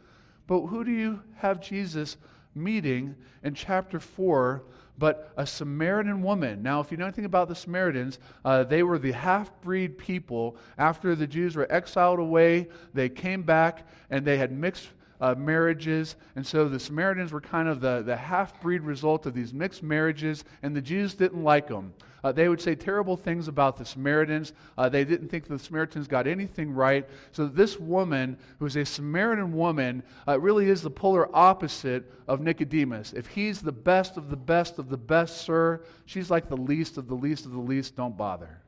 But 0.49 0.65
who 0.65 0.83
do 0.83 0.89
you 0.89 1.21
have 1.35 1.61
Jesus 1.61 2.17
meeting 2.55 3.15
in 3.43 3.53
chapter 3.53 3.99
4 3.99 4.63
but 4.97 5.31
a 5.37 5.47
Samaritan 5.47 6.21
woman. 6.21 6.61
Now, 6.61 6.81
if 6.81 6.91
you 6.91 6.97
know 6.97 7.05
anything 7.05 7.23
about 7.23 7.47
the 7.47 7.55
Samaritans, 7.55 8.19
uh, 8.43 8.65
they 8.65 8.83
were 8.83 8.99
the 8.99 9.13
half 9.13 9.49
breed 9.61 9.97
people. 9.97 10.57
After 10.77 11.15
the 11.15 11.25
Jews 11.25 11.55
were 11.55 11.71
exiled 11.71 12.19
away, 12.19 12.67
they 12.93 13.07
came 13.07 13.43
back 13.43 13.87
and 14.09 14.25
they 14.25 14.37
had 14.37 14.51
mixed 14.51 14.89
uh, 15.21 15.35
marriages. 15.35 16.15
And 16.35 16.45
so 16.45 16.67
the 16.67 16.79
Samaritans 16.79 17.31
were 17.31 17.41
kind 17.41 17.67
of 17.67 17.81
the, 17.81 18.01
the 18.01 18.15
half 18.15 18.61
breed 18.61 18.81
result 18.81 19.25
of 19.25 19.33
these 19.33 19.53
mixed 19.53 19.83
marriages, 19.83 20.43
and 20.63 20.75
the 20.75 20.81
Jews 20.81 21.13
didn't 21.13 21.43
like 21.43 21.67
them. 21.67 21.93
Uh, 22.23 22.31
they 22.31 22.49
would 22.49 22.59
say 22.59 22.75
terrible 22.75 23.15
things 23.15 23.47
about 23.47 23.77
the 23.77 23.85
Samaritans. 23.85 24.53
Uh, 24.77 24.89
they 24.89 25.05
didn't 25.05 25.29
think 25.29 25.47
the 25.47 25.57
Samaritans 25.57 26.07
got 26.07 26.27
anything 26.27 26.71
right. 26.73 27.07
So 27.31 27.47
this 27.47 27.79
woman, 27.79 28.37
who 28.59 28.65
is 28.65 28.75
a 28.75 28.85
Samaritan 28.85 29.53
woman, 29.53 30.03
uh, 30.27 30.39
really 30.39 30.69
is 30.69 30.81
the 30.81 30.89
polar 30.89 31.33
opposite 31.33 32.11
of 32.27 32.41
Nicodemus. 32.41 33.13
If 33.13 33.27
he's 33.27 33.61
the 33.61 33.71
best 33.71 34.17
of 34.17 34.29
the 34.29 34.35
best 34.35 34.79
of 34.79 34.89
the 34.89 34.97
best, 34.97 35.41
sir, 35.41 35.81
she's 36.05 36.29
like 36.29 36.49
the 36.49 36.57
least 36.57 36.97
of 36.97 37.07
the 37.07 37.15
least 37.15 37.45
of 37.45 37.51
the 37.51 37.59
least. 37.59 37.95
Don't 37.95 38.17
bother. 38.17 38.61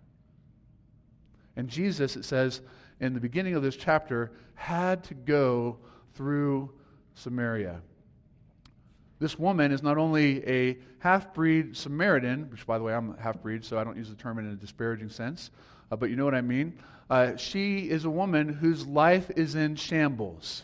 And 1.58 1.68
Jesus, 1.68 2.16
it 2.16 2.24
says 2.24 2.62
in 3.02 3.14
the 3.14 3.20
beginning 3.20 3.56
of 3.56 3.64
this 3.64 3.76
chapter, 3.76 4.32
had 4.56 5.04
to 5.06 5.14
go 5.14 5.78
through 6.16 6.70
Samaria. 7.16 7.82
This 9.20 9.38
woman 9.38 9.72
is 9.72 9.84
not 9.84 9.98
only 9.98 10.44
a 10.48 10.78
half 11.00 11.34
breed 11.34 11.78
Samaritan, 11.78 12.50
which, 12.50 12.66
by 12.66 12.78
the 12.78 12.84
way, 12.84 12.94
I'm 12.94 13.16
half 13.18 13.42
breed, 13.42 13.64
so 13.64 13.78
I 13.78 13.84
don't 13.84 13.96
use 13.96 14.10
the 14.10 14.16
term 14.16 14.40
in 14.40 14.48
a 14.48 14.56
disparaging 14.56 15.10
sense, 15.10 15.52
uh, 15.92 15.96
but 15.96 16.10
you 16.10 16.16
know 16.16 16.26
what 16.26 16.34
I 16.34 16.42
mean. 16.42 16.74
Uh, 17.10 17.36
she 17.36 17.90
is 17.90 18.06
a 18.06 18.10
woman 18.10 18.50
whose 18.50 18.88
life 18.88 19.30
is 19.36 19.56
in 19.56 19.76
shambles. 19.76 20.64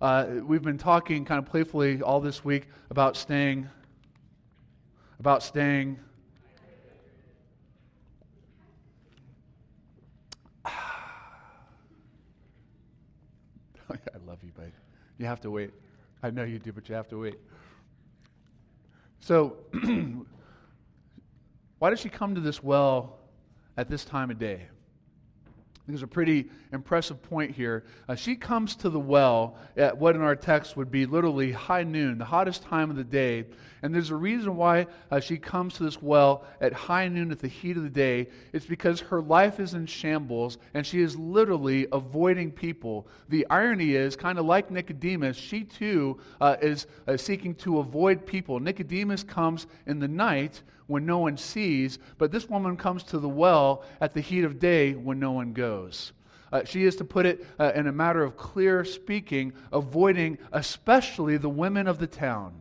Uh, 0.00 0.26
we've 0.42 0.62
been 0.62 0.78
talking 0.78 1.24
kind 1.24 1.38
of 1.38 1.50
playfully 1.50 2.00
all 2.00 2.20
this 2.20 2.44
week 2.44 2.68
about 2.88 3.16
staying, 3.16 3.68
about 5.18 5.42
staying. 5.42 5.98
I 13.90 13.96
love 14.26 14.38
you, 14.42 14.52
but 14.54 14.70
you 15.18 15.26
have 15.26 15.40
to 15.42 15.50
wait. 15.50 15.72
I 16.22 16.30
know 16.30 16.44
you 16.44 16.58
do, 16.58 16.72
but 16.72 16.88
you 16.88 16.94
have 16.94 17.08
to 17.08 17.20
wait. 17.20 17.38
So, 19.20 19.56
why 21.78 21.90
does 21.90 22.00
she 22.00 22.08
come 22.08 22.34
to 22.34 22.40
this 22.40 22.62
well 22.62 23.18
at 23.76 23.88
this 23.88 24.04
time 24.04 24.30
of 24.30 24.38
day? 24.38 24.68
There's 25.88 26.02
a 26.02 26.06
pretty 26.06 26.50
impressive 26.70 27.22
point 27.22 27.52
here. 27.52 27.82
Uh, 28.10 28.14
she 28.14 28.36
comes 28.36 28.76
to 28.76 28.90
the 28.90 29.00
well 29.00 29.56
at 29.74 29.96
what 29.96 30.14
in 30.14 30.20
our 30.20 30.36
text 30.36 30.76
would 30.76 30.90
be 30.90 31.06
literally 31.06 31.50
high 31.50 31.82
noon, 31.82 32.18
the 32.18 32.26
hottest 32.26 32.62
time 32.62 32.90
of 32.90 32.96
the 32.96 33.04
day. 33.04 33.46
And 33.80 33.94
there's 33.94 34.10
a 34.10 34.16
reason 34.16 34.54
why 34.54 34.86
uh, 35.10 35.18
she 35.18 35.38
comes 35.38 35.74
to 35.74 35.84
this 35.84 36.02
well 36.02 36.44
at 36.60 36.74
high 36.74 37.08
noon 37.08 37.30
at 37.30 37.38
the 37.38 37.48
heat 37.48 37.78
of 37.78 37.84
the 37.84 37.88
day. 37.88 38.28
It's 38.52 38.66
because 38.66 39.00
her 39.00 39.22
life 39.22 39.60
is 39.60 39.72
in 39.72 39.86
shambles 39.86 40.58
and 40.74 40.86
she 40.86 41.00
is 41.00 41.16
literally 41.16 41.86
avoiding 41.90 42.50
people. 42.50 43.08
The 43.30 43.46
irony 43.48 43.94
is, 43.94 44.14
kind 44.14 44.38
of 44.38 44.44
like 44.44 44.70
Nicodemus, 44.70 45.38
she 45.38 45.64
too 45.64 46.18
uh, 46.38 46.56
is 46.60 46.86
uh, 47.06 47.16
seeking 47.16 47.54
to 47.56 47.78
avoid 47.78 48.26
people. 48.26 48.60
Nicodemus 48.60 49.22
comes 49.22 49.66
in 49.86 50.00
the 50.00 50.08
night 50.08 50.60
when 50.88 51.06
no 51.06 51.18
one 51.18 51.36
sees, 51.36 52.00
but 52.16 52.32
this 52.32 52.48
woman 52.48 52.76
comes 52.76 53.04
to 53.04 53.18
the 53.18 53.28
well 53.28 53.84
at 54.00 54.14
the 54.14 54.20
heat 54.20 54.42
of 54.42 54.58
day 54.58 54.94
when 54.94 55.20
no 55.20 55.30
one 55.30 55.52
goes. 55.52 56.12
Uh, 56.50 56.64
she 56.64 56.84
is, 56.84 56.96
to 56.96 57.04
put 57.04 57.26
it 57.26 57.46
uh, 57.60 57.72
in 57.74 57.86
a 57.86 57.92
matter 57.92 58.24
of 58.24 58.36
clear 58.36 58.84
speaking, 58.84 59.52
avoiding 59.70 60.38
especially 60.50 61.36
the 61.36 61.48
women 61.48 61.86
of 61.86 61.98
the 61.98 62.06
town. 62.06 62.54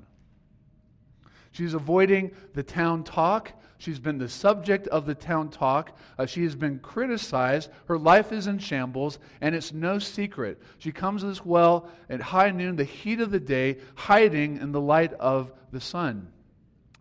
She's 1.51 1.73
avoiding 1.73 2.31
the 2.53 2.63
town 2.63 3.03
talk. 3.03 3.53
She's 3.77 3.99
been 3.99 4.17
the 4.17 4.27
subject 4.27 4.87
of 4.89 5.05
the 5.05 5.15
town 5.15 5.49
talk. 5.49 5.97
Uh, 6.17 6.25
she 6.25 6.43
has 6.43 6.55
been 6.55 6.79
criticized. 6.79 7.69
Her 7.85 7.97
life 7.97 8.33
is 8.33 8.47
in 8.47 8.59
shambles, 8.59 9.19
and 9.39 9.55
it's 9.55 9.71
no 9.71 9.99
secret. 9.99 10.61
She 10.79 10.91
comes 10.91 11.21
to 11.21 11.27
this 11.27 11.45
well 11.45 11.89
at 12.09 12.19
high 12.19 12.51
noon, 12.51 12.75
the 12.75 12.83
heat 12.83 13.21
of 13.21 13.31
the 13.31 13.39
day, 13.39 13.77
hiding 13.95 14.57
in 14.57 14.73
the 14.73 14.81
light 14.81 15.13
of 15.13 15.53
the 15.71 15.81
sun. 15.81 16.31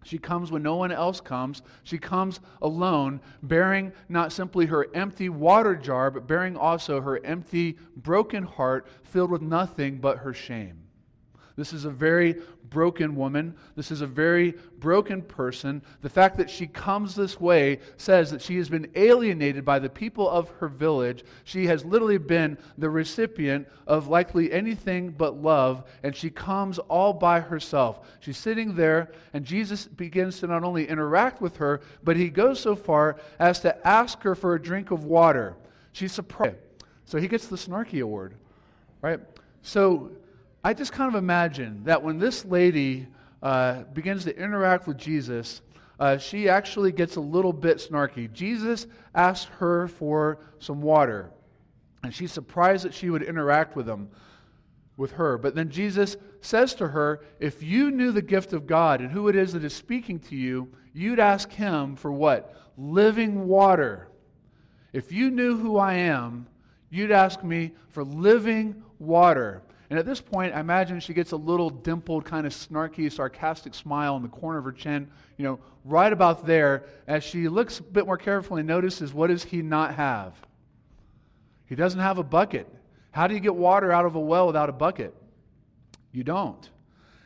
She 0.06 0.18
comes 0.18 0.52
when 0.52 0.62
no 0.62 0.76
one 0.76 0.92
else 0.92 1.20
comes. 1.20 1.62
She 1.82 1.98
comes 1.98 2.38
alone, 2.62 3.20
bearing 3.42 3.92
not 4.08 4.30
simply 4.30 4.66
her 4.66 4.86
empty 4.94 5.28
water 5.28 5.74
jar, 5.74 6.12
but 6.12 6.28
bearing 6.28 6.56
also 6.56 7.00
her 7.00 7.24
empty, 7.24 7.76
broken 7.96 8.44
heart 8.44 8.86
filled 9.02 9.32
with 9.32 9.42
nothing 9.42 9.98
but 9.98 10.18
her 10.18 10.32
shame. 10.32 10.85
This 11.56 11.72
is 11.72 11.86
a 11.86 11.90
very 11.90 12.36
broken 12.68 13.16
woman. 13.16 13.54
This 13.76 13.90
is 13.90 14.02
a 14.02 14.06
very 14.06 14.54
broken 14.78 15.22
person. 15.22 15.82
The 16.02 16.10
fact 16.10 16.36
that 16.36 16.50
she 16.50 16.66
comes 16.66 17.14
this 17.14 17.40
way 17.40 17.80
says 17.96 18.30
that 18.30 18.42
she 18.42 18.56
has 18.58 18.68
been 18.68 18.90
alienated 18.94 19.64
by 19.64 19.78
the 19.78 19.88
people 19.88 20.28
of 20.28 20.50
her 20.58 20.68
village. 20.68 21.24
She 21.44 21.66
has 21.66 21.84
literally 21.84 22.18
been 22.18 22.58
the 22.76 22.90
recipient 22.90 23.66
of 23.86 24.08
likely 24.08 24.52
anything 24.52 25.10
but 25.10 25.40
love, 25.40 25.84
and 26.02 26.14
she 26.14 26.28
comes 26.28 26.78
all 26.78 27.14
by 27.14 27.40
herself. 27.40 28.06
She's 28.20 28.36
sitting 28.36 28.74
there, 28.74 29.12
and 29.32 29.44
Jesus 29.44 29.86
begins 29.86 30.40
to 30.40 30.46
not 30.46 30.62
only 30.62 30.86
interact 30.86 31.40
with 31.40 31.56
her, 31.56 31.80
but 32.04 32.16
he 32.16 32.28
goes 32.28 32.60
so 32.60 32.76
far 32.76 33.16
as 33.38 33.60
to 33.60 33.86
ask 33.86 34.20
her 34.22 34.34
for 34.34 34.54
a 34.54 34.62
drink 34.62 34.90
of 34.90 35.04
water. 35.04 35.56
She's 35.92 36.12
surprised. 36.12 36.56
So 37.06 37.18
he 37.18 37.28
gets 37.28 37.46
the 37.46 37.56
snarky 37.56 38.02
award, 38.02 38.34
right? 39.00 39.20
So 39.62 40.10
I 40.66 40.74
just 40.74 40.90
kind 40.90 41.08
of 41.08 41.14
imagine 41.14 41.84
that 41.84 42.02
when 42.02 42.18
this 42.18 42.44
lady 42.44 43.06
uh, 43.40 43.84
begins 43.84 44.24
to 44.24 44.36
interact 44.36 44.88
with 44.88 44.96
Jesus, 44.96 45.62
uh, 46.00 46.18
she 46.18 46.48
actually 46.48 46.90
gets 46.90 47.14
a 47.14 47.20
little 47.20 47.52
bit 47.52 47.76
snarky. 47.76 48.32
Jesus 48.32 48.88
asks 49.14 49.48
her 49.60 49.86
for 49.86 50.40
some 50.58 50.82
water, 50.82 51.30
and 52.02 52.12
she's 52.12 52.32
surprised 52.32 52.84
that 52.84 52.92
she 52.92 53.10
would 53.10 53.22
interact 53.22 53.76
with 53.76 53.88
him, 53.88 54.08
with 54.96 55.12
her. 55.12 55.38
But 55.38 55.54
then 55.54 55.70
Jesus 55.70 56.16
says 56.40 56.74
to 56.74 56.88
her, 56.88 57.20
"If 57.38 57.62
you 57.62 57.92
knew 57.92 58.10
the 58.10 58.20
gift 58.20 58.52
of 58.52 58.66
God 58.66 59.00
and 59.00 59.12
who 59.12 59.28
it 59.28 59.36
is 59.36 59.52
that 59.52 59.62
is 59.62 59.72
speaking 59.72 60.18
to 60.18 60.34
you, 60.34 60.72
you'd 60.92 61.20
ask 61.20 61.48
him 61.52 61.94
for 61.94 62.10
what? 62.10 62.56
Living 62.76 63.46
water. 63.46 64.08
If 64.92 65.12
you 65.12 65.30
knew 65.30 65.58
who 65.58 65.76
I 65.76 65.94
am, 65.94 66.48
you'd 66.90 67.12
ask 67.12 67.44
me 67.44 67.70
for 67.86 68.02
living 68.02 68.82
water." 68.98 69.62
And 69.88 69.98
at 69.98 70.06
this 70.06 70.20
point, 70.20 70.54
I 70.54 70.60
imagine 70.60 70.98
she 70.98 71.14
gets 71.14 71.32
a 71.32 71.36
little 71.36 71.70
dimpled, 71.70 72.24
kind 72.24 72.46
of 72.46 72.52
snarky, 72.52 73.10
sarcastic 73.10 73.74
smile 73.74 74.16
in 74.16 74.22
the 74.22 74.28
corner 74.28 74.58
of 74.58 74.64
her 74.64 74.72
chin, 74.72 75.08
you 75.36 75.44
know, 75.44 75.60
right 75.84 76.12
about 76.12 76.44
there, 76.44 76.84
as 77.06 77.22
she 77.22 77.48
looks 77.48 77.78
a 77.78 77.82
bit 77.82 78.06
more 78.06 78.16
carefully 78.16 78.60
and 78.60 78.68
notices 78.68 79.14
what 79.14 79.28
does 79.28 79.44
he 79.44 79.62
not 79.62 79.94
have? 79.94 80.34
He 81.66 81.74
doesn't 81.74 82.00
have 82.00 82.18
a 82.18 82.24
bucket. 82.24 82.68
How 83.12 83.26
do 83.26 83.34
you 83.34 83.40
get 83.40 83.54
water 83.54 83.92
out 83.92 84.04
of 84.04 84.14
a 84.14 84.20
well 84.20 84.46
without 84.46 84.68
a 84.68 84.72
bucket? 84.72 85.14
You 86.12 86.24
don't. 86.24 86.68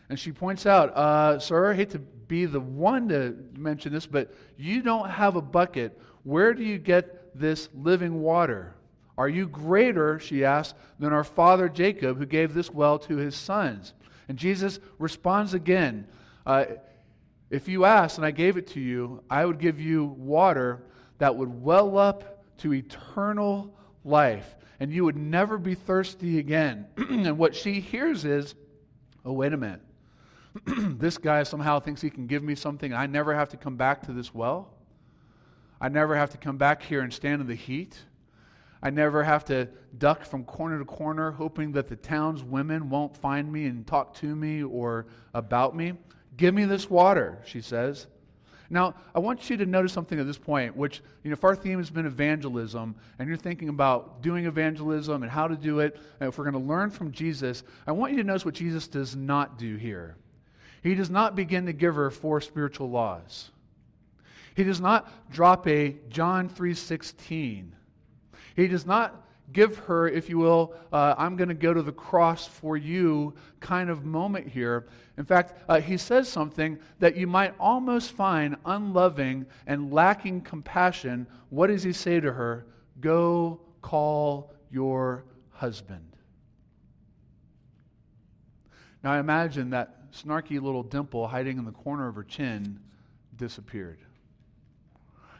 And 0.08 0.18
she 0.18 0.32
points 0.32 0.66
out, 0.66 0.96
uh, 0.96 1.38
Sir, 1.38 1.72
I 1.72 1.74
hate 1.74 1.90
to 1.90 1.98
be 1.98 2.46
the 2.46 2.60
one 2.60 3.08
to 3.08 3.36
mention 3.56 3.92
this, 3.92 4.06
but 4.06 4.34
you 4.56 4.82
don't 4.82 5.08
have 5.08 5.36
a 5.36 5.42
bucket. 5.42 6.00
Where 6.24 6.52
do 6.54 6.62
you 6.62 6.78
get 6.78 7.38
this 7.38 7.68
living 7.74 8.20
water? 8.20 8.74
Are 9.20 9.28
you 9.28 9.46
greater, 9.46 10.18
she 10.18 10.46
asks, 10.46 10.72
than 10.98 11.12
our 11.12 11.24
father 11.24 11.68
Jacob, 11.68 12.16
who 12.16 12.24
gave 12.24 12.54
this 12.54 12.70
well 12.70 12.98
to 13.00 13.18
his 13.18 13.36
sons? 13.36 13.92
And 14.30 14.38
Jesus 14.38 14.80
responds 14.98 15.52
again 15.52 16.06
uh, 16.46 16.64
If 17.50 17.68
you 17.68 17.84
asked 17.84 18.16
and 18.16 18.24
I 18.24 18.30
gave 18.30 18.56
it 18.56 18.68
to 18.68 18.80
you, 18.80 19.22
I 19.28 19.44
would 19.44 19.58
give 19.58 19.78
you 19.78 20.06
water 20.06 20.84
that 21.18 21.36
would 21.36 21.62
well 21.62 21.98
up 21.98 22.42
to 22.60 22.72
eternal 22.72 23.74
life, 24.06 24.56
and 24.80 24.90
you 24.90 25.04
would 25.04 25.18
never 25.18 25.58
be 25.58 25.74
thirsty 25.74 26.38
again. 26.38 26.86
and 26.96 27.36
what 27.36 27.54
she 27.54 27.78
hears 27.78 28.24
is, 28.24 28.54
Oh, 29.26 29.34
wait 29.34 29.52
a 29.52 29.58
minute. 29.58 29.82
this 30.64 31.18
guy 31.18 31.42
somehow 31.42 31.78
thinks 31.78 32.00
he 32.00 32.08
can 32.08 32.26
give 32.26 32.42
me 32.42 32.54
something, 32.54 32.94
I 32.94 33.04
never 33.04 33.34
have 33.34 33.50
to 33.50 33.58
come 33.58 33.76
back 33.76 34.00
to 34.06 34.14
this 34.14 34.32
well. 34.32 34.72
I 35.78 35.90
never 35.90 36.16
have 36.16 36.30
to 36.30 36.38
come 36.38 36.56
back 36.56 36.82
here 36.82 37.02
and 37.02 37.12
stand 37.12 37.42
in 37.42 37.46
the 37.46 37.54
heat. 37.54 37.98
I 38.82 38.90
never 38.90 39.22
have 39.22 39.44
to 39.46 39.68
duck 39.98 40.24
from 40.24 40.44
corner 40.44 40.78
to 40.78 40.84
corner, 40.84 41.30
hoping 41.30 41.72
that 41.72 41.88
the 41.88 41.96
town's 41.96 42.42
women 42.42 42.88
won't 42.88 43.16
find 43.16 43.52
me 43.52 43.66
and 43.66 43.86
talk 43.86 44.14
to 44.16 44.34
me 44.34 44.62
or 44.62 45.06
about 45.34 45.76
me. 45.76 45.94
Give 46.36 46.54
me 46.54 46.64
this 46.64 46.88
water, 46.88 47.38
she 47.44 47.60
says. 47.60 48.06
Now, 48.72 48.94
I 49.14 49.18
want 49.18 49.50
you 49.50 49.56
to 49.56 49.66
notice 49.66 49.92
something 49.92 50.18
at 50.18 50.26
this 50.26 50.38
point, 50.38 50.76
which, 50.76 51.02
you 51.24 51.30
know, 51.30 51.34
if 51.34 51.42
our 51.42 51.56
theme 51.56 51.78
has 51.78 51.90
been 51.90 52.06
evangelism, 52.06 52.94
and 53.18 53.28
you're 53.28 53.36
thinking 53.36 53.68
about 53.68 54.22
doing 54.22 54.46
evangelism 54.46 55.24
and 55.24 55.30
how 55.30 55.48
to 55.48 55.56
do 55.56 55.80
it, 55.80 55.98
and 56.20 56.28
if 56.28 56.38
we're 56.38 56.44
going 56.44 56.54
to 56.54 56.68
learn 56.68 56.88
from 56.90 57.10
Jesus, 57.10 57.64
I 57.86 57.92
want 57.92 58.12
you 58.12 58.18
to 58.18 58.24
notice 58.24 58.44
what 58.44 58.54
Jesus 58.54 58.86
does 58.86 59.16
not 59.16 59.58
do 59.58 59.76
here. 59.76 60.16
He 60.82 60.94
does 60.94 61.10
not 61.10 61.34
begin 61.34 61.66
to 61.66 61.72
give 61.72 61.96
her 61.96 62.10
four 62.10 62.40
spiritual 62.40 62.90
laws. 62.90 63.50
He 64.54 64.62
does 64.64 64.80
not 64.80 65.30
drop 65.32 65.66
a 65.66 65.96
John 66.08 66.48
3:16 66.48 67.72
he 68.56 68.68
does 68.68 68.86
not 68.86 69.26
give 69.52 69.76
her, 69.78 70.08
if 70.08 70.28
you 70.28 70.38
will, 70.38 70.74
uh, 70.92 71.14
I'm 71.18 71.36
going 71.36 71.48
to 71.48 71.54
go 71.54 71.74
to 71.74 71.82
the 71.82 71.92
cross 71.92 72.46
for 72.46 72.76
you 72.76 73.34
kind 73.58 73.90
of 73.90 74.04
moment 74.04 74.48
here. 74.48 74.86
In 75.18 75.24
fact, 75.24 75.54
uh, 75.68 75.80
he 75.80 75.96
says 75.96 76.28
something 76.28 76.78
that 76.98 77.16
you 77.16 77.26
might 77.26 77.54
almost 77.58 78.12
find 78.12 78.56
unloving 78.64 79.46
and 79.66 79.92
lacking 79.92 80.42
compassion. 80.42 81.26
What 81.48 81.66
does 81.66 81.82
he 81.82 81.92
say 81.92 82.20
to 82.20 82.32
her? 82.32 82.66
Go 83.00 83.60
call 83.82 84.52
your 84.70 85.24
husband. 85.50 86.16
Now, 89.02 89.12
I 89.12 89.18
imagine 89.18 89.70
that 89.70 90.12
snarky 90.12 90.60
little 90.60 90.82
dimple 90.82 91.26
hiding 91.26 91.58
in 91.58 91.64
the 91.64 91.72
corner 91.72 92.08
of 92.08 92.14
her 92.14 92.24
chin 92.24 92.80
disappeared. 93.36 93.98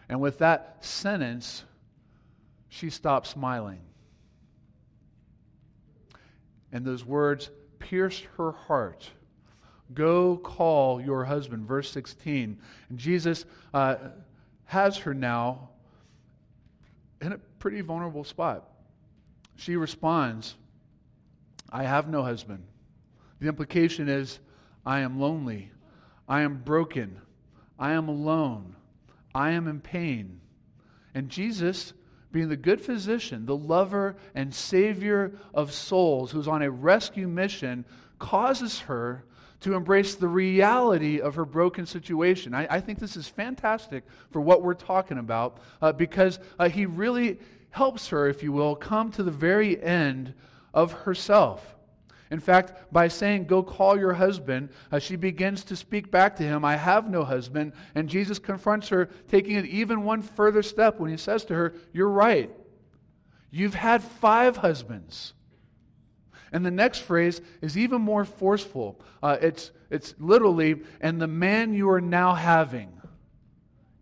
And 0.08 0.20
with 0.20 0.38
that 0.38 0.78
sentence, 0.80 1.64
she 2.70 2.88
stopped 2.88 3.26
smiling. 3.26 3.80
And 6.72 6.84
those 6.84 7.04
words 7.04 7.50
pierced 7.78 8.24
her 8.38 8.52
heart. 8.52 9.10
Go 9.92 10.36
call 10.36 11.00
your 11.00 11.24
husband, 11.24 11.66
verse 11.66 11.90
16. 11.90 12.58
And 12.88 12.98
Jesus 12.98 13.44
uh, 13.74 13.96
has 14.66 14.96
her 14.98 15.12
now 15.12 15.70
in 17.20 17.32
a 17.32 17.38
pretty 17.58 17.80
vulnerable 17.80 18.24
spot. 18.24 18.68
She 19.56 19.76
responds, 19.76 20.54
I 21.70 21.82
have 21.82 22.08
no 22.08 22.22
husband. 22.22 22.64
The 23.40 23.48
implication 23.48 24.08
is, 24.08 24.38
I 24.86 25.00
am 25.00 25.20
lonely. 25.20 25.72
I 26.28 26.42
am 26.42 26.62
broken. 26.62 27.20
I 27.78 27.92
am 27.92 28.08
alone. 28.08 28.76
I 29.34 29.50
am 29.50 29.66
in 29.66 29.80
pain. 29.80 30.40
And 31.14 31.28
Jesus 31.28 31.92
being 32.32 32.48
the 32.48 32.56
good 32.56 32.80
physician, 32.80 33.46
the 33.46 33.56
lover 33.56 34.16
and 34.34 34.54
savior 34.54 35.32
of 35.52 35.72
souls, 35.72 36.30
who's 36.30 36.48
on 36.48 36.62
a 36.62 36.70
rescue 36.70 37.26
mission, 37.26 37.84
causes 38.18 38.80
her 38.80 39.24
to 39.60 39.74
embrace 39.74 40.14
the 40.14 40.28
reality 40.28 41.20
of 41.20 41.34
her 41.34 41.44
broken 41.44 41.84
situation. 41.84 42.54
I, 42.54 42.66
I 42.70 42.80
think 42.80 42.98
this 42.98 43.16
is 43.16 43.28
fantastic 43.28 44.04
for 44.30 44.40
what 44.40 44.62
we're 44.62 44.74
talking 44.74 45.18
about 45.18 45.58
uh, 45.82 45.92
because 45.92 46.38
uh, 46.58 46.68
he 46.68 46.86
really 46.86 47.38
helps 47.70 48.08
her, 48.08 48.26
if 48.26 48.42
you 48.42 48.52
will, 48.52 48.74
come 48.74 49.12
to 49.12 49.22
the 49.22 49.30
very 49.30 49.80
end 49.82 50.34
of 50.72 50.92
herself. 50.92 51.76
In 52.30 52.38
fact, 52.38 52.92
by 52.92 53.08
saying, 53.08 53.44
Go 53.44 53.62
call 53.62 53.98
your 53.98 54.12
husband, 54.12 54.70
uh, 54.92 54.98
she 54.98 55.16
begins 55.16 55.64
to 55.64 55.76
speak 55.76 56.10
back 56.10 56.36
to 56.36 56.42
him, 56.42 56.64
I 56.64 56.76
have 56.76 57.10
no 57.10 57.24
husband. 57.24 57.72
And 57.94 58.08
Jesus 58.08 58.38
confronts 58.38 58.88
her, 58.88 59.06
taking 59.28 59.56
it 59.56 59.66
even 59.66 60.04
one 60.04 60.22
further 60.22 60.62
step 60.62 61.00
when 61.00 61.10
he 61.10 61.16
says 61.16 61.44
to 61.46 61.54
her, 61.54 61.74
You're 61.92 62.08
right. 62.08 62.50
You've 63.50 63.74
had 63.74 64.02
five 64.02 64.56
husbands. 64.56 65.34
And 66.52 66.64
the 66.64 66.70
next 66.70 67.00
phrase 67.00 67.40
is 67.60 67.76
even 67.76 68.00
more 68.00 68.24
forceful. 68.24 69.00
Uh, 69.22 69.36
it's, 69.40 69.70
it's 69.88 70.14
literally, 70.18 70.82
and 71.00 71.20
the 71.20 71.28
man 71.28 71.74
you 71.74 71.90
are 71.90 72.00
now 72.00 72.34
having 72.34 72.90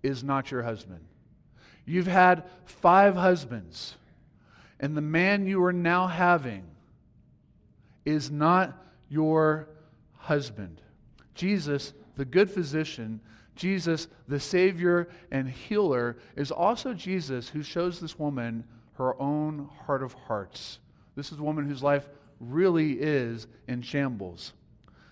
is 0.02 0.22
not 0.22 0.50
your 0.50 0.62
husband. 0.62 1.00
You've 1.84 2.06
had 2.06 2.44
five 2.66 3.16
husbands, 3.16 3.96
and 4.78 4.96
the 4.96 5.02
man 5.02 5.46
you 5.46 5.62
are 5.64 5.72
now 5.72 6.06
having 6.06 6.64
is 8.08 8.30
not 8.30 8.84
your 9.08 9.68
husband. 10.14 10.80
Jesus, 11.34 11.92
the 12.16 12.24
good 12.24 12.50
physician, 12.50 13.20
Jesus, 13.54 14.08
the 14.26 14.40
Savior 14.40 15.08
and 15.30 15.48
healer, 15.48 16.16
is 16.34 16.50
also 16.50 16.94
Jesus 16.94 17.48
who 17.48 17.62
shows 17.62 18.00
this 18.00 18.18
woman 18.18 18.64
her 18.94 19.20
own 19.20 19.68
heart 19.84 20.02
of 20.02 20.14
hearts. 20.14 20.78
This 21.16 21.32
is 21.32 21.38
a 21.38 21.42
woman 21.42 21.68
whose 21.68 21.82
life 21.82 22.08
really 22.40 22.92
is 22.92 23.46
in 23.66 23.82
shambles. 23.82 24.52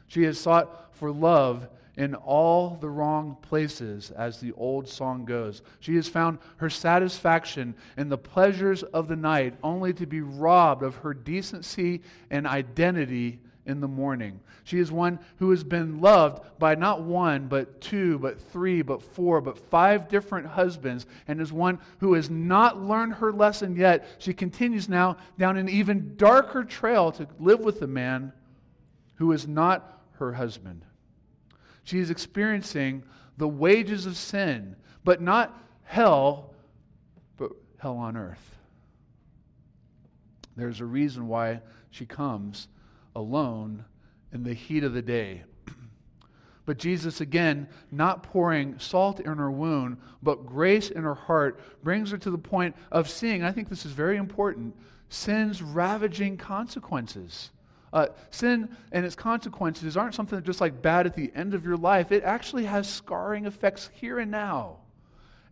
She 0.08 0.22
has 0.24 0.38
sought 0.38 0.94
for 0.94 1.10
love 1.10 1.68
in 1.96 2.14
all 2.14 2.76
the 2.80 2.88
wrong 2.88 3.36
places, 3.40 4.10
as 4.10 4.38
the 4.38 4.52
old 4.52 4.88
song 4.88 5.24
goes. 5.24 5.62
She 5.80 5.96
has 5.96 6.08
found 6.08 6.38
her 6.58 6.68
satisfaction 6.68 7.74
in 7.96 8.08
the 8.08 8.18
pleasures 8.18 8.82
of 8.82 9.08
the 9.08 9.16
night, 9.16 9.54
only 9.62 9.92
to 9.94 10.06
be 10.06 10.20
robbed 10.20 10.82
of 10.82 10.96
her 10.96 11.14
decency 11.14 12.02
and 12.30 12.46
identity 12.46 13.40
in 13.66 13.80
the 13.80 13.88
morning. 13.88 14.40
She 14.64 14.78
is 14.78 14.90
one 14.90 15.18
who 15.38 15.50
has 15.50 15.64
been 15.64 16.00
loved 16.00 16.42
by 16.58 16.74
not 16.74 17.02
one, 17.02 17.48
but 17.48 17.80
two, 17.80 18.18
but 18.18 18.40
three, 18.40 18.82
but 18.82 19.02
four, 19.02 19.40
but 19.40 19.58
five 19.58 20.08
different 20.08 20.46
husbands, 20.46 21.06
and 21.28 21.40
is 21.40 21.52
one 21.52 21.78
who 21.98 22.14
has 22.14 22.30
not 22.30 22.82
learned 22.82 23.14
her 23.14 23.32
lesson 23.32 23.76
yet. 23.76 24.06
She 24.18 24.32
continues 24.32 24.88
now 24.88 25.16
down 25.38 25.56
an 25.56 25.68
even 25.68 26.16
darker 26.16 26.64
trail 26.64 27.12
to 27.12 27.26
live 27.38 27.60
with 27.60 27.82
a 27.82 27.86
man 27.86 28.32
who 29.16 29.32
is 29.32 29.46
not 29.48 30.02
her 30.18 30.32
husband. 30.32 30.85
She 31.86 32.00
is 32.00 32.10
experiencing 32.10 33.04
the 33.36 33.46
wages 33.46 34.06
of 34.06 34.16
sin, 34.16 34.74
but 35.04 35.22
not 35.22 35.56
hell, 35.84 36.52
but 37.36 37.52
hell 37.78 37.96
on 37.96 38.16
earth. 38.16 38.56
There's 40.56 40.80
a 40.80 40.84
reason 40.84 41.28
why 41.28 41.60
she 41.90 42.04
comes 42.04 42.66
alone 43.14 43.84
in 44.32 44.42
the 44.42 44.52
heat 44.52 44.82
of 44.82 44.94
the 44.94 45.02
day. 45.02 45.44
But 46.64 46.78
Jesus, 46.78 47.20
again, 47.20 47.68
not 47.92 48.24
pouring 48.24 48.80
salt 48.80 49.20
in 49.20 49.38
her 49.38 49.52
wound, 49.52 49.98
but 50.20 50.44
grace 50.44 50.90
in 50.90 51.04
her 51.04 51.14
heart, 51.14 51.60
brings 51.84 52.10
her 52.10 52.18
to 52.18 52.30
the 52.32 52.36
point 52.36 52.74
of 52.90 53.08
seeing, 53.08 53.44
I 53.44 53.52
think 53.52 53.68
this 53.68 53.86
is 53.86 53.92
very 53.92 54.16
important, 54.16 54.74
sin's 55.08 55.62
ravaging 55.62 56.36
consequences. 56.36 57.52
Uh, 57.92 58.08
sin 58.30 58.68
and 58.92 59.06
its 59.06 59.14
consequences 59.14 59.96
aren't 59.96 60.14
something 60.14 60.36
that's 60.36 60.46
just 60.46 60.60
like 60.60 60.82
bad 60.82 61.06
at 61.06 61.14
the 61.14 61.30
end 61.34 61.54
of 61.54 61.64
your 61.64 61.76
life. 61.76 62.12
It 62.12 62.24
actually 62.24 62.64
has 62.64 62.88
scarring 62.88 63.46
effects 63.46 63.90
here 63.94 64.18
and 64.18 64.30
now. 64.30 64.78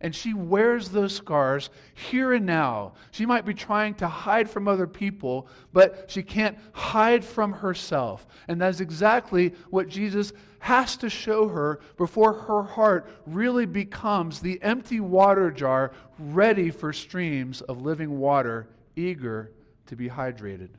And 0.01 0.13
she 0.13 0.33
wears 0.33 0.89
those 0.89 1.15
scars 1.15 1.69
here 1.93 2.33
and 2.33 2.45
now. 2.45 2.93
She 3.11 3.25
might 3.25 3.45
be 3.45 3.53
trying 3.53 3.95
to 3.95 4.07
hide 4.07 4.49
from 4.49 4.67
other 4.67 4.87
people, 4.87 5.47
but 5.71 6.11
she 6.11 6.21
can't 6.21 6.57
hide 6.73 7.23
from 7.23 7.53
herself. 7.53 8.27
And 8.47 8.61
that's 8.61 8.81
exactly 8.81 9.53
what 9.69 9.87
Jesus 9.87 10.33
has 10.59 10.97
to 10.97 11.09
show 11.09 11.47
her 11.47 11.79
before 11.97 12.33
her 12.33 12.63
heart 12.63 13.09
really 13.25 13.65
becomes 13.65 14.39
the 14.39 14.61
empty 14.61 14.99
water 14.99 15.49
jar 15.49 15.91
ready 16.19 16.69
for 16.69 16.91
streams 16.91 17.61
of 17.61 17.81
living 17.81 18.19
water, 18.19 18.67
eager 18.95 19.51
to 19.85 19.95
be 19.95 20.09
hydrated. 20.09 20.69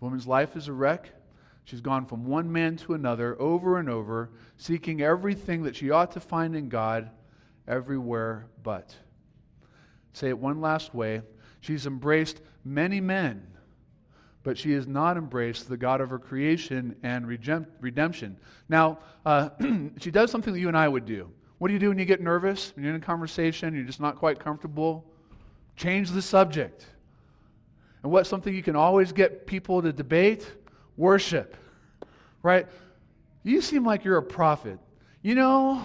The 0.00 0.06
woman's 0.06 0.26
life 0.26 0.56
is 0.56 0.66
a 0.66 0.72
wreck. 0.72 1.10
She's 1.64 1.82
gone 1.82 2.06
from 2.06 2.24
one 2.24 2.50
man 2.50 2.76
to 2.78 2.94
another 2.94 3.40
over 3.40 3.78
and 3.78 3.88
over, 3.88 4.30
seeking 4.56 5.02
everything 5.02 5.62
that 5.64 5.76
she 5.76 5.90
ought 5.90 6.12
to 6.12 6.20
find 6.20 6.56
in 6.56 6.68
God 6.68 7.10
everywhere 7.68 8.46
but. 8.62 8.96
Say 10.14 10.30
it 10.30 10.38
one 10.38 10.60
last 10.60 10.94
way. 10.94 11.22
She's 11.60 11.86
embraced 11.86 12.40
many 12.64 13.00
men, 13.00 13.46
but 14.42 14.56
she 14.56 14.72
has 14.72 14.86
not 14.86 15.18
embraced 15.18 15.68
the 15.68 15.76
God 15.76 16.00
of 16.00 16.10
her 16.10 16.18
creation 16.18 16.96
and 17.02 17.26
redemption. 17.26 18.38
Now, 18.68 18.98
uh, 19.26 19.50
she 19.98 20.10
does 20.10 20.30
something 20.30 20.54
that 20.54 20.60
you 20.60 20.68
and 20.68 20.76
I 20.76 20.88
would 20.88 21.04
do. 21.04 21.30
What 21.58 21.68
do 21.68 21.74
you 21.74 21.80
do 21.80 21.90
when 21.90 21.98
you 21.98 22.06
get 22.06 22.22
nervous? 22.22 22.74
When 22.74 22.84
you're 22.84 22.94
in 22.94 23.02
a 23.02 23.04
conversation, 23.04 23.74
you're 23.74 23.84
just 23.84 24.00
not 24.00 24.16
quite 24.16 24.40
comfortable? 24.40 25.04
Change 25.76 26.10
the 26.10 26.22
subject. 26.22 26.86
And 28.02 28.10
what's 28.12 28.28
something 28.28 28.54
you 28.54 28.62
can 28.62 28.76
always 28.76 29.12
get 29.12 29.46
people 29.46 29.82
to 29.82 29.92
debate? 29.92 30.50
Worship. 30.96 31.56
Right? 32.42 32.66
You 33.42 33.60
seem 33.60 33.84
like 33.84 34.04
you're 34.04 34.18
a 34.18 34.22
prophet. 34.22 34.78
You 35.22 35.34
know, 35.34 35.84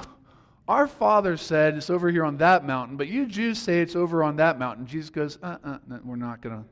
our 0.67 0.87
father 0.87 1.37
said 1.37 1.75
it's 1.75 1.89
over 1.89 2.09
here 2.09 2.25
on 2.25 2.37
that 2.37 2.65
mountain, 2.65 2.97
but 2.97 3.07
you 3.07 3.25
Jews 3.25 3.59
say 3.59 3.81
it's 3.81 3.95
over 3.95 4.23
on 4.23 4.37
that 4.37 4.57
mountain. 4.57 4.87
Jesus 4.87 5.09
goes, 5.09 5.37
uh 5.43 5.57
uh, 5.63 5.77
no, 5.87 5.99
we're 6.03 6.15
not 6.15 6.41
going 6.41 6.57
to 6.57 6.65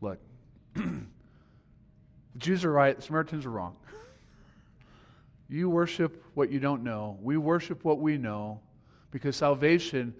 look. 0.00 0.18
the 0.74 1.02
Jews 2.38 2.64
are 2.64 2.72
right, 2.72 2.96
the 2.96 3.02
Samaritans 3.02 3.44
are 3.44 3.50
wrong. 3.50 3.76
You 5.48 5.68
worship 5.68 6.24
what 6.34 6.50
you 6.50 6.58
don't 6.58 6.82
know. 6.82 7.18
We 7.20 7.36
worship 7.36 7.84
what 7.84 7.98
we 7.98 8.16
know 8.16 8.60
because 9.10 9.36
salvation 9.36 10.14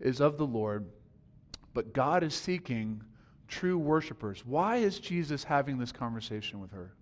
is 0.00 0.20
of 0.20 0.36
the 0.36 0.46
Lord, 0.46 0.86
but 1.72 1.92
God 1.94 2.22
is 2.22 2.34
seeking 2.34 3.02
true 3.48 3.78
worshipers. 3.78 4.44
Why 4.44 4.76
is 4.76 4.98
Jesus 4.98 5.44
having 5.44 5.78
this 5.78 5.92
conversation 5.92 6.60
with 6.60 6.72
her? 6.72 6.92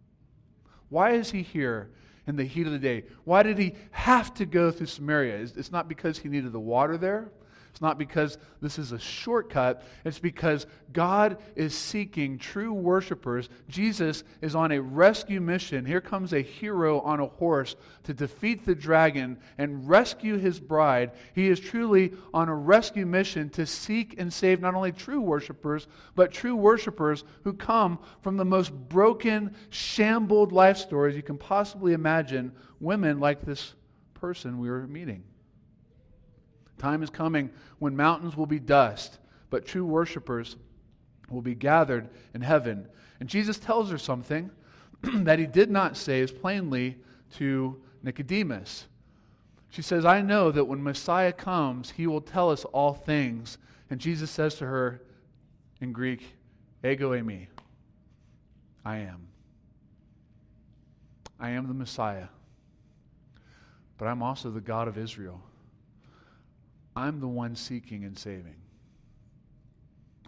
Why 0.88 1.12
is 1.12 1.30
he 1.30 1.42
here 1.42 1.90
in 2.26 2.36
the 2.36 2.44
heat 2.44 2.66
of 2.66 2.72
the 2.72 2.78
day? 2.78 3.04
Why 3.24 3.42
did 3.42 3.58
he 3.58 3.74
have 3.90 4.34
to 4.34 4.46
go 4.46 4.70
through 4.70 4.86
Samaria? 4.86 5.38
It's 5.38 5.72
not 5.72 5.88
because 5.88 6.18
he 6.18 6.28
needed 6.28 6.52
the 6.52 6.60
water 6.60 6.96
there. 6.96 7.30
It's 7.74 7.80
not 7.80 7.98
because 7.98 8.38
this 8.62 8.78
is 8.78 8.92
a 8.92 9.00
shortcut. 9.00 9.82
It's 10.04 10.20
because 10.20 10.68
God 10.92 11.38
is 11.56 11.74
seeking 11.74 12.38
true 12.38 12.72
worshipers. 12.72 13.48
Jesus 13.68 14.22
is 14.40 14.54
on 14.54 14.70
a 14.70 14.80
rescue 14.80 15.40
mission. 15.40 15.84
Here 15.84 16.00
comes 16.00 16.32
a 16.32 16.40
hero 16.40 17.00
on 17.00 17.18
a 17.18 17.26
horse 17.26 17.74
to 18.04 18.14
defeat 18.14 18.64
the 18.64 18.76
dragon 18.76 19.38
and 19.58 19.88
rescue 19.88 20.38
his 20.38 20.60
bride. 20.60 21.10
He 21.34 21.48
is 21.48 21.58
truly 21.58 22.12
on 22.32 22.48
a 22.48 22.54
rescue 22.54 23.06
mission 23.06 23.50
to 23.50 23.66
seek 23.66 24.20
and 24.20 24.32
save 24.32 24.60
not 24.60 24.76
only 24.76 24.92
true 24.92 25.20
worshipers, 25.20 25.88
but 26.14 26.30
true 26.30 26.54
worshipers 26.54 27.24
who 27.42 27.54
come 27.54 27.98
from 28.22 28.36
the 28.36 28.44
most 28.44 28.72
broken, 28.72 29.52
shambled 29.70 30.52
life 30.52 30.76
stories 30.76 31.16
you 31.16 31.24
can 31.24 31.38
possibly 31.38 31.92
imagine. 31.92 32.52
Women 32.78 33.18
like 33.18 33.44
this 33.44 33.74
person 34.14 34.60
we 34.60 34.70
were 34.70 34.86
meeting. 34.86 35.24
Time 36.78 37.02
is 37.02 37.10
coming 37.10 37.50
when 37.78 37.96
mountains 37.96 38.36
will 38.36 38.46
be 38.46 38.58
dust, 38.58 39.18
but 39.50 39.66
true 39.66 39.84
worshipers 39.84 40.56
will 41.30 41.42
be 41.42 41.54
gathered 41.54 42.08
in 42.34 42.40
heaven. 42.40 42.88
And 43.20 43.28
Jesus 43.28 43.58
tells 43.58 43.90
her 43.90 43.98
something 43.98 44.50
that 45.02 45.38
he 45.38 45.46
did 45.46 45.70
not 45.70 45.96
say 45.96 46.20
as 46.20 46.32
plainly 46.32 46.96
to 47.36 47.80
Nicodemus. 48.02 48.86
She 49.70 49.82
says, 49.82 50.04
I 50.04 50.20
know 50.20 50.52
that 50.52 50.66
when 50.66 50.82
Messiah 50.82 51.32
comes, 51.32 51.90
he 51.90 52.06
will 52.06 52.20
tell 52.20 52.50
us 52.50 52.64
all 52.66 52.94
things. 52.94 53.58
And 53.90 54.00
Jesus 54.00 54.30
says 54.30 54.54
to 54.56 54.66
her 54.66 55.02
in 55.80 55.92
Greek, 55.92 56.36
Ego 56.84 57.12
eimi. 57.12 57.48
I 58.84 58.98
am. 58.98 59.26
I 61.40 61.50
am 61.50 61.66
the 61.66 61.74
Messiah. 61.74 62.28
But 63.98 64.06
I'm 64.06 64.22
also 64.22 64.50
the 64.50 64.60
God 64.60 64.86
of 64.86 64.98
Israel. 64.98 65.40
I'm 66.96 67.20
the 67.20 67.28
one 67.28 67.56
seeking 67.56 68.04
and 68.04 68.18
saving. 68.18 68.56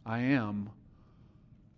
I 0.05 0.19
am 0.21 0.71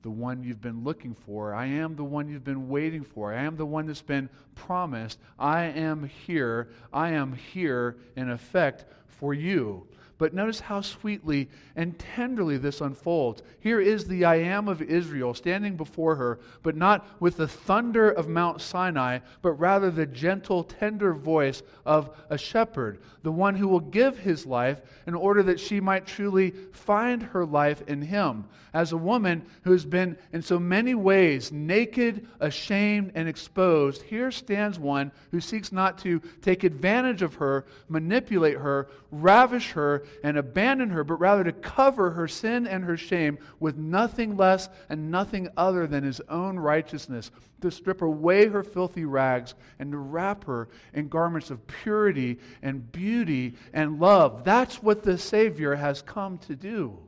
the 0.02 0.10
one 0.10 0.42
you've 0.42 0.60
been 0.60 0.84
looking 0.84 1.14
for. 1.14 1.54
I 1.54 1.66
am 1.66 1.96
the 1.96 2.04
one 2.04 2.28
you've 2.28 2.44
been 2.44 2.68
waiting 2.68 3.02
for. 3.02 3.34
I 3.34 3.42
am 3.42 3.56
the 3.56 3.66
one 3.66 3.86
that's 3.86 4.02
been 4.02 4.28
promised. 4.54 5.18
I 5.38 5.64
am 5.64 6.04
here. 6.26 6.68
I 6.92 7.10
am 7.10 7.32
here 7.32 7.96
in 8.16 8.30
effect 8.30 8.84
for 9.06 9.34
you. 9.34 9.86
But 10.18 10.34
notice 10.34 10.58
how 10.58 10.80
sweetly 10.80 11.48
and 11.76 11.96
tenderly 11.96 12.58
this 12.58 12.80
unfolds. 12.80 13.42
Here 13.60 13.80
is 13.80 14.06
the 14.06 14.24
I 14.24 14.34
am 14.36 14.66
of 14.66 14.82
Israel 14.82 15.32
standing 15.32 15.76
before 15.76 16.16
her, 16.16 16.40
but 16.64 16.76
not 16.76 17.06
with 17.20 17.36
the 17.36 17.46
thunder 17.46 18.10
of 18.10 18.28
Mount 18.28 18.60
Sinai, 18.60 19.20
but 19.42 19.52
rather 19.52 19.92
the 19.92 20.06
gentle, 20.06 20.64
tender 20.64 21.14
voice 21.14 21.62
of 21.86 22.10
a 22.30 22.36
shepherd, 22.36 22.98
the 23.22 23.30
one 23.30 23.54
who 23.54 23.68
will 23.68 23.78
give 23.78 24.18
his 24.18 24.44
life 24.44 24.82
in 25.06 25.14
order 25.14 25.42
that 25.44 25.60
she 25.60 25.80
might 25.80 26.04
truly 26.04 26.50
find 26.72 27.22
her 27.22 27.46
life 27.46 27.82
in 27.86 28.02
him. 28.02 28.44
As 28.74 28.92
a 28.92 28.96
woman 28.96 29.44
who 29.62 29.72
has 29.72 29.84
been 29.84 30.18
in 30.32 30.42
so 30.42 30.58
many 30.58 30.94
ways 30.94 31.52
naked, 31.52 32.26
ashamed, 32.40 33.12
and 33.14 33.28
exposed, 33.28 34.02
here 34.02 34.30
stands 34.30 34.78
one 34.78 35.12
who 35.30 35.40
seeks 35.40 35.72
not 35.72 35.98
to 35.98 36.20
take 36.42 36.64
advantage 36.64 37.22
of 37.22 37.36
her, 37.36 37.64
manipulate 37.88 38.58
her, 38.58 38.88
ravish 39.10 39.72
her, 39.72 40.04
and 40.22 40.36
abandon 40.36 40.90
her, 40.90 41.04
but 41.04 41.20
rather 41.20 41.44
to 41.44 41.52
cover 41.52 42.10
her 42.10 42.28
sin 42.28 42.66
and 42.66 42.84
her 42.84 42.96
shame 42.96 43.38
with 43.60 43.76
nothing 43.76 44.36
less 44.36 44.68
and 44.88 45.10
nothing 45.10 45.48
other 45.56 45.86
than 45.86 46.04
his 46.04 46.20
own 46.28 46.58
righteousness, 46.58 47.30
to 47.60 47.70
strip 47.70 48.02
away 48.02 48.46
her 48.46 48.62
filthy 48.62 49.04
rags 49.04 49.54
and 49.78 49.92
to 49.92 49.98
wrap 49.98 50.44
her 50.44 50.68
in 50.94 51.08
garments 51.08 51.50
of 51.50 51.66
purity 51.66 52.38
and 52.62 52.92
beauty 52.92 53.54
and 53.72 53.98
love. 53.98 54.44
That's 54.44 54.82
what 54.82 55.02
the 55.02 55.18
Savior 55.18 55.74
has 55.74 56.02
come 56.02 56.38
to 56.38 56.54
do. 56.54 56.98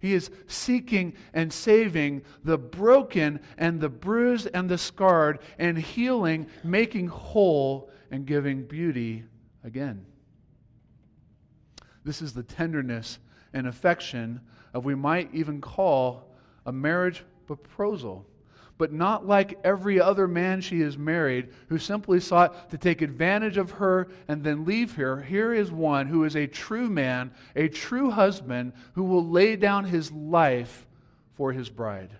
He 0.00 0.14
is 0.14 0.30
seeking 0.46 1.14
and 1.34 1.52
saving 1.52 2.22
the 2.44 2.58
broken 2.58 3.40
and 3.56 3.80
the 3.80 3.88
bruised 3.88 4.48
and 4.54 4.68
the 4.68 4.78
scarred 4.78 5.40
and 5.58 5.76
healing, 5.76 6.46
making 6.62 7.08
whole, 7.08 7.90
and 8.10 8.24
giving 8.24 8.62
beauty 8.64 9.24
again. 9.64 10.06
This 12.08 12.22
is 12.22 12.32
the 12.32 12.42
tenderness 12.42 13.18
and 13.52 13.66
affection 13.66 14.40
of 14.72 14.86
we 14.86 14.94
might 14.94 15.28
even 15.34 15.60
call 15.60 16.34
a 16.64 16.72
marriage 16.72 17.22
proposal. 17.46 18.24
But 18.78 18.94
not 18.94 19.26
like 19.26 19.58
every 19.62 20.00
other 20.00 20.26
man 20.26 20.62
she 20.62 20.80
has 20.80 20.96
married 20.96 21.50
who 21.68 21.76
simply 21.76 22.18
sought 22.20 22.70
to 22.70 22.78
take 22.78 23.02
advantage 23.02 23.58
of 23.58 23.72
her 23.72 24.08
and 24.26 24.42
then 24.42 24.64
leave 24.64 24.94
her. 24.94 25.20
Here 25.20 25.52
is 25.52 25.70
one 25.70 26.06
who 26.06 26.24
is 26.24 26.34
a 26.34 26.46
true 26.46 26.88
man, 26.88 27.30
a 27.54 27.68
true 27.68 28.10
husband, 28.10 28.72
who 28.94 29.04
will 29.04 29.28
lay 29.28 29.56
down 29.56 29.84
his 29.84 30.10
life 30.10 30.86
for 31.34 31.52
his 31.52 31.68
bride. 31.68 32.16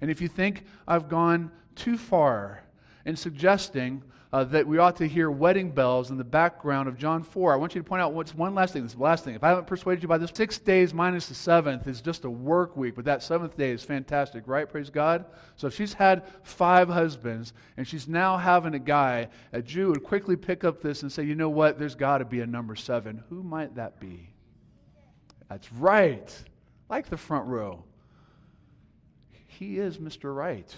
And 0.00 0.08
if 0.08 0.20
you 0.20 0.28
think 0.28 0.66
I've 0.86 1.08
gone 1.08 1.50
too 1.74 1.98
far 1.98 2.62
in 3.04 3.16
suggesting 3.16 4.04
uh, 4.32 4.44
that 4.44 4.66
we 4.66 4.78
ought 4.78 4.96
to 4.96 5.06
hear 5.06 5.30
wedding 5.30 5.70
bells 5.70 6.10
in 6.10 6.18
the 6.18 6.24
background 6.24 6.88
of 6.88 6.98
John 6.98 7.22
4. 7.22 7.52
I 7.52 7.56
want 7.56 7.74
you 7.74 7.80
to 7.80 7.88
point 7.88 8.02
out 8.02 8.12
what's 8.12 8.34
one 8.34 8.54
last 8.54 8.72
thing. 8.72 8.82
This 8.82 8.92
is 8.92 8.96
the 8.96 9.02
last 9.02 9.24
thing. 9.24 9.34
If 9.34 9.44
I 9.44 9.48
haven't 9.48 9.66
persuaded 9.66 10.02
you 10.02 10.08
by 10.08 10.18
this, 10.18 10.32
six 10.34 10.58
days 10.58 10.92
minus 10.92 11.26
the 11.26 11.34
seventh 11.34 11.86
is 11.86 12.00
just 12.00 12.24
a 12.24 12.30
work 12.30 12.76
week, 12.76 12.96
but 12.96 13.04
that 13.04 13.22
seventh 13.22 13.56
day 13.56 13.70
is 13.70 13.82
fantastic, 13.82 14.44
right? 14.46 14.68
Praise 14.68 14.90
God. 14.90 15.26
So 15.56 15.68
if 15.68 15.74
she's 15.74 15.92
had 15.92 16.24
five 16.42 16.88
husbands 16.88 17.52
and 17.76 17.86
she's 17.86 18.08
now 18.08 18.36
having 18.36 18.74
a 18.74 18.80
guy, 18.80 19.28
a 19.52 19.62
Jew 19.62 19.88
would 19.88 20.02
quickly 20.02 20.36
pick 20.36 20.64
up 20.64 20.82
this 20.82 21.02
and 21.02 21.12
say, 21.12 21.22
you 21.22 21.34
know 21.34 21.50
what? 21.50 21.78
There's 21.78 21.94
got 21.94 22.18
to 22.18 22.24
be 22.24 22.40
a 22.40 22.46
number 22.46 22.74
seven. 22.74 23.22
Who 23.28 23.42
might 23.42 23.76
that 23.76 24.00
be? 24.00 24.30
That's 25.48 25.72
right. 25.72 26.32
Like 26.88 27.08
the 27.08 27.16
front 27.16 27.46
row. 27.46 27.84
He 29.46 29.78
is 29.78 29.98
Mr. 29.98 30.34
Right. 30.34 30.74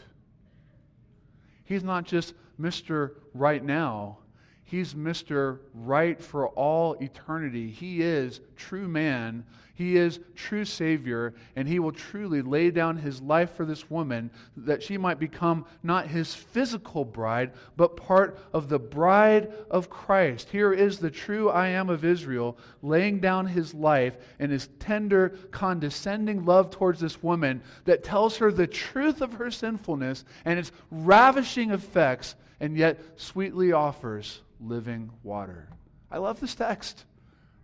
He's 1.69 1.85
not 1.85 2.05
just 2.07 2.33
Mr. 2.59 3.11
Right 3.35 3.63
Now. 3.63 4.21
He's 4.69 4.93
Mr. 4.93 5.61
Right 5.73 6.23
for 6.23 6.49
all 6.49 6.93
eternity. 7.01 7.71
He 7.71 8.03
is 8.03 8.43
true 8.55 8.87
man. 8.87 9.47
He 9.75 9.97
is 9.97 10.21
true 10.35 10.67
Savior. 10.67 11.33
And 11.57 11.67
He 11.67 11.79
will 11.79 11.91
truly 11.91 12.43
lay 12.43 12.71
down 12.71 12.99
His 12.99 13.23
life 13.23 13.55
for 13.55 13.65
this 13.65 13.89
woman 13.89 14.31
that 14.59 14.83
she 14.83 14.99
might 14.99 15.19
become 15.19 15.65
not 15.83 16.09
His 16.09 16.35
physical 16.35 17.07
bride, 17.07 17.53
but 17.79 17.97
part 17.97 18.39
of 18.53 18.69
the 18.69 18.79
bride 18.79 19.51
of 19.71 19.89
Christ. 19.89 20.51
Here 20.51 20.75
is 20.75 20.99
the 20.99 21.11
true 21.11 21.49
I 21.49 21.69
am 21.69 21.89
of 21.89 22.05
Israel 22.05 22.59
laying 22.83 23.21
down 23.21 23.47
His 23.47 23.73
life 23.73 24.19
and 24.39 24.53
His 24.53 24.69
tender, 24.81 25.31
condescending 25.51 26.45
love 26.45 26.69
towards 26.69 27.01
this 27.01 27.23
woman 27.23 27.63
that 27.87 28.05
tells 28.05 28.37
her 28.37 28.53
the 28.53 28.67
truth 28.67 29.23
of 29.23 29.33
her 29.33 29.51
sinfulness 29.51 30.27
and 30.45 30.59
its 30.59 30.73
ravishing 30.91 31.71
effects 31.71 32.37
and 32.61 32.77
yet 32.77 33.01
sweetly 33.17 33.73
offers 33.73 34.43
living 34.61 35.11
water. 35.23 35.69
I 36.11 36.19
love 36.19 36.41
this 36.41 36.55
text. 36.55 37.05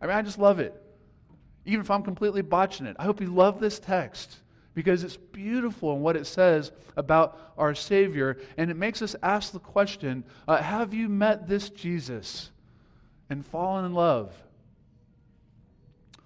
I 0.01 0.07
mean, 0.07 0.17
I 0.17 0.23
just 0.23 0.39
love 0.39 0.61
it. 0.61 0.81
Even 1.65 1.81
if 1.81 1.91
I'm 1.91 2.03
completely 2.03 2.43
botching 2.43 2.87
it, 2.87 2.97
I 2.99 3.05
hope 3.05 3.21
you 3.21 3.29
love 3.29 3.59
this 3.59 3.79
text 3.79 4.37
because 4.75 5.03
it's 5.03 5.17
beautiful 5.17 5.95
in 5.95 6.01
what 6.01 6.17
it 6.17 6.27
says 6.27 6.73
about 6.97 7.53
our 7.57 7.75
Savior, 7.75 8.39
and 8.57 8.71
it 8.71 8.77
makes 8.77 9.01
us 9.03 9.17
ask 9.23 9.53
the 9.53 9.61
question 9.61 10.25
uh, 10.47 10.61
Have 10.61 10.93
you 10.93 11.09
met 11.09 11.49
this 11.49 11.71
Jesus 11.71 12.51
and 13.31 13.47
fallen 13.47 13.85
in 13.85 13.95
love? 13.95 14.35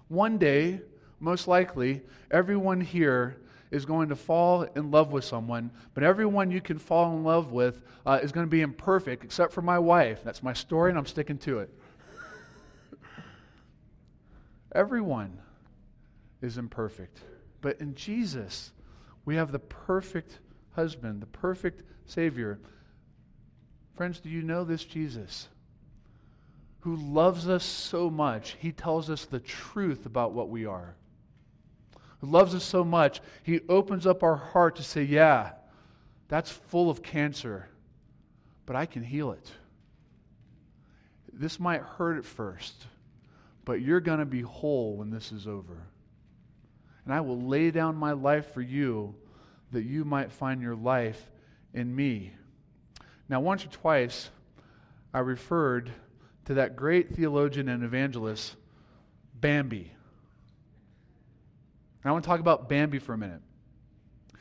One 0.07 0.37
day, 0.39 0.81
most 1.19 1.47
likely, 1.47 2.01
everyone 2.31 2.81
here 2.81 3.37
is 3.71 3.85
going 3.85 4.09
to 4.09 4.15
fall 4.15 4.63
in 4.63 4.91
love 4.91 5.11
with 5.11 5.23
someone, 5.23 5.69
but 5.93 6.03
everyone 6.03 6.49
you 6.49 6.61
can 6.61 6.79
fall 6.79 7.15
in 7.15 7.23
love 7.23 7.51
with 7.51 7.81
uh, 8.05 8.19
is 8.21 8.31
going 8.31 8.45
to 8.45 8.49
be 8.49 8.61
imperfect, 8.61 9.23
except 9.23 9.53
for 9.53 9.61
my 9.61 9.77
wife. 9.77 10.21
That's 10.23 10.41
my 10.41 10.53
story, 10.53 10.89
and 10.89 10.97
I'm 10.97 11.05
sticking 11.05 11.37
to 11.39 11.59
it. 11.59 11.69
everyone 14.73 15.37
is 16.41 16.57
imperfect. 16.57 17.19
But 17.61 17.79
in 17.79 17.93
Jesus, 17.93 18.71
we 19.25 19.35
have 19.35 19.51
the 19.51 19.59
perfect 19.59 20.39
husband, 20.71 21.21
the 21.21 21.27
perfect 21.27 21.83
Savior. 22.05 22.59
Friends, 23.95 24.19
do 24.19 24.29
you 24.29 24.41
know 24.41 24.63
this 24.63 24.83
Jesus? 24.83 25.47
Who 26.81 26.95
loves 26.95 27.49
us 27.49 27.63
so 27.63 28.09
much, 28.09 28.55
he 28.59 28.71
tells 28.71 29.09
us 29.09 29.25
the 29.25 29.41
truth 29.41 30.05
about 30.05 30.31
what 30.31 30.49
we 30.49 30.65
are. 30.65 30.95
Who 32.19 32.27
loves 32.27 32.53
us 32.53 32.63
so 32.63 32.83
much, 32.83 33.21
he 33.43 33.61
opens 33.69 34.05
up 34.05 34.23
our 34.23 34.35
heart 34.35 34.75
to 34.77 34.83
say, 34.83 35.03
Yeah, 35.03 35.51
that's 36.27 36.51
full 36.51 36.89
of 36.89 37.01
cancer, 37.01 37.69
but 38.65 38.75
I 38.75 38.85
can 38.85 39.03
heal 39.03 39.31
it. 39.31 39.51
This 41.31 41.59
might 41.59 41.81
hurt 41.81 42.17
at 42.17 42.25
first, 42.25 42.85
but 43.63 43.81
you're 43.81 44.01
going 44.01 44.19
to 44.19 44.25
be 44.25 44.41
whole 44.41 44.97
when 44.97 45.09
this 45.09 45.31
is 45.31 45.47
over 45.47 45.87
and 47.09 47.15
I 47.15 47.21
will 47.21 47.41
lay 47.41 47.71
down 47.71 47.95
my 47.95 48.11
life 48.11 48.53
for 48.53 48.61
you 48.61 49.15
that 49.71 49.81
you 49.81 50.05
might 50.05 50.31
find 50.31 50.61
your 50.61 50.75
life 50.75 51.31
in 51.73 51.95
me. 51.95 52.33
Now, 53.27 53.39
once 53.39 53.65
or 53.65 53.69
twice, 53.69 54.29
I 55.11 55.21
referred 55.21 55.89
to 56.45 56.53
that 56.53 56.75
great 56.75 57.15
theologian 57.15 57.67
and 57.67 57.83
evangelist, 57.83 58.55
Bambi. 59.33 59.91
And 62.03 62.09
I 62.09 62.11
want 62.11 62.23
to 62.23 62.27
talk 62.27 62.39
about 62.39 62.69
Bambi 62.69 62.99
for 62.99 63.13
a 63.13 63.17
minute. 63.17 63.41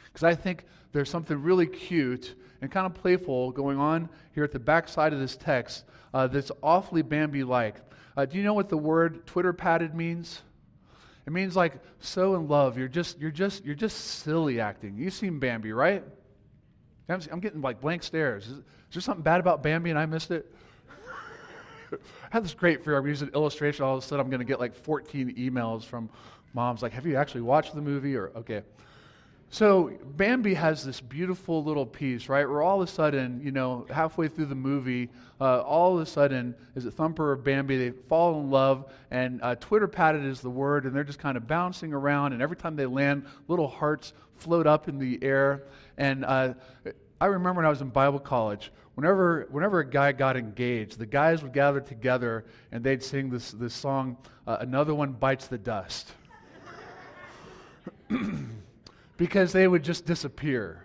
Because 0.04 0.22
I 0.24 0.34
think 0.34 0.64
there's 0.92 1.10
something 1.10 1.40
really 1.42 1.66
cute 1.66 2.34
and 2.60 2.70
kind 2.70 2.86
of 2.86 2.94
playful 2.94 3.52
going 3.52 3.78
on 3.78 4.08
here 4.34 4.44
at 4.44 4.52
the 4.52 4.58
back 4.58 4.88
side 4.88 5.12
of 5.12 5.20
this 5.20 5.36
text 5.36 5.84
uh, 6.14 6.26
that's 6.26 6.50
awfully 6.62 7.02
Bambi 7.02 7.44
like. 7.44 7.76
Uh, 8.16 8.24
do 8.24 8.36
you 8.36 8.42
know 8.42 8.54
what 8.54 8.68
the 8.68 8.76
word 8.76 9.26
twitterpated 9.26 9.94
means? 9.94 10.42
It 11.26 11.32
means 11.32 11.54
like 11.54 11.74
so 12.00 12.34
in 12.34 12.48
love. 12.48 12.78
You're 12.78 12.88
just 12.88 13.18
you're 13.20 13.30
just 13.30 13.64
you're 13.64 13.74
just 13.74 13.98
silly 13.98 14.60
acting. 14.60 14.96
You've 14.96 15.12
seen 15.12 15.38
Bambi, 15.38 15.72
right? 15.72 16.02
I'm, 17.08 17.20
I'm 17.30 17.40
getting 17.40 17.60
like 17.60 17.80
blank 17.80 18.02
stares. 18.02 18.46
Is, 18.46 18.52
is, 18.52 18.64
there 18.92 19.02
something 19.02 19.22
bad 19.22 19.40
about 19.40 19.62
Bambi 19.62 19.90
and 19.90 19.98
I 19.98 20.06
missed 20.06 20.30
it? 20.30 20.52
I 21.92 21.96
had 22.30 22.44
this 22.44 22.54
great 22.54 22.84
fear. 22.84 22.96
I'm 22.96 23.06
using 23.06 23.28
illustration. 23.28 23.84
All 23.84 23.96
of 23.96 24.02
a 24.02 24.06
sudden, 24.06 24.24
I'm 24.24 24.30
going 24.30 24.40
to 24.40 24.46
get 24.46 24.58
like 24.58 24.74
14 24.74 25.34
emails 25.36 25.84
from 25.84 26.10
moms 26.54 26.82
like, 26.82 26.92
"Have 26.92 27.06
you 27.06 27.16
actually 27.16 27.42
watched 27.42 27.74
the 27.74 27.82
movie?" 27.82 28.16
Or 28.16 28.30
okay. 28.36 28.62
So 29.50 29.92
Bambi 30.16 30.52
has 30.54 30.84
this 30.84 31.00
beautiful 31.00 31.64
little 31.64 31.86
piece, 31.86 32.28
right? 32.28 32.46
Where 32.46 32.60
all 32.60 32.82
of 32.82 32.88
a 32.88 32.92
sudden, 32.92 33.40
you 33.42 33.50
know, 33.50 33.86
halfway 33.88 34.28
through 34.28 34.46
the 34.46 34.54
movie, 34.54 35.08
uh, 35.40 35.62
all 35.62 35.96
of 35.96 36.02
a 36.02 36.06
sudden, 36.06 36.54
is 36.74 36.84
it 36.84 36.92
Thumper 36.92 37.32
or 37.32 37.36
Bambi? 37.36 37.78
They 37.78 37.90
fall 38.08 38.38
in 38.40 38.50
love, 38.50 38.92
and 39.10 39.40
uh, 39.42 39.54
twitterpated 39.54 40.22
is 40.22 40.42
the 40.42 40.50
word, 40.50 40.84
and 40.84 40.94
they're 40.94 41.02
just 41.02 41.18
kind 41.18 41.38
of 41.38 41.46
bouncing 41.46 41.94
around, 41.94 42.34
and 42.34 42.42
every 42.42 42.56
time 42.56 42.76
they 42.76 42.84
land, 42.84 43.24
little 43.48 43.68
hearts 43.68 44.12
float 44.36 44.66
up 44.66 44.86
in 44.86 44.98
the 44.98 45.18
air. 45.22 45.64
And 45.96 46.26
uh, 46.26 46.52
I 47.18 47.26
remember 47.26 47.60
when 47.60 47.66
I 47.66 47.70
was 47.70 47.80
in 47.80 47.88
Bible 47.88 48.18
college, 48.18 48.70
whenever 48.96 49.48
whenever 49.50 49.80
a 49.80 49.88
guy 49.88 50.12
got 50.12 50.36
engaged, 50.36 50.98
the 50.98 51.06
guys 51.06 51.42
would 51.42 51.52
gather 51.52 51.80
together 51.80 52.44
and 52.70 52.84
they'd 52.84 53.02
sing 53.02 53.30
this 53.30 53.52
this 53.52 53.74
song, 53.74 54.16
uh, 54.46 54.58
"Another 54.60 54.94
One 54.94 55.12
Bites 55.12 55.46
the 55.46 55.58
Dust." 55.58 56.12
because 59.16 59.52
they 59.52 59.66
would 59.68 59.82
just 59.82 60.06
disappear. 60.06 60.84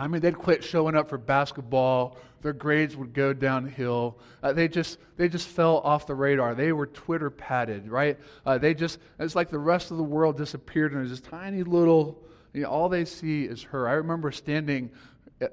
I 0.00 0.06
mean, 0.06 0.20
they'd 0.20 0.38
quit 0.38 0.62
showing 0.62 0.94
up 0.94 1.08
for 1.08 1.18
basketball. 1.18 2.18
Their 2.40 2.52
grades 2.52 2.96
would 2.96 3.12
go 3.12 3.32
downhill. 3.32 4.18
Uh, 4.42 4.52
they 4.52 4.68
just 4.68 4.98
they 5.16 5.28
just 5.28 5.48
fell 5.48 5.78
off 5.78 6.06
the 6.06 6.14
radar. 6.14 6.54
They 6.54 6.72
were 6.72 6.86
twitterpated, 6.86 7.88
right? 7.88 8.16
Uh, 8.46 8.58
they 8.58 8.74
just 8.74 9.00
it's 9.18 9.34
like 9.34 9.50
the 9.50 9.58
rest 9.58 9.90
of 9.90 9.96
the 9.96 10.04
world 10.04 10.36
disappeared, 10.36 10.92
and 10.92 11.00
there's 11.00 11.10
this 11.10 11.20
tiny 11.20 11.64
little. 11.64 12.22
You 12.52 12.62
know, 12.62 12.68
all 12.68 12.88
they 12.88 13.04
see 13.04 13.44
is 13.44 13.62
her. 13.64 13.88
I 13.88 13.94
remember 13.94 14.30
standing 14.30 14.90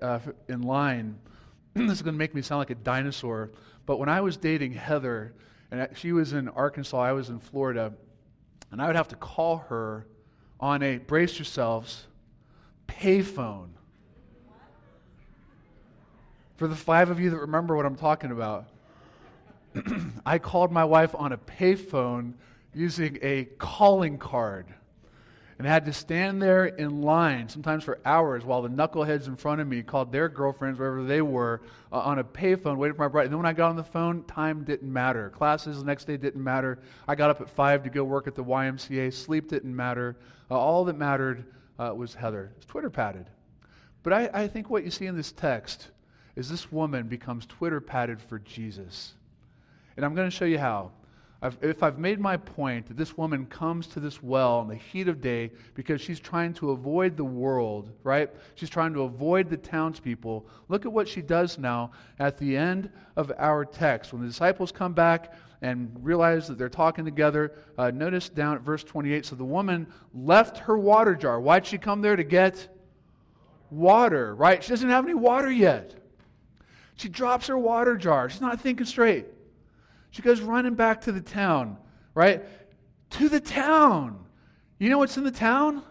uh, 0.02 0.20
in 0.48 0.62
line. 0.62 1.18
this 1.74 1.92
is 1.92 2.02
going 2.04 2.14
to 2.14 2.20
make 2.20 2.36
me 2.36 2.42
sound 2.42 2.60
like 2.60 2.70
a 2.70 2.76
dinosaur, 2.76 3.52
but 3.86 3.98
when 3.98 4.10
I 4.10 4.22
was 4.22 4.38
dating 4.38 4.74
Heather, 4.74 5.34
and 5.72 5.90
she 5.96 6.14
was 6.14 6.34
in 6.34 6.50
Arkansas, 6.50 7.00
I 7.02 7.12
was 7.14 7.30
in 7.30 7.40
Florida, 7.40 7.94
and 8.72 8.82
I 8.82 8.88
would 8.88 8.96
have 8.96 9.08
to 9.10 9.16
call 9.16 9.58
her 9.70 10.06
on 10.60 10.82
a, 10.82 10.98
brace 10.98 11.38
yourselves, 11.38 12.06
payphone. 12.88 13.70
For 16.58 16.68
the 16.68 16.76
five 16.76 17.10
of 17.10 17.20
you 17.20 17.30
that 17.32 17.38
remember 17.38 17.76
what 17.76 17.86
I'm 17.86 17.98
talking 17.98 18.32
about, 18.32 18.66
I 20.26 20.40
called 20.40 20.72
my 20.72 20.86
wife 20.86 21.14
on 21.16 21.34
a 21.34 21.38
payphone 21.38 22.34
using 22.74 23.18
a 23.22 23.46
calling 23.58 24.18
card 24.18 24.68
and 25.58 25.66
had 25.66 25.86
to 25.86 25.94
stand 25.94 26.42
there 26.42 26.66
in 26.66 27.02
line, 27.02 27.48
sometimes 27.48 27.84
for 27.84 28.00
hours, 28.04 28.44
while 28.44 28.62
the 28.62 28.70
knuckleheads 28.70 29.28
in 29.28 29.38
front 29.38 29.62
of 29.62 29.68
me 29.68 29.82
called 29.82 30.12
their 30.12 30.28
girlfriends, 30.28 30.78
wherever 30.78 31.04
they 31.04 31.22
were, 31.22 31.62
uh, 31.94 32.00
on 32.00 32.20
a 32.20 32.24
payphone, 32.24 32.76
waiting 32.76 32.96
for 32.96 33.04
my 33.04 33.08
bride. 33.08 33.24
And 33.24 33.32
then 33.32 33.38
when 33.38 33.46
I 33.46 33.54
got 33.54 33.70
on 33.70 33.78
the 33.78 33.84
phone, 33.84 34.24
time 34.26 34.66
didn't 34.66 34.92
matter. 34.92 35.30
Classes 35.30 35.80
the 35.80 35.86
next 35.86 36.06
day 36.06 36.18
didn't 36.18 36.44
matter. 36.44 36.80
I 37.08 37.16
got 37.16 37.30
up 37.30 37.40
at 37.40 37.50
5 37.50 37.84
to 37.84 37.90
go 37.90 38.04
work 38.04 38.28
at 38.28 38.36
the 38.36 38.44
YMCA. 38.44 39.14
Sleep 39.14 39.48
didn't 39.48 39.74
matter. 39.74 40.18
Uh, 40.52 40.60
all 40.60 40.84
that 40.86 40.98
mattered 40.98 41.46
uh, 41.80 41.94
was 41.96 42.14
Heather. 42.14 42.52
It's 42.58 42.66
twitterpated. 42.66 43.28
But 44.04 44.14
I, 44.14 44.30
I 44.34 44.48
think 44.48 44.70
what 44.70 44.84
you 44.84 44.92
see 44.92 45.06
in 45.06 45.16
this 45.16 45.32
text 45.32 45.90
is 46.36 46.50
this 46.50 46.70
woman 46.70 47.08
becomes 47.08 47.46
twitterpated 47.46 48.22
for 48.22 48.40
Jesus. 48.40 49.14
And 49.96 50.06
I'm 50.06 50.16
going 50.16 50.30
to 50.30 50.36
show 50.36 50.46
you 50.46 50.60
how. 50.60 50.92
I've, 51.46 51.58
if 51.62 51.84
I've 51.84 52.00
made 52.00 52.20
my 52.20 52.38
point 52.38 52.88
that 52.88 52.98
this 52.98 53.18
woman 53.18 53.46
comes 53.46 53.86
to 53.88 54.00
this 54.00 54.24
well 54.24 54.62
in 54.62 54.68
the 54.68 54.76
heat 54.76 55.08
of 55.08 55.22
day 55.22 55.52
because 55.76 56.02
she's 56.02 56.20
trying 56.20 56.56
to 56.56 56.72
avoid 56.72 57.16
the 57.16 57.24
world, 57.24 57.92
right? 58.04 58.32
She's 58.56 58.70
trying 58.70 58.96
to 58.96 59.04
avoid 59.04 59.52
the 59.52 59.58
townspeople. 59.58 60.48
Look 60.70 60.88
at 60.88 60.92
what 60.92 61.08
she 61.08 61.22
does 61.22 61.60
now 61.60 61.92
at 62.18 62.40
the 62.40 62.58
end 62.58 62.90
of 63.16 63.32
our 63.38 63.64
text. 63.64 64.12
When 64.12 64.24
the 64.24 64.28
disciples 64.28 64.72
come 64.72 64.94
back 64.94 65.34
and 65.62 65.96
realize 66.02 66.48
that 66.48 66.58
they're 66.58 66.68
talking 66.68 67.06
together, 67.06 67.52
uh, 67.78 67.92
notice 67.92 68.28
down 68.28 68.56
at 68.56 68.64
verse 68.64 68.84
28 68.84 69.28
so 69.28 69.36
the 69.36 69.46
woman 69.46 69.86
left 70.16 70.58
her 70.58 70.80
water 70.80 71.14
jar. 71.14 71.40
Why'd 71.40 71.68
she 71.68 71.78
come 71.78 72.02
there 72.02 72.16
to 72.16 72.24
get 72.24 72.70
water, 73.70 74.34
right? 74.34 74.64
She 74.64 74.72
doesn't 74.72 74.90
have 74.90 75.06
any 75.06 75.14
water 75.14 75.52
yet. 75.52 75.94
She 76.96 77.08
drops 77.08 77.46
her 77.48 77.58
water 77.58 77.98
jar. 77.98 78.32
She's 78.32 78.42
not 78.42 78.60
thinking 78.60 78.88
straight. 78.88 79.28
She 80.16 80.22
goes 80.22 80.40
running 80.40 80.76
back 80.76 81.02
to 81.02 81.12
the 81.12 81.20
town, 81.20 81.76
right? 82.14 82.46
To 83.10 83.28
the 83.28 83.42
town. 83.42 84.26
You 84.80 84.90
know 84.90 85.00
what's 85.00 85.18
in 85.18 85.26
the 85.26 85.30
town? 85.30 85.84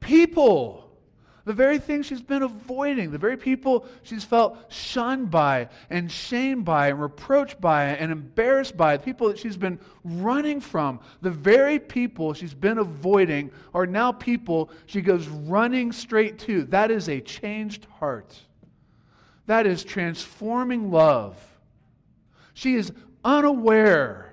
People. 0.00 0.90
The 1.44 1.52
very 1.52 1.78
thing 1.78 2.00
she's 2.00 2.22
been 2.22 2.42
avoiding, 2.42 3.10
the 3.10 3.18
very 3.18 3.36
people 3.36 3.84
she's 4.02 4.24
felt 4.24 4.72
shunned 4.72 5.30
by 5.30 5.68
and 5.90 6.10
shamed 6.10 6.64
by 6.64 6.88
and 6.88 7.02
reproached 7.02 7.60
by 7.60 7.84
and 7.84 8.10
embarrassed 8.10 8.78
by, 8.78 8.96
the 8.96 9.02
people 9.02 9.28
that 9.28 9.38
she's 9.38 9.58
been 9.58 9.78
running 10.04 10.58
from, 10.58 10.98
the 11.20 11.30
very 11.30 11.78
people 11.78 12.32
she's 12.32 12.54
been 12.54 12.78
avoiding 12.78 13.50
are 13.74 13.84
now 13.84 14.10
people 14.10 14.70
she 14.86 15.02
goes 15.02 15.28
running 15.28 15.92
straight 15.92 16.38
to. 16.38 16.64
That 16.64 16.90
is 16.90 17.10
a 17.10 17.20
changed 17.20 17.86
heart. 17.98 18.34
That 19.44 19.66
is 19.66 19.84
transforming 19.84 20.90
love. 20.90 21.36
She 22.54 22.74
is 22.74 22.90
unaware 23.24 24.28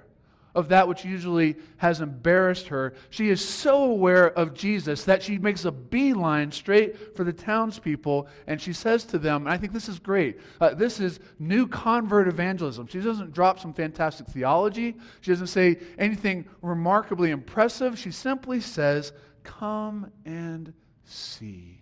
of 0.56 0.70
that 0.70 0.88
which 0.88 1.04
usually 1.04 1.58
has 1.78 2.00
embarrassed 2.00 2.68
her. 2.70 2.94
She 3.10 3.30
is 3.30 3.46
so 3.46 3.84
aware 3.84 4.32
of 4.32 4.54
Jesus 4.54 5.04
that 5.04 5.22
she 5.22 5.38
makes 5.38 5.66
a 5.66 5.72
beeline 5.72 6.52
straight 6.52 7.16
for 7.16 7.26
the 7.26 7.34
townspeople 7.34 8.28
and 8.48 8.60
she 8.60 8.72
says 8.72 9.04
to 9.06 9.20
them, 9.20 9.44
and 9.44 9.50
I 9.50 9.58
think 9.58 9.74
this 9.74 9.90
is 9.90 10.00
great. 10.00 10.40
Uh, 10.62 10.74
this 10.74 11.02
is 11.02 11.20
new 11.40 11.68
convert 11.68 12.30
evangelism. 12.30 12.88
She 12.88 13.02
doesn't 13.02 13.34
drop 13.34 13.60
some 13.60 13.74
fantastic 13.74 14.28
theology, 14.28 14.96
she 15.20 15.32
doesn't 15.32 15.48
say 15.48 15.78
anything 16.00 16.46
remarkably 16.62 17.32
impressive. 17.32 18.00
She 18.00 18.12
simply 18.12 18.62
says, 18.62 19.12
Come 19.44 20.12
and 20.26 20.74
see. 21.04 21.82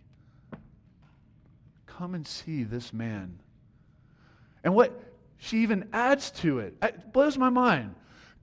Come 1.86 2.16
and 2.16 2.28
see 2.28 2.64
this 2.64 2.92
man. 2.92 3.40
And 4.64 4.74
what 4.74 5.00
she 5.44 5.58
even 5.58 5.90
adds 5.92 6.32
to 6.32 6.60
it. 6.60 6.74
Uh, 6.82 6.88
it 6.88 7.12
blows 7.12 7.38
my 7.38 7.50
mind. 7.50 7.96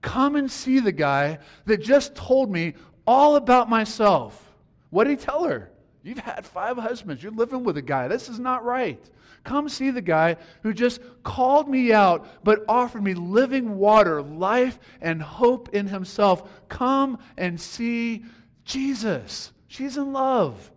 Come 0.02 0.36
and 0.36 0.50
see 0.50 0.80
the 0.80 0.92
guy 0.92 1.38
that 1.64 1.78
just 1.78 2.14
told 2.14 2.50
me 2.50 2.74
all 3.06 3.36
about 3.36 3.70
myself. 3.70 4.38
What 4.90 5.04
did 5.04 5.18
he 5.18 5.24
tell 5.24 5.44
her? 5.44 5.70
You've 6.02 6.18
had 6.18 6.44
five 6.44 6.76
husbands. 6.76 7.22
You're 7.22 7.32
living 7.32 7.64
with 7.64 7.78
a 7.78 7.82
guy. 7.82 8.06
This 8.06 8.28
is 8.28 8.38
not 8.38 8.66
right. 8.66 9.02
Come 9.44 9.70
see 9.70 9.90
the 9.90 10.02
guy 10.02 10.36
who 10.62 10.74
just 10.74 11.00
called 11.22 11.70
me 11.70 11.90
out, 11.90 12.26
but 12.44 12.66
offered 12.68 13.02
me 13.02 13.14
living 13.14 13.78
water, 13.78 14.20
life, 14.20 14.78
and 15.00 15.22
hope 15.22 15.70
in 15.70 15.86
himself. 15.86 16.50
Come 16.68 17.18
and 17.38 17.58
see 17.58 18.26
Jesus. 18.66 19.52
She's 19.68 19.96
in 19.96 20.12
love. 20.12 20.70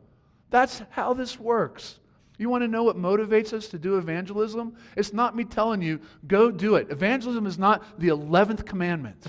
That's 0.51 0.81
how 0.91 1.15
this 1.15 1.37
works. 1.37 1.99
You 2.37 2.49
want 2.49 2.63
to 2.63 2.67
know 2.67 2.83
what 2.83 2.97
motivates 2.97 3.53
us 3.53 3.67
to 3.69 3.79
do 3.79 3.97
evangelism? 3.97 4.75
It's 4.97 5.13
not 5.13 5.35
me 5.35 5.43
telling 5.43 5.81
you, 5.81 5.99
go 6.27 6.49
do 6.49 6.75
it. 6.75 6.89
Evangelism 6.89 7.45
is 7.45 7.59
not 7.59 7.99
the 7.99 8.07
11th 8.07 8.65
commandment. 8.65 9.27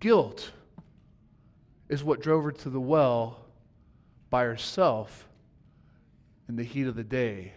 Guilt 0.00 0.52
is 1.88 2.04
what 2.04 2.22
drove 2.22 2.44
her 2.44 2.52
to 2.52 2.70
the 2.70 2.80
well 2.80 3.44
by 4.30 4.44
herself 4.44 5.28
in 6.48 6.56
the 6.56 6.62
heat 6.62 6.86
of 6.86 6.94
the 6.94 7.04
day. 7.04 7.54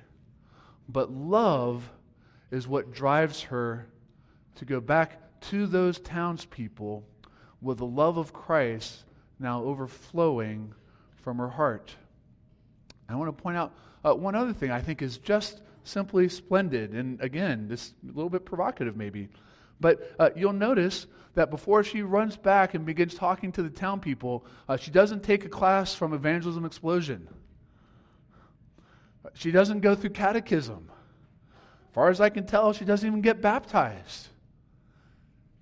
But 0.89 1.11
love 1.11 1.89
is 2.49 2.67
what 2.67 2.91
drives 2.91 3.43
her 3.43 3.87
to 4.55 4.65
go 4.65 4.79
back 4.79 5.19
to 5.41 5.67
those 5.67 5.99
townspeople 5.99 7.03
with 7.61 7.77
the 7.77 7.85
love 7.85 8.17
of 8.17 8.33
Christ 8.33 9.03
now 9.39 9.63
overflowing 9.63 10.73
from 11.21 11.37
her 11.37 11.49
heart. 11.49 11.95
I 13.09 13.15
want 13.15 13.35
to 13.35 13.43
point 13.43 13.57
out 13.57 13.73
uh, 14.05 14.13
one 14.13 14.35
other 14.35 14.53
thing 14.53 14.71
I 14.71 14.81
think 14.81 15.01
is 15.01 15.17
just 15.17 15.61
simply 15.83 16.29
splendid. 16.29 16.91
And 16.93 17.19
again, 17.21 17.67
this 17.67 17.93
a 18.03 18.07
little 18.07 18.29
bit 18.29 18.45
provocative 18.45 18.95
maybe. 18.95 19.29
But 19.79 20.13
uh, 20.19 20.29
you'll 20.35 20.53
notice 20.53 21.07
that 21.33 21.49
before 21.49 21.83
she 21.83 22.03
runs 22.03 22.37
back 22.37 22.75
and 22.75 22.85
begins 22.85 23.15
talking 23.15 23.51
to 23.53 23.63
the 23.63 23.69
town 23.69 23.99
people, 23.99 24.45
uh, 24.69 24.77
she 24.77 24.91
doesn't 24.91 25.23
take 25.23 25.43
a 25.43 25.49
class 25.49 25.93
from 25.93 26.13
Evangelism 26.13 26.65
Explosion. 26.65 27.27
She 29.33 29.51
doesn't 29.51 29.79
go 29.79 29.95
through 29.95 30.11
catechism. 30.11 30.89
Far 31.93 32.09
as 32.09 32.21
I 32.21 32.29
can 32.29 32.45
tell, 32.45 32.73
she 32.73 32.85
doesn't 32.85 33.07
even 33.07 33.21
get 33.21 33.41
baptized. 33.41 34.27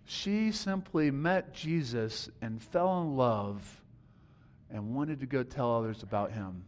She 0.05 0.51
simply 0.51 1.12
met 1.12 1.53
Jesus 1.53 2.30
and 2.41 2.62
fell 2.62 3.01
in 3.01 3.16
love 3.16 3.78
and 4.72 4.95
wanted 4.95 5.20
to 5.20 5.26
go 5.26 5.43
tell 5.43 5.76
others 5.76 6.03
about 6.03 6.32
him. 6.32 6.63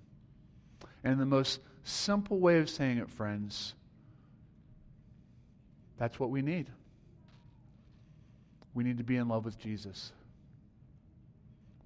And 1.03 1.19
the 1.19 1.25
most 1.25 1.59
simple 1.83 2.39
way 2.39 2.59
of 2.59 2.69
saying 2.69 2.97
it, 2.97 3.09
friends, 3.09 3.73
that's 5.97 6.19
what 6.19 6.29
we 6.29 6.41
need. 6.41 6.67
We 8.73 8.83
need 8.83 8.97
to 8.97 9.03
be 9.03 9.17
in 9.17 9.27
love 9.27 9.45
with 9.45 9.59
Jesus. 9.59 10.11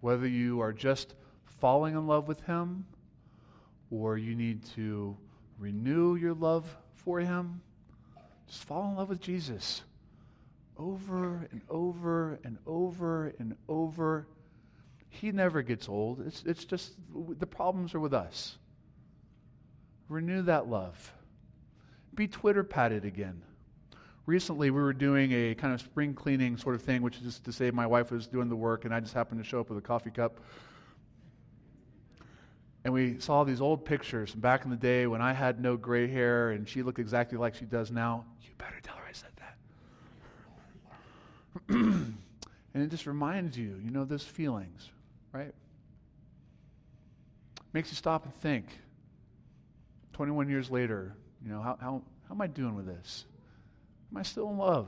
Whether 0.01 0.27
you 0.27 0.61
are 0.61 0.73
just 0.73 1.15
falling 1.43 1.95
in 1.95 2.07
love 2.07 2.27
with 2.27 2.41
him 2.41 2.85
or 3.89 4.17
you 4.17 4.35
need 4.35 4.63
to 4.75 5.17
renew 5.57 6.15
your 6.15 6.33
love 6.33 6.75
for 6.93 7.19
him, 7.19 7.61
just 8.47 8.63
fall 8.63 8.89
in 8.89 8.95
love 8.95 9.09
with 9.09 9.21
Jesus 9.21 9.81
over 10.77 11.47
and 11.51 11.61
over 11.69 12.39
and 12.43 12.57
over 12.65 13.33
and 13.39 13.55
over. 13.67 14.27
He 15.21 15.31
never 15.31 15.61
gets 15.61 15.87
old. 15.87 16.25
It's, 16.25 16.43
it's 16.45 16.65
just 16.65 16.93
the 17.39 17.47
problems 17.47 17.93
are 17.95 17.99
with 17.99 18.13
us. 18.13 18.57
Renew 20.09 20.43
that 20.43 20.67
love. 20.67 21.13
Be 22.13 22.27
twitterpated 22.27 23.05
again 23.05 23.41
recently 24.25 24.71
we 24.71 24.81
were 24.81 24.93
doing 24.93 25.31
a 25.31 25.55
kind 25.55 25.73
of 25.73 25.79
spring 25.79 26.13
cleaning 26.13 26.57
sort 26.57 26.75
of 26.75 26.81
thing, 26.81 27.01
which 27.01 27.17
is 27.17 27.23
just 27.23 27.43
to 27.45 27.51
say 27.51 27.71
my 27.71 27.87
wife 27.87 28.11
was 28.11 28.27
doing 28.27 28.49
the 28.49 28.55
work 28.55 28.85
and 28.85 28.93
I 28.93 28.99
just 28.99 29.13
happened 29.13 29.43
to 29.43 29.47
show 29.47 29.59
up 29.59 29.69
with 29.69 29.77
a 29.77 29.81
coffee 29.81 30.09
cup. 30.09 30.39
And 32.83 32.93
we 32.93 33.19
saw 33.19 33.43
these 33.43 33.61
old 33.61 33.83
pictures 33.83 34.33
back 34.33 34.63
in 34.63 34.69
the 34.69 34.77
day 34.77 35.07
when 35.07 35.21
I 35.21 35.33
had 35.33 35.59
no 35.59 35.75
gray 35.75 36.07
hair 36.07 36.51
and 36.51 36.67
she 36.67 36.83
looked 36.83 36.99
exactly 36.99 37.37
like 37.37 37.55
she 37.55 37.65
does 37.65 37.91
now. 37.91 38.25
You 38.41 38.49
better 38.57 38.79
tell 38.83 38.95
her 38.95 39.03
I 39.07 39.11
said 39.11 39.31
that. 39.37 39.57
and 41.69 42.83
it 42.83 42.89
just 42.89 43.07
reminds 43.07 43.57
you, 43.57 43.79
you 43.83 43.89
know, 43.89 44.05
those 44.05 44.23
feelings, 44.23 44.89
right? 45.35 45.53
Makes 47.73 47.89
you 47.89 47.95
stop 47.95 48.23
and 48.23 48.33
think. 48.35 48.67
21 50.13 50.49
years 50.49 50.71
later, 50.71 51.13
you 51.43 51.51
know, 51.51 51.61
how, 51.61 51.77
how, 51.81 52.01
how 52.27 52.35
am 52.35 52.41
I 52.41 52.47
doing 52.47 52.75
with 52.75 52.85
this? 52.85 53.25
Am 54.11 54.17
I 54.17 54.23
still 54.23 54.49
in 54.49 54.57
love? 54.57 54.87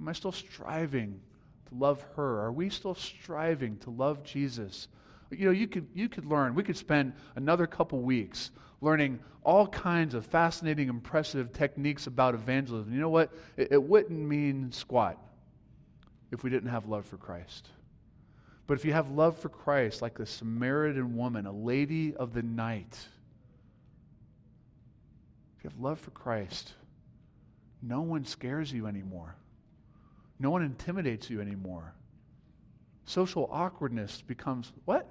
Am 0.00 0.08
I 0.08 0.12
still 0.12 0.30
striving 0.30 1.20
to 1.68 1.74
love 1.74 2.04
her? 2.14 2.42
Are 2.42 2.52
we 2.52 2.70
still 2.70 2.94
striving 2.94 3.76
to 3.78 3.90
love 3.90 4.22
Jesus? 4.22 4.86
You 5.30 5.46
know, 5.46 5.50
you 5.50 5.66
could, 5.66 5.88
you 5.94 6.08
could 6.08 6.24
learn, 6.24 6.54
we 6.54 6.62
could 6.62 6.76
spend 6.76 7.12
another 7.34 7.66
couple 7.66 8.00
weeks 8.00 8.52
learning 8.80 9.18
all 9.42 9.66
kinds 9.66 10.14
of 10.14 10.24
fascinating, 10.26 10.88
impressive 10.88 11.52
techniques 11.52 12.06
about 12.06 12.34
evangelism. 12.34 12.92
You 12.94 13.00
know 13.00 13.08
what? 13.08 13.32
It, 13.56 13.72
it 13.72 13.82
wouldn't 13.82 14.20
mean 14.20 14.70
squat 14.70 15.18
if 16.30 16.44
we 16.44 16.50
didn't 16.50 16.70
have 16.70 16.86
love 16.86 17.04
for 17.04 17.16
Christ. 17.16 17.68
But 18.68 18.76
if 18.76 18.84
you 18.84 18.92
have 18.92 19.10
love 19.10 19.38
for 19.38 19.48
Christ, 19.48 20.02
like 20.02 20.18
the 20.18 20.26
Samaritan 20.26 21.16
woman, 21.16 21.46
a 21.46 21.52
lady 21.52 22.14
of 22.14 22.34
the 22.34 22.42
night, 22.42 22.98
if 25.56 25.64
you 25.64 25.70
have 25.70 25.80
love 25.80 25.98
for 25.98 26.10
Christ, 26.10 26.74
no 27.80 28.02
one 28.02 28.26
scares 28.26 28.70
you 28.70 28.86
anymore. 28.86 29.34
No 30.38 30.50
one 30.50 30.62
intimidates 30.62 31.30
you 31.30 31.40
anymore. 31.40 31.94
Social 33.06 33.48
awkwardness 33.50 34.20
becomes 34.20 34.70
what? 34.84 35.10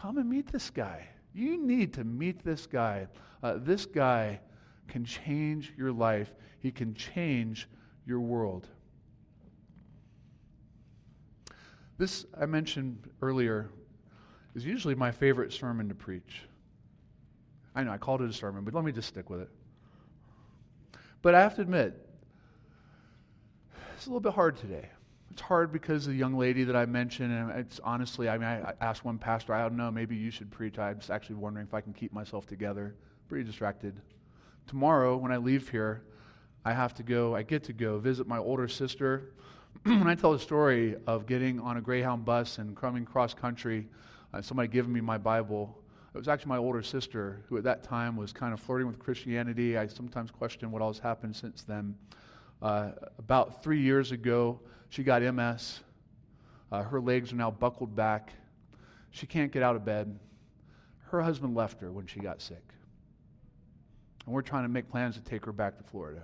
Come 0.00 0.16
and 0.16 0.30
meet 0.30 0.46
this 0.46 0.70
guy. 0.70 1.08
You 1.34 1.58
need 1.58 1.92
to 1.94 2.04
meet 2.04 2.44
this 2.44 2.66
guy. 2.66 3.08
Uh, 3.42 3.54
this 3.58 3.84
guy 3.84 4.38
can 4.86 5.04
change 5.04 5.72
your 5.76 5.90
life, 5.90 6.32
he 6.60 6.70
can 6.70 6.94
change 6.94 7.68
your 8.06 8.20
world. 8.20 8.68
This, 12.02 12.26
I 12.36 12.46
mentioned 12.46 13.08
earlier, 13.22 13.70
is 14.56 14.64
usually 14.64 14.96
my 14.96 15.12
favorite 15.12 15.52
sermon 15.52 15.88
to 15.88 15.94
preach. 15.94 16.42
I 17.76 17.84
know 17.84 17.92
I 17.92 17.96
called 17.96 18.22
it 18.22 18.28
a 18.28 18.32
sermon, 18.32 18.64
but 18.64 18.74
let 18.74 18.82
me 18.82 18.90
just 18.90 19.06
stick 19.06 19.30
with 19.30 19.38
it. 19.38 19.48
But 21.22 21.36
I 21.36 21.40
have 21.42 21.54
to 21.54 21.62
admit, 21.62 21.94
it's 23.94 24.06
a 24.06 24.08
little 24.08 24.18
bit 24.18 24.32
hard 24.32 24.56
today. 24.56 24.88
It's 25.30 25.42
hard 25.42 25.72
because 25.72 26.04
the 26.04 26.12
young 26.12 26.34
lady 26.34 26.64
that 26.64 26.74
I 26.74 26.86
mentioned, 26.86 27.32
and 27.32 27.52
it's 27.52 27.78
honestly, 27.84 28.28
I 28.28 28.36
mean, 28.36 28.48
I 28.48 28.72
asked 28.80 29.04
one 29.04 29.16
pastor, 29.16 29.54
I 29.54 29.62
don't 29.62 29.76
know, 29.76 29.92
maybe 29.92 30.16
you 30.16 30.32
should 30.32 30.50
preach. 30.50 30.80
I'm 30.80 30.98
just 30.98 31.12
actually 31.12 31.36
wondering 31.36 31.68
if 31.68 31.72
I 31.72 31.80
can 31.80 31.92
keep 31.92 32.12
myself 32.12 32.48
together. 32.48 32.96
Pretty 33.28 33.44
distracted. 33.44 33.94
Tomorrow, 34.66 35.18
when 35.18 35.30
I 35.30 35.36
leave 35.36 35.68
here, 35.68 36.02
I 36.64 36.72
have 36.72 36.94
to 36.96 37.04
go, 37.04 37.36
I 37.36 37.44
get 37.44 37.62
to 37.62 37.72
go 37.72 38.00
visit 38.00 38.26
my 38.26 38.38
older 38.38 38.66
sister. 38.66 39.34
when 39.82 40.06
I 40.06 40.14
tell 40.14 40.32
the 40.32 40.38
story 40.38 40.96
of 41.06 41.26
getting 41.26 41.58
on 41.58 41.76
a 41.76 41.80
Greyhound 41.80 42.24
bus 42.24 42.58
and 42.58 42.76
coming 42.76 43.04
cross 43.04 43.34
country, 43.34 43.88
uh, 44.32 44.40
somebody 44.40 44.68
giving 44.68 44.92
me 44.92 45.00
my 45.00 45.18
Bible, 45.18 45.76
it 46.14 46.18
was 46.18 46.28
actually 46.28 46.50
my 46.50 46.58
older 46.58 46.82
sister 46.82 47.42
who 47.48 47.56
at 47.56 47.64
that 47.64 47.82
time 47.82 48.16
was 48.16 48.32
kind 48.32 48.52
of 48.52 48.60
flirting 48.60 48.86
with 48.86 48.98
Christianity. 48.98 49.78
I 49.78 49.86
sometimes 49.86 50.30
question 50.30 50.70
what 50.70 50.82
all 50.82 50.92
has 50.92 50.98
happened 50.98 51.34
since 51.34 51.62
then. 51.62 51.96
Uh, 52.60 52.90
about 53.18 53.62
three 53.62 53.80
years 53.80 54.12
ago, 54.12 54.60
she 54.90 55.02
got 55.02 55.22
MS. 55.22 55.80
Uh, 56.70 56.82
her 56.82 57.00
legs 57.00 57.32
are 57.32 57.36
now 57.36 57.50
buckled 57.50 57.96
back. 57.96 58.32
She 59.10 59.26
can't 59.26 59.50
get 59.50 59.62
out 59.62 59.74
of 59.74 59.84
bed. 59.84 60.18
Her 61.10 61.22
husband 61.22 61.54
left 61.54 61.80
her 61.80 61.90
when 61.90 62.06
she 62.06 62.20
got 62.20 62.40
sick. 62.40 62.62
And 64.24 64.34
we're 64.34 64.42
trying 64.42 64.62
to 64.62 64.68
make 64.68 64.88
plans 64.88 65.16
to 65.16 65.22
take 65.22 65.44
her 65.44 65.52
back 65.52 65.76
to 65.78 65.84
Florida. 65.84 66.22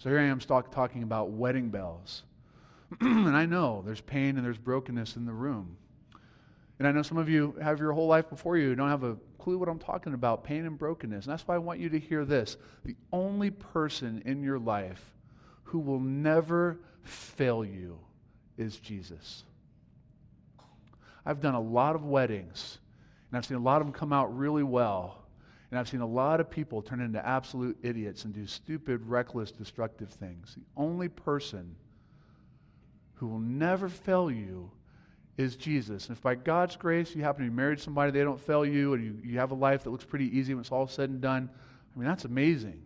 So 0.00 0.08
here 0.08 0.18
I 0.18 0.24
am 0.24 0.38
talk, 0.38 0.72
talking 0.72 1.02
about 1.02 1.28
wedding 1.30 1.68
bells. 1.68 2.22
and 3.00 3.36
I 3.36 3.44
know 3.44 3.82
there's 3.84 4.00
pain 4.00 4.36
and 4.36 4.44
there's 4.44 4.56
brokenness 4.56 5.16
in 5.16 5.26
the 5.26 5.32
room. 5.32 5.76
And 6.78 6.88
I 6.88 6.92
know 6.92 7.02
some 7.02 7.18
of 7.18 7.28
you 7.28 7.54
have 7.60 7.78
your 7.78 7.92
whole 7.92 8.06
life 8.06 8.30
before 8.30 8.56
you, 8.56 8.74
don't 8.74 8.88
have 8.88 9.04
a 9.04 9.18
clue 9.38 9.58
what 9.58 9.68
I'm 9.68 9.78
talking 9.78 10.14
about 10.14 10.42
pain 10.42 10.64
and 10.64 10.78
brokenness. 10.78 11.26
And 11.26 11.32
that's 11.32 11.46
why 11.46 11.54
I 11.54 11.58
want 11.58 11.80
you 11.80 11.90
to 11.90 11.98
hear 11.98 12.24
this. 12.24 12.56
The 12.86 12.96
only 13.12 13.50
person 13.50 14.22
in 14.24 14.42
your 14.42 14.58
life 14.58 15.04
who 15.64 15.78
will 15.78 16.00
never 16.00 16.78
fail 17.02 17.62
you 17.62 17.98
is 18.56 18.78
Jesus. 18.78 19.44
I've 21.26 21.42
done 21.42 21.54
a 21.54 21.60
lot 21.60 21.94
of 21.94 22.06
weddings, 22.06 22.78
and 23.30 23.36
I've 23.36 23.44
seen 23.44 23.58
a 23.58 23.60
lot 23.60 23.82
of 23.82 23.86
them 23.86 23.92
come 23.92 24.14
out 24.14 24.34
really 24.34 24.62
well. 24.62 25.19
And 25.70 25.78
I've 25.78 25.88
seen 25.88 26.00
a 26.00 26.06
lot 26.06 26.40
of 26.40 26.50
people 26.50 26.82
turn 26.82 27.00
into 27.00 27.24
absolute 27.24 27.78
idiots 27.82 28.24
and 28.24 28.34
do 28.34 28.46
stupid, 28.46 29.06
reckless, 29.06 29.52
destructive 29.52 30.10
things. 30.10 30.56
The 30.56 30.64
only 30.76 31.08
person 31.08 31.76
who 33.14 33.28
will 33.28 33.38
never 33.38 33.88
fail 33.88 34.30
you 34.30 34.70
is 35.36 35.56
Jesus. 35.56 36.08
And 36.08 36.16
if 36.16 36.22
by 36.22 36.34
God's 36.34 36.76
grace 36.76 37.14
you 37.14 37.22
happen 37.22 37.44
to 37.44 37.50
be 37.50 37.56
married 37.56 37.78
to 37.78 37.84
somebody, 37.84 38.10
they 38.10 38.24
don't 38.24 38.40
fail 38.40 38.66
you, 38.66 38.94
and 38.94 39.04
you, 39.04 39.18
you 39.22 39.38
have 39.38 39.52
a 39.52 39.54
life 39.54 39.84
that 39.84 39.90
looks 39.90 40.04
pretty 40.04 40.36
easy 40.36 40.54
when 40.54 40.62
it's 40.62 40.72
all 40.72 40.86
said 40.88 41.08
and 41.08 41.20
done, 41.20 41.48
I 41.94 41.98
mean, 41.98 42.08
that's 42.08 42.24
amazing. 42.24 42.82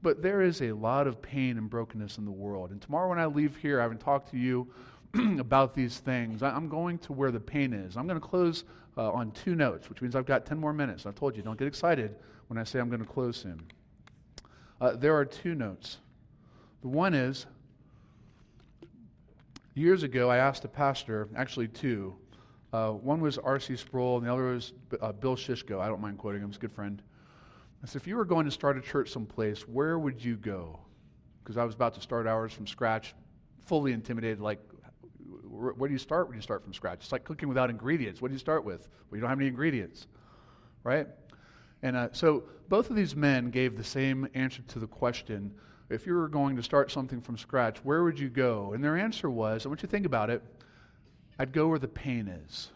But 0.00 0.22
there 0.22 0.42
is 0.42 0.62
a 0.62 0.72
lot 0.72 1.06
of 1.08 1.20
pain 1.20 1.58
and 1.58 1.68
brokenness 1.68 2.18
in 2.18 2.24
the 2.24 2.30
world. 2.30 2.70
And 2.70 2.80
tomorrow 2.80 3.08
when 3.08 3.18
I 3.18 3.26
leave 3.26 3.56
here, 3.56 3.80
I 3.80 3.82
haven't 3.82 4.00
talked 4.00 4.30
to 4.30 4.38
you, 4.38 4.68
about 5.38 5.74
these 5.74 5.98
things. 5.98 6.42
I'm 6.42 6.68
going 6.68 6.98
to 6.98 7.12
where 7.12 7.30
the 7.30 7.40
pain 7.40 7.72
is. 7.72 7.96
I'm 7.96 8.06
going 8.06 8.20
to 8.20 8.26
close 8.26 8.64
uh, 8.96 9.10
on 9.12 9.30
two 9.32 9.54
notes, 9.54 9.88
which 9.88 10.02
means 10.02 10.14
I've 10.16 10.26
got 10.26 10.44
10 10.44 10.58
more 10.58 10.72
minutes. 10.72 11.06
I've 11.06 11.14
told 11.14 11.36
you, 11.36 11.42
don't 11.42 11.58
get 11.58 11.68
excited 11.68 12.16
when 12.48 12.58
I 12.58 12.64
say 12.64 12.78
I'm 12.78 12.88
going 12.88 13.00
to 13.00 13.06
close 13.06 13.36
soon. 13.36 13.62
Uh, 14.80 14.96
there 14.96 15.14
are 15.16 15.24
two 15.24 15.54
notes. 15.54 15.98
The 16.82 16.88
one 16.88 17.14
is 17.14 17.46
years 19.74 20.02
ago, 20.02 20.30
I 20.30 20.38
asked 20.38 20.64
a 20.64 20.68
pastor, 20.68 21.28
actually 21.36 21.68
two. 21.68 22.14
Uh, 22.72 22.90
one 22.90 23.20
was 23.20 23.38
R.C. 23.38 23.76
Sproul, 23.76 24.18
and 24.18 24.26
the 24.26 24.32
other 24.32 24.52
was 24.52 24.72
uh, 25.00 25.12
Bill 25.12 25.36
Shishko. 25.36 25.80
I 25.80 25.88
don't 25.88 26.00
mind 26.00 26.18
quoting 26.18 26.42
him, 26.42 26.48
he's 26.48 26.56
a 26.56 26.60
good 26.60 26.72
friend. 26.72 27.02
I 27.82 27.86
said, 27.86 28.02
if 28.02 28.08
you 28.08 28.16
were 28.16 28.24
going 28.24 28.44
to 28.44 28.50
start 28.50 28.76
a 28.76 28.80
church 28.80 29.10
someplace, 29.10 29.62
where 29.62 29.98
would 29.98 30.22
you 30.22 30.36
go? 30.36 30.80
Because 31.42 31.56
I 31.56 31.64
was 31.64 31.74
about 31.74 31.94
to 31.94 32.00
start 32.00 32.26
ours 32.26 32.52
from 32.52 32.66
scratch, 32.66 33.14
fully 33.66 33.92
intimidated, 33.92 34.40
like, 34.40 34.60
where, 35.58 35.72
where, 35.72 35.88
do 35.88 35.92
you 35.92 35.98
start 35.98 36.28
when 36.28 36.36
you 36.36 36.42
start 36.42 36.62
from 36.62 36.72
scratch? 36.72 37.00
It's 37.02 37.12
like 37.12 37.24
cooking 37.24 37.48
without 37.48 37.70
ingredients. 37.70 38.22
What 38.22 38.28
do 38.28 38.34
you 38.34 38.38
start 38.38 38.64
with? 38.64 38.88
Well, 39.10 39.16
you 39.16 39.20
don't 39.20 39.30
have 39.30 39.38
any 39.38 39.48
ingredients, 39.48 40.06
right? 40.84 41.06
And 41.82 41.96
uh, 41.96 42.08
so 42.12 42.44
both 42.68 42.90
of 42.90 42.96
these 42.96 43.14
men 43.14 43.50
gave 43.50 43.76
the 43.76 43.84
same 43.84 44.28
answer 44.34 44.62
to 44.68 44.78
the 44.78 44.86
question 44.86 45.52
if 45.90 46.06
you 46.06 46.14
were 46.14 46.28
going 46.28 46.54
to 46.56 46.62
start 46.62 46.90
something 46.90 47.20
from 47.20 47.38
scratch, 47.38 47.78
where 47.78 48.04
would 48.04 48.18
you 48.18 48.28
go? 48.28 48.72
And 48.74 48.84
their 48.84 48.96
answer 48.96 49.30
was 49.30 49.64
I 49.64 49.68
want 49.68 49.80
you 49.80 49.88
to 49.88 49.90
think 49.90 50.06
about 50.06 50.30
it 50.30 50.42
I'd 51.38 51.52
go 51.52 51.68
where 51.68 51.78
the 51.78 51.88
pain 51.88 52.26
is. 52.26 52.70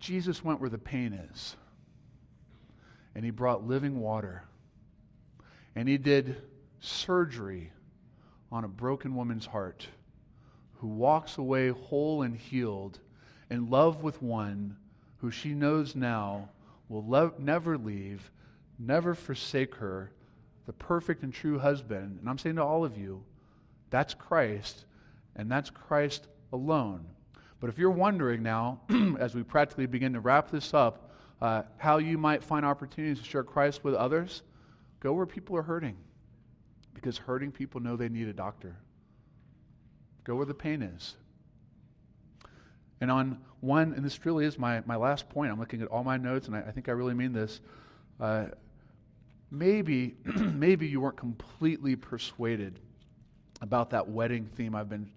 Jesus 0.00 0.42
went 0.42 0.60
where 0.60 0.70
the 0.70 0.78
pain 0.78 1.12
is. 1.12 1.56
And 3.14 3.24
he 3.24 3.30
brought 3.30 3.66
living 3.66 4.00
water. 4.00 4.44
And 5.76 5.88
he 5.88 5.98
did 5.98 6.36
surgery 6.80 7.72
on 8.54 8.62
a 8.62 8.68
broken 8.68 9.16
woman's 9.16 9.46
heart 9.46 9.88
who 10.74 10.86
walks 10.86 11.38
away 11.38 11.70
whole 11.70 12.22
and 12.22 12.36
healed 12.36 13.00
in 13.50 13.68
love 13.68 14.04
with 14.04 14.22
one 14.22 14.76
who 15.16 15.28
she 15.28 15.52
knows 15.52 15.96
now 15.96 16.48
will 16.88 17.32
never 17.36 17.76
leave, 17.76 18.30
never 18.78 19.12
forsake 19.12 19.74
her, 19.74 20.12
the 20.66 20.72
perfect 20.72 21.24
and 21.24 21.34
true 21.34 21.58
husband. 21.58 22.18
And 22.20 22.30
I'm 22.30 22.38
saying 22.38 22.54
to 22.54 22.62
all 22.62 22.84
of 22.84 22.96
you, 22.96 23.24
that's 23.90 24.14
Christ, 24.14 24.84
and 25.34 25.50
that's 25.50 25.68
Christ 25.68 26.28
alone. 26.52 27.04
But 27.58 27.70
if 27.70 27.78
you're 27.78 27.90
wondering 27.90 28.44
now, 28.44 28.82
as 29.18 29.34
we 29.34 29.42
practically 29.42 29.86
begin 29.86 30.12
to 30.12 30.20
wrap 30.20 30.52
this 30.52 30.72
up, 30.72 31.10
uh, 31.42 31.62
how 31.76 31.98
you 31.98 32.18
might 32.18 32.44
find 32.44 32.64
opportunities 32.64 33.18
to 33.18 33.24
share 33.28 33.42
Christ 33.42 33.82
with 33.82 33.94
others, 33.94 34.42
go 35.00 35.12
where 35.12 35.26
people 35.26 35.56
are 35.56 35.62
hurting. 35.62 35.96
Because 36.94 37.18
hurting 37.18 37.52
people 37.52 37.80
know 37.80 37.96
they 37.96 38.08
need 38.08 38.28
a 38.28 38.32
doctor. 38.32 38.76
Go 40.24 40.36
where 40.36 40.46
the 40.46 40.54
pain 40.54 40.82
is. 40.82 41.16
And 43.00 43.10
on 43.10 43.38
one, 43.60 43.92
and 43.92 44.04
this 44.04 44.24
really 44.24 44.46
is 44.46 44.58
my, 44.58 44.82
my 44.86 44.96
last 44.96 45.28
point, 45.28 45.52
I'm 45.52 45.58
looking 45.58 45.82
at 45.82 45.88
all 45.88 46.04
my 46.04 46.16
notes, 46.16 46.46
and 46.46 46.56
I, 46.56 46.60
I 46.60 46.70
think 46.70 46.88
I 46.88 46.92
really 46.92 47.14
mean 47.14 47.32
this. 47.32 47.60
Uh, 48.18 48.46
maybe, 49.50 50.14
maybe 50.24 50.86
you 50.86 51.00
weren't 51.00 51.16
completely 51.16 51.96
persuaded 51.96 52.80
about 53.60 53.90
that 53.90 54.08
wedding 54.08 54.48
theme 54.56 54.74
I've 54.74 54.88
been, 54.88 55.10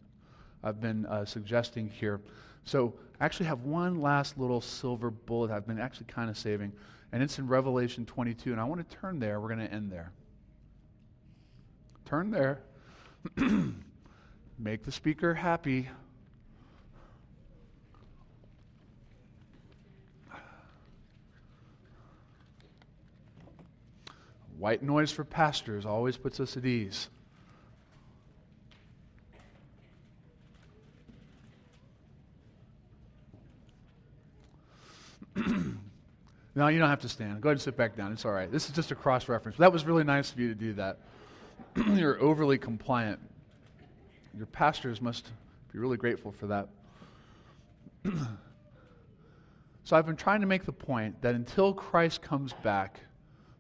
I've 0.64 0.82
been 0.82 1.06
uh, 1.06 1.26
suggesting 1.26 1.90
here. 1.90 2.20
So 2.66 2.94
I 3.20 3.26
actually 3.26 3.46
have 3.46 3.62
one 3.62 4.02
last 4.02 4.38
little 4.38 4.62
silver 4.62 5.10
bullet 5.10 5.52
I've 5.52 5.68
been 5.68 5.80
actually 5.80 6.08
kind 6.08 6.30
of 6.30 6.38
saving, 6.38 6.74
and 7.12 7.24
it's 7.24 7.40
in 7.40 7.48
Revelation 7.48 8.06
22, 8.06 8.52
and 8.52 8.60
I 8.60 8.66
want 8.66 8.88
to 8.88 8.98
turn 8.98 9.20
there. 9.20 9.40
We're 9.40 9.48
going 9.48 9.66
to 9.66 9.74
end 9.74 9.92
there. 9.92 10.12
Turn 12.08 12.32
there. 12.32 12.62
Make 14.58 14.86
the 14.86 14.93
speaker 14.93 15.34
happy. 15.34 15.89
White 24.58 24.82
noise 24.82 25.12
for 25.12 25.26
pastors 25.26 25.86
always 25.86 26.16
puts 26.16 26.39
us 26.39 26.55
at 26.55 26.66
ease. 26.66 27.10
no, 36.55 36.70
you 36.70 36.80
don't 36.80 36.88
have 36.88 37.01
to 37.01 37.10
stand. 37.10 37.41
Go 37.41 37.49
ahead 37.49 37.55
and 37.55 37.62
sit 37.62 37.76
back 37.76 37.97
down. 37.97 38.14
It's 38.14 38.24
all 38.24 38.32
right. 38.32 38.49
This 38.49 38.70
is 38.70 38.72
just 38.76 38.91
a 38.91 38.95
cross 38.95 39.28
reference. 39.28 39.58
That 39.58 39.74
was 39.74 39.84
really 39.84 40.05
nice 40.05 40.32
of 40.32 40.39
you 40.39 40.47
to 40.47 40.55
do 40.55 40.72
that. 40.76 40.99
You're 41.93 42.20
overly 42.22 42.58
compliant. 42.58 43.20
Your 44.36 44.45
pastors 44.47 45.01
must 45.01 45.32
be 45.72 45.80
really 45.80 45.97
grateful 45.97 46.32
for 46.32 46.47
that. 46.47 46.70
so 49.84 49.95
I've 49.95 50.05
been 50.05 50.16
trying 50.16 50.41
to 50.41 50.47
make 50.47 50.66
the 50.66 50.72
point 50.72 51.22
that 51.22 51.36
until 51.36 51.74
Christ 51.74 52.22
comes 52.22 52.53
back, 52.64 52.99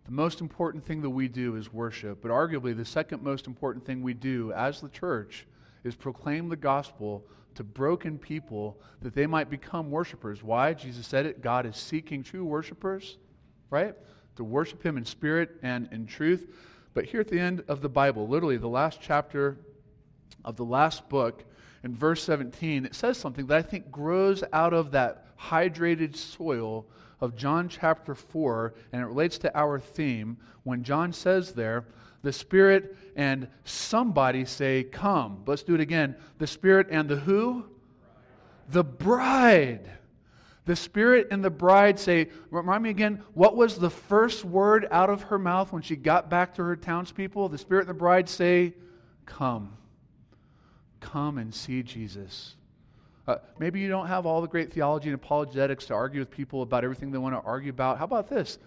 the 0.05 0.11
most 0.11 0.39
important 0.39 0.85
thing 0.85 1.01
that 1.01 1.09
we 1.09 1.27
do 1.27 1.55
is 1.55 1.73
worship, 1.73 2.21
but 2.21 2.31
arguably 2.31 2.75
the 2.75 2.85
second 2.85 3.21
most 3.21 3.45
important 3.45 3.85
thing 3.85 4.01
we 4.01 4.13
do 4.13 4.53
as 4.53 4.79
the 4.79 4.89
church 4.89 5.45
is 5.83 5.95
proclaim 5.95 6.47
the 6.47 6.55
gospel 6.55 7.25
to 7.55 7.63
broken 7.63 8.17
people 8.17 8.79
that 9.01 9.13
they 9.13 9.25
might 9.25 9.49
become 9.49 9.89
worshipers. 9.89 10.43
Why? 10.43 10.73
Jesus 10.73 11.07
said 11.07 11.25
it 11.25 11.41
God 11.41 11.65
is 11.65 11.75
seeking 11.75 12.23
true 12.23 12.45
worshipers, 12.45 13.17
right? 13.69 13.95
To 14.37 14.43
worship 14.43 14.83
Him 14.83 14.95
in 14.95 15.05
spirit 15.05 15.57
and 15.63 15.89
in 15.91 16.05
truth. 16.05 16.47
But 16.97 17.05
here 17.05 17.21
at 17.21 17.27
the 17.27 17.39
end 17.39 17.63
of 17.67 17.81
the 17.81 17.89
Bible, 17.89 18.27
literally 18.27 18.57
the 18.57 18.67
last 18.67 18.99
chapter 18.99 19.55
of 20.43 20.55
the 20.55 20.65
last 20.65 21.07
book, 21.09 21.43
in 21.83 21.95
verse 21.95 22.23
17, 22.23 22.85
it 22.85 22.95
says 22.95 23.19
something 23.19 23.45
that 23.45 23.55
I 23.55 23.61
think 23.61 23.91
grows 23.91 24.43
out 24.51 24.73
of 24.73 24.89
that 24.93 25.37
hydrated 25.37 26.15
soil 26.15 26.87
of 27.21 27.35
John 27.35 27.69
chapter 27.69 28.15
4, 28.15 28.73
and 28.91 28.99
it 28.99 29.05
relates 29.05 29.37
to 29.37 29.55
our 29.55 29.79
theme 29.79 30.37
when 30.63 30.81
John 30.81 31.13
says 31.13 31.51
there, 31.51 31.85
the 32.23 32.33
Spirit 32.33 32.97
and 33.15 33.47
somebody 33.63 34.43
say, 34.43 34.81
Come. 34.81 35.43
Let's 35.45 35.61
do 35.61 35.75
it 35.75 35.81
again. 35.81 36.15
The 36.39 36.47
Spirit 36.47 36.87
and 36.89 37.07
the 37.07 37.17
who? 37.17 37.65
The 38.69 38.83
bride. 38.83 39.87
The 40.67 40.75
Spirit 40.75 41.29
and 41.31 41.41
the 41.41 41.49
bride 41.49 41.97
say, 41.97 42.27
Remind 42.51 42.83
me 42.83 42.89
again, 42.89 43.23
what 43.33 43.55
was 43.55 43.77
the 43.77 43.89
first 43.89 44.43
word 44.43 44.85
out 44.91 45.09
of 45.09 45.23
her 45.23 45.39
mouth 45.39 45.71
when 45.71 45.81
she 45.81 45.95
got 45.95 46.29
back 46.29 46.55
to 46.55 46.63
her 46.63 46.75
townspeople? 46.75 47.47
The 47.47 47.57
Spirit 47.57 47.87
and 47.87 47.89
the 47.89 47.93
bride 47.93 48.27
say, 48.27 48.73
Come. 49.25 49.77
Come 50.99 51.37
and 51.37 51.55
see 51.55 51.83
Jesus. 51.83 52.57
Uh, 53.25 53.37
maybe 53.57 53.79
you 53.79 53.87
don't 53.87 54.07
have 54.07 54.25
all 54.25 54.41
the 54.41 54.47
great 54.47 54.73
theology 54.73 55.07
and 55.07 55.15
apologetics 55.15 55.85
to 55.85 55.93
argue 55.93 56.19
with 56.19 56.29
people 56.29 56.61
about 56.61 56.83
everything 56.83 57.11
they 57.11 57.17
want 57.17 57.33
to 57.33 57.41
argue 57.47 57.69
about. 57.69 57.97
How 57.97 58.03
about 58.03 58.27
this? 58.27 58.59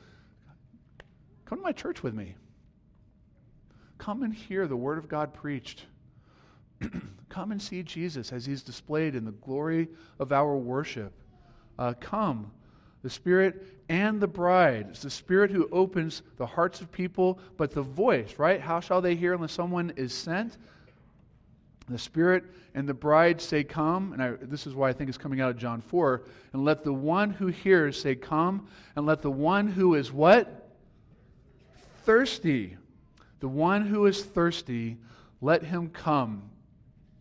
Come 1.44 1.58
to 1.58 1.62
my 1.62 1.72
church 1.72 2.02
with 2.02 2.14
me. 2.14 2.34
Come 3.98 4.22
and 4.22 4.32
hear 4.32 4.66
the 4.66 4.76
Word 4.76 4.96
of 4.96 5.06
God 5.06 5.34
preached. 5.34 5.84
come 7.28 7.52
and 7.52 7.60
see 7.60 7.82
Jesus 7.82 8.32
as 8.32 8.46
He's 8.46 8.62
displayed 8.62 9.14
in 9.14 9.26
the 9.26 9.32
glory 9.32 9.88
of 10.18 10.32
our 10.32 10.56
worship. 10.56 11.12
Uh, 11.80 11.94
come. 11.98 12.52
The 13.02 13.10
Spirit 13.10 13.66
and 13.88 14.20
the 14.20 14.28
bride. 14.28 14.86
It's 14.90 15.02
the 15.02 15.10
Spirit 15.10 15.50
who 15.50 15.68
opens 15.72 16.22
the 16.36 16.46
hearts 16.46 16.80
of 16.80 16.92
people, 16.92 17.40
but 17.56 17.72
the 17.72 17.82
voice, 17.82 18.34
right? 18.38 18.60
How 18.60 18.78
shall 18.78 19.00
they 19.00 19.16
hear 19.16 19.32
unless 19.32 19.52
someone 19.52 19.92
is 19.96 20.14
sent? 20.14 20.58
The 21.88 21.98
Spirit 21.98 22.44
and 22.74 22.88
the 22.88 22.94
bride 22.94 23.40
say, 23.40 23.64
Come. 23.64 24.12
And 24.12 24.22
I, 24.22 24.30
this 24.40 24.66
is 24.66 24.74
why 24.74 24.90
I 24.90 24.92
think 24.92 25.08
it's 25.08 25.18
coming 25.18 25.40
out 25.40 25.50
of 25.50 25.56
John 25.56 25.80
4. 25.80 26.22
And 26.52 26.64
let 26.64 26.84
the 26.84 26.92
one 26.92 27.30
who 27.30 27.48
hears 27.48 28.00
say, 28.00 28.14
Come. 28.14 28.68
And 28.94 29.06
let 29.06 29.22
the 29.22 29.30
one 29.30 29.66
who 29.66 29.94
is 29.94 30.12
what? 30.12 30.68
Thirsty. 32.04 32.76
The 33.40 33.48
one 33.48 33.86
who 33.86 34.04
is 34.04 34.22
thirsty, 34.22 34.98
let 35.40 35.64
him 35.64 35.88
come. 35.88 36.50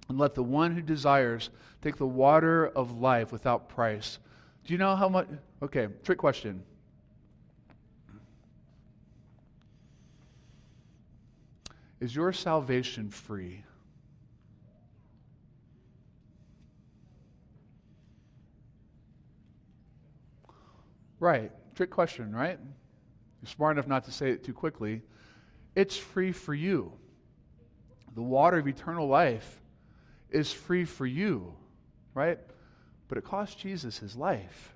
And 0.10 0.18
let 0.18 0.36
the 0.36 0.44
one 0.44 0.76
who 0.76 0.82
desires 0.82 1.50
take 1.82 1.96
the 1.96 2.06
water 2.06 2.68
of 2.68 3.00
life 3.00 3.32
without 3.32 3.70
price. 3.70 4.20
Do 4.66 4.74
you 4.74 4.78
know 4.78 4.96
how 4.96 5.10
much? 5.10 5.28
Okay, 5.64 5.88
trick 6.04 6.18
question. 6.18 6.64
Is 12.00 12.16
your 12.16 12.32
salvation 12.32 13.10
free? 13.10 13.64
Right. 21.20 21.52
Trick 21.76 21.90
question, 21.90 22.34
right? 22.34 22.60
You're 23.42 23.50
smart 23.50 23.78
enough 23.78 23.88
not 23.88 24.06
to 24.06 24.12
say 24.12 24.32
it 24.32 24.44
too 24.44 24.54
quickly. 24.54 25.02
It's 25.76 25.98
free 25.98 26.32
for 26.32 26.54
you. 26.54 26.94
The 28.16 28.22
water 28.22 28.58
of 28.58 28.68
eternal 28.68 29.08
life 29.08 29.62
is 30.30 30.52
free 30.52 30.86
for 30.86 31.06
you, 31.06 31.54
right? 32.14 32.40
But 33.10 33.18
it 33.18 33.26
cost 33.26 33.60
Jesus 33.60 33.98
his 33.98 34.16
life. 34.16 34.74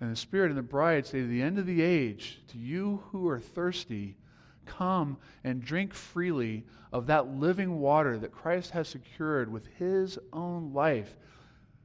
And 0.00 0.10
the 0.10 0.16
Spirit 0.16 0.50
and 0.50 0.58
the 0.58 0.62
bride 0.62 1.06
say, 1.06 1.20
to 1.20 1.26
the 1.26 1.42
end 1.42 1.58
of 1.58 1.66
the 1.66 1.82
age, 1.82 2.40
to 2.48 2.58
you 2.58 3.04
who 3.12 3.28
are 3.28 3.38
thirsty, 3.38 4.16
come 4.64 5.18
and 5.44 5.62
drink 5.62 5.94
freely 5.94 6.64
of 6.92 7.06
that 7.06 7.28
living 7.28 7.78
water 7.78 8.18
that 8.18 8.32
Christ 8.32 8.72
has 8.72 8.88
secured 8.88 9.52
with 9.52 9.66
his 9.78 10.18
own 10.32 10.72
life 10.72 11.16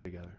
together. 0.04 0.32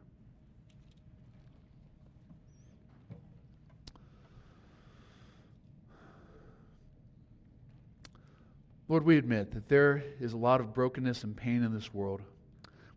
Lord, 8.88 9.05
we 9.05 9.16
admit 9.16 9.53
that 9.53 9.68
there 9.68 10.03
is 10.20 10.34
a 10.34 10.36
lot 10.36 10.61
of 10.61 10.74
brokenness 10.74 11.24
and 11.24 11.34
pain 11.34 11.62
in 11.62 11.72
this 11.72 11.95
world. 11.95 12.20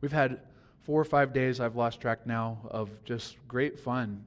We've 0.02 0.12
had 0.12 0.40
four 0.86 1.02
or 1.02 1.06
five 1.06 1.34
days, 1.34 1.60
I've 1.60 1.76
lost 1.76 2.00
track 2.00 2.28
now, 2.28 2.60
of 2.70 2.90
just 3.04 3.38
great 3.48 3.80
fun 3.80 4.24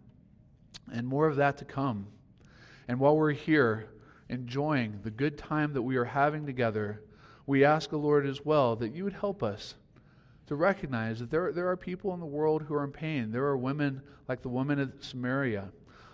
and 0.93 1.07
more 1.07 1.29
of 1.29 1.37
that 1.37 1.57
to 1.59 1.65
come. 1.65 2.07
And 2.89 2.99
while 2.99 3.17
we're 3.17 3.33
here 3.33 3.89
enjoying 4.29 4.99
the 5.05 5.11
good 5.11 5.39
time 5.39 5.73
that 5.75 5.83
we 5.83 5.97
are 5.97 6.05
having 6.05 6.47
together, 6.47 7.03
we 7.47 7.65
ask 7.65 7.91
the 7.91 7.97
Lord 7.97 8.27
as 8.27 8.45
well 8.45 8.75
that 8.77 8.93
you 8.95 9.05
would 9.05 9.13
help 9.13 9.43
us 9.43 9.75
to 10.49 10.57
recognize 10.57 11.21
that 11.21 11.31
there, 11.31 11.53
there 11.53 11.69
are 11.69 11.77
people 11.77 12.13
in 12.15 12.21
the 12.21 12.27
world 12.27 12.63
who 12.63 12.75
are 12.75 12.85
in 12.85 12.91
pain. 12.91 13.31
There 13.31 13.45
are 13.45 13.57
women 13.57 14.03
like 14.27 14.43
the 14.43 14.49
woman 14.49 14.81
of 14.81 14.93
Samaria. 15.01 15.69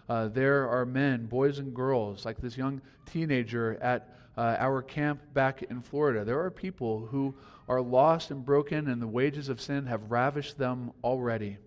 Uh, 0.08 0.28
there 0.28 0.68
are 0.68 0.84
men, 0.84 1.26
boys 1.26 1.58
and 1.58 1.74
girls, 1.74 2.24
like 2.24 2.38
this 2.38 2.56
young 2.56 2.82
teenager 3.06 3.78
at 3.80 4.14
uh, 4.36 4.56
our 4.58 4.82
camp 4.82 5.20
back 5.32 5.62
in 5.62 5.80
Florida. 5.80 6.24
There 6.24 6.40
are 6.40 6.50
people 6.50 7.06
who 7.06 7.34
are 7.68 7.80
lost 7.80 8.30
and 8.30 8.44
broken, 8.44 8.88
and 8.88 9.00
the 9.00 9.06
wages 9.06 9.48
of 9.48 9.60
sin 9.60 9.86
have 9.86 10.10
ravished 10.10 10.58
them 10.58 10.92
already. 11.02 11.58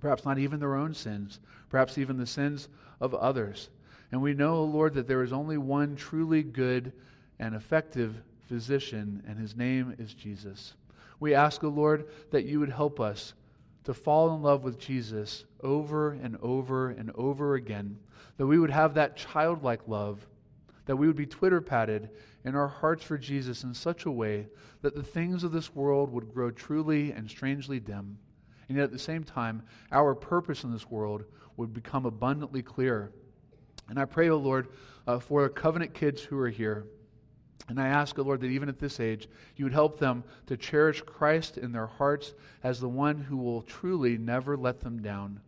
Perhaps 0.00 0.24
not 0.24 0.38
even 0.38 0.60
their 0.60 0.74
own 0.74 0.94
sins, 0.94 1.40
perhaps 1.68 1.98
even 1.98 2.16
the 2.16 2.26
sins 2.26 2.68
of 3.00 3.14
others. 3.14 3.70
And 4.12 4.22
we 4.22 4.34
know, 4.34 4.62
Lord, 4.64 4.94
that 4.94 5.08
there 5.08 5.22
is 5.22 5.32
only 5.32 5.58
one 5.58 5.96
truly 5.96 6.42
good 6.42 6.92
and 7.38 7.54
effective 7.54 8.22
physician, 8.48 9.22
and 9.26 9.38
his 9.38 9.56
name 9.56 9.94
is 9.98 10.14
Jesus. 10.14 10.74
We 11.18 11.34
ask, 11.34 11.62
O 11.64 11.68
Lord, 11.68 12.06
that 12.30 12.44
you 12.44 12.60
would 12.60 12.70
help 12.70 13.00
us 13.00 13.34
to 13.84 13.94
fall 13.94 14.34
in 14.34 14.42
love 14.42 14.64
with 14.64 14.78
Jesus 14.78 15.44
over 15.62 16.12
and 16.12 16.36
over 16.42 16.90
and 16.90 17.10
over 17.14 17.54
again, 17.54 17.98
that 18.36 18.46
we 18.46 18.58
would 18.58 18.70
have 18.70 18.94
that 18.94 19.16
childlike 19.16 19.86
love 19.86 20.26
that 20.86 20.96
we 20.96 21.06
would 21.06 21.16
be 21.16 21.26
twitterpated 21.26 22.10
in 22.44 22.54
our 22.54 22.68
hearts 22.68 23.04
for 23.04 23.18
Jesus 23.18 23.64
in 23.64 23.74
such 23.74 24.06
a 24.06 24.10
way 24.10 24.46
that 24.82 24.94
the 24.94 25.02
things 25.02 25.44
of 25.44 25.52
this 25.52 25.74
world 25.74 26.10
would 26.12 26.32
grow 26.32 26.50
truly 26.50 27.12
and 27.12 27.28
strangely 27.28 27.80
dim. 27.80 28.18
And 28.68 28.78
yet 28.78 28.84
at 28.84 28.92
the 28.92 28.98
same 28.98 29.24
time, 29.24 29.62
our 29.92 30.14
purpose 30.14 30.64
in 30.64 30.72
this 30.72 30.90
world 30.90 31.24
would 31.56 31.72
become 31.72 32.06
abundantly 32.06 32.62
clear. 32.62 33.12
And 33.88 33.98
I 33.98 34.04
pray, 34.04 34.28
O 34.28 34.34
oh 34.34 34.38
Lord, 34.38 34.68
uh, 35.06 35.18
for 35.18 35.42
the 35.42 35.48
covenant 35.48 35.94
kids 35.94 36.22
who 36.22 36.38
are 36.38 36.48
here. 36.48 36.86
And 37.68 37.80
I 37.80 37.88
ask, 37.88 38.18
O 38.18 38.22
oh 38.22 38.24
Lord, 38.24 38.40
that 38.40 38.46
even 38.46 38.68
at 38.68 38.78
this 38.78 39.00
age, 39.00 39.28
you 39.56 39.64
would 39.64 39.72
help 39.72 39.98
them 39.98 40.24
to 40.46 40.56
cherish 40.56 41.02
Christ 41.02 41.58
in 41.58 41.72
their 41.72 41.86
hearts 41.86 42.34
as 42.62 42.80
the 42.80 42.88
one 42.88 43.20
who 43.20 43.36
will 43.36 43.62
truly 43.62 44.18
never 44.18 44.56
let 44.56 44.80
them 44.80 45.02
down. 45.02 45.40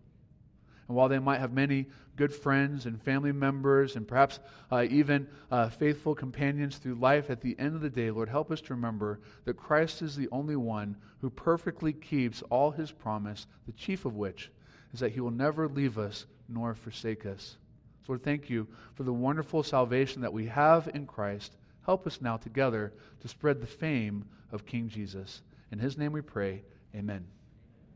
And 0.89 0.97
while 0.97 1.09
they 1.09 1.19
might 1.19 1.41
have 1.41 1.53
many 1.53 1.87
good 2.17 2.35
friends 2.35 2.87
and 2.87 3.01
family 3.01 3.31
members 3.31 3.95
and 3.95 4.09
perhaps 4.09 4.41
uh, 4.73 4.87
even 4.91 5.29
uh, 5.51 5.69
faithful 5.69 6.15
companions 6.15 6.79
through 6.79 6.97
life, 6.97 7.31
at 7.31 7.41
the 7.41 7.55
end 7.59 7.77
of 7.77 7.83
the 7.83 7.91
day, 7.91 8.11
Lord, 8.11 8.29
help 8.29 8.51
us 8.51 8.61
to 8.63 8.75
remember 8.75 9.21
that 9.45 9.57
Christ 9.57 10.03
is 10.03 10.17
the 10.17 10.29
only 10.33 10.57
one 10.57 10.97
who 11.21 11.31
perfectly 11.31 11.93
keeps 11.93 12.43
all 12.51 12.71
his 12.71 12.91
promise, 12.91 13.47
the 13.67 13.73
chief 13.73 14.05
of 14.05 14.17
which 14.17 14.51
is 14.93 15.01
that 15.01 15.13
he 15.13 15.21
will 15.21 15.31
never 15.31 15.69
leave 15.69 15.99
us 15.99 16.27
nor 16.49 16.75
forsake 16.75 17.27
us. 17.27 17.57
So, 18.07 18.13
Lord, 18.13 18.23
thank 18.23 18.49
you 18.49 18.67
for 18.95 19.03
the 19.03 19.13
wonderful 19.13 19.63
salvation 19.63 20.23
that 20.23 20.33
we 20.33 20.47
have 20.47 20.89
in 20.95 21.07
Christ. 21.07 21.57
Help 21.85 22.07
us 22.07 22.21
now 22.21 22.37
together 22.37 22.93
to 23.21 23.29
spread 23.29 23.61
the 23.61 23.67
fame 23.67 24.25
of 24.51 24.67
King 24.67 24.89
Jesus. 24.89 25.43
In 25.71 25.79
his 25.79 25.99
name 25.99 26.13
we 26.13 26.23
pray. 26.23 26.63
Amen. 26.95 27.38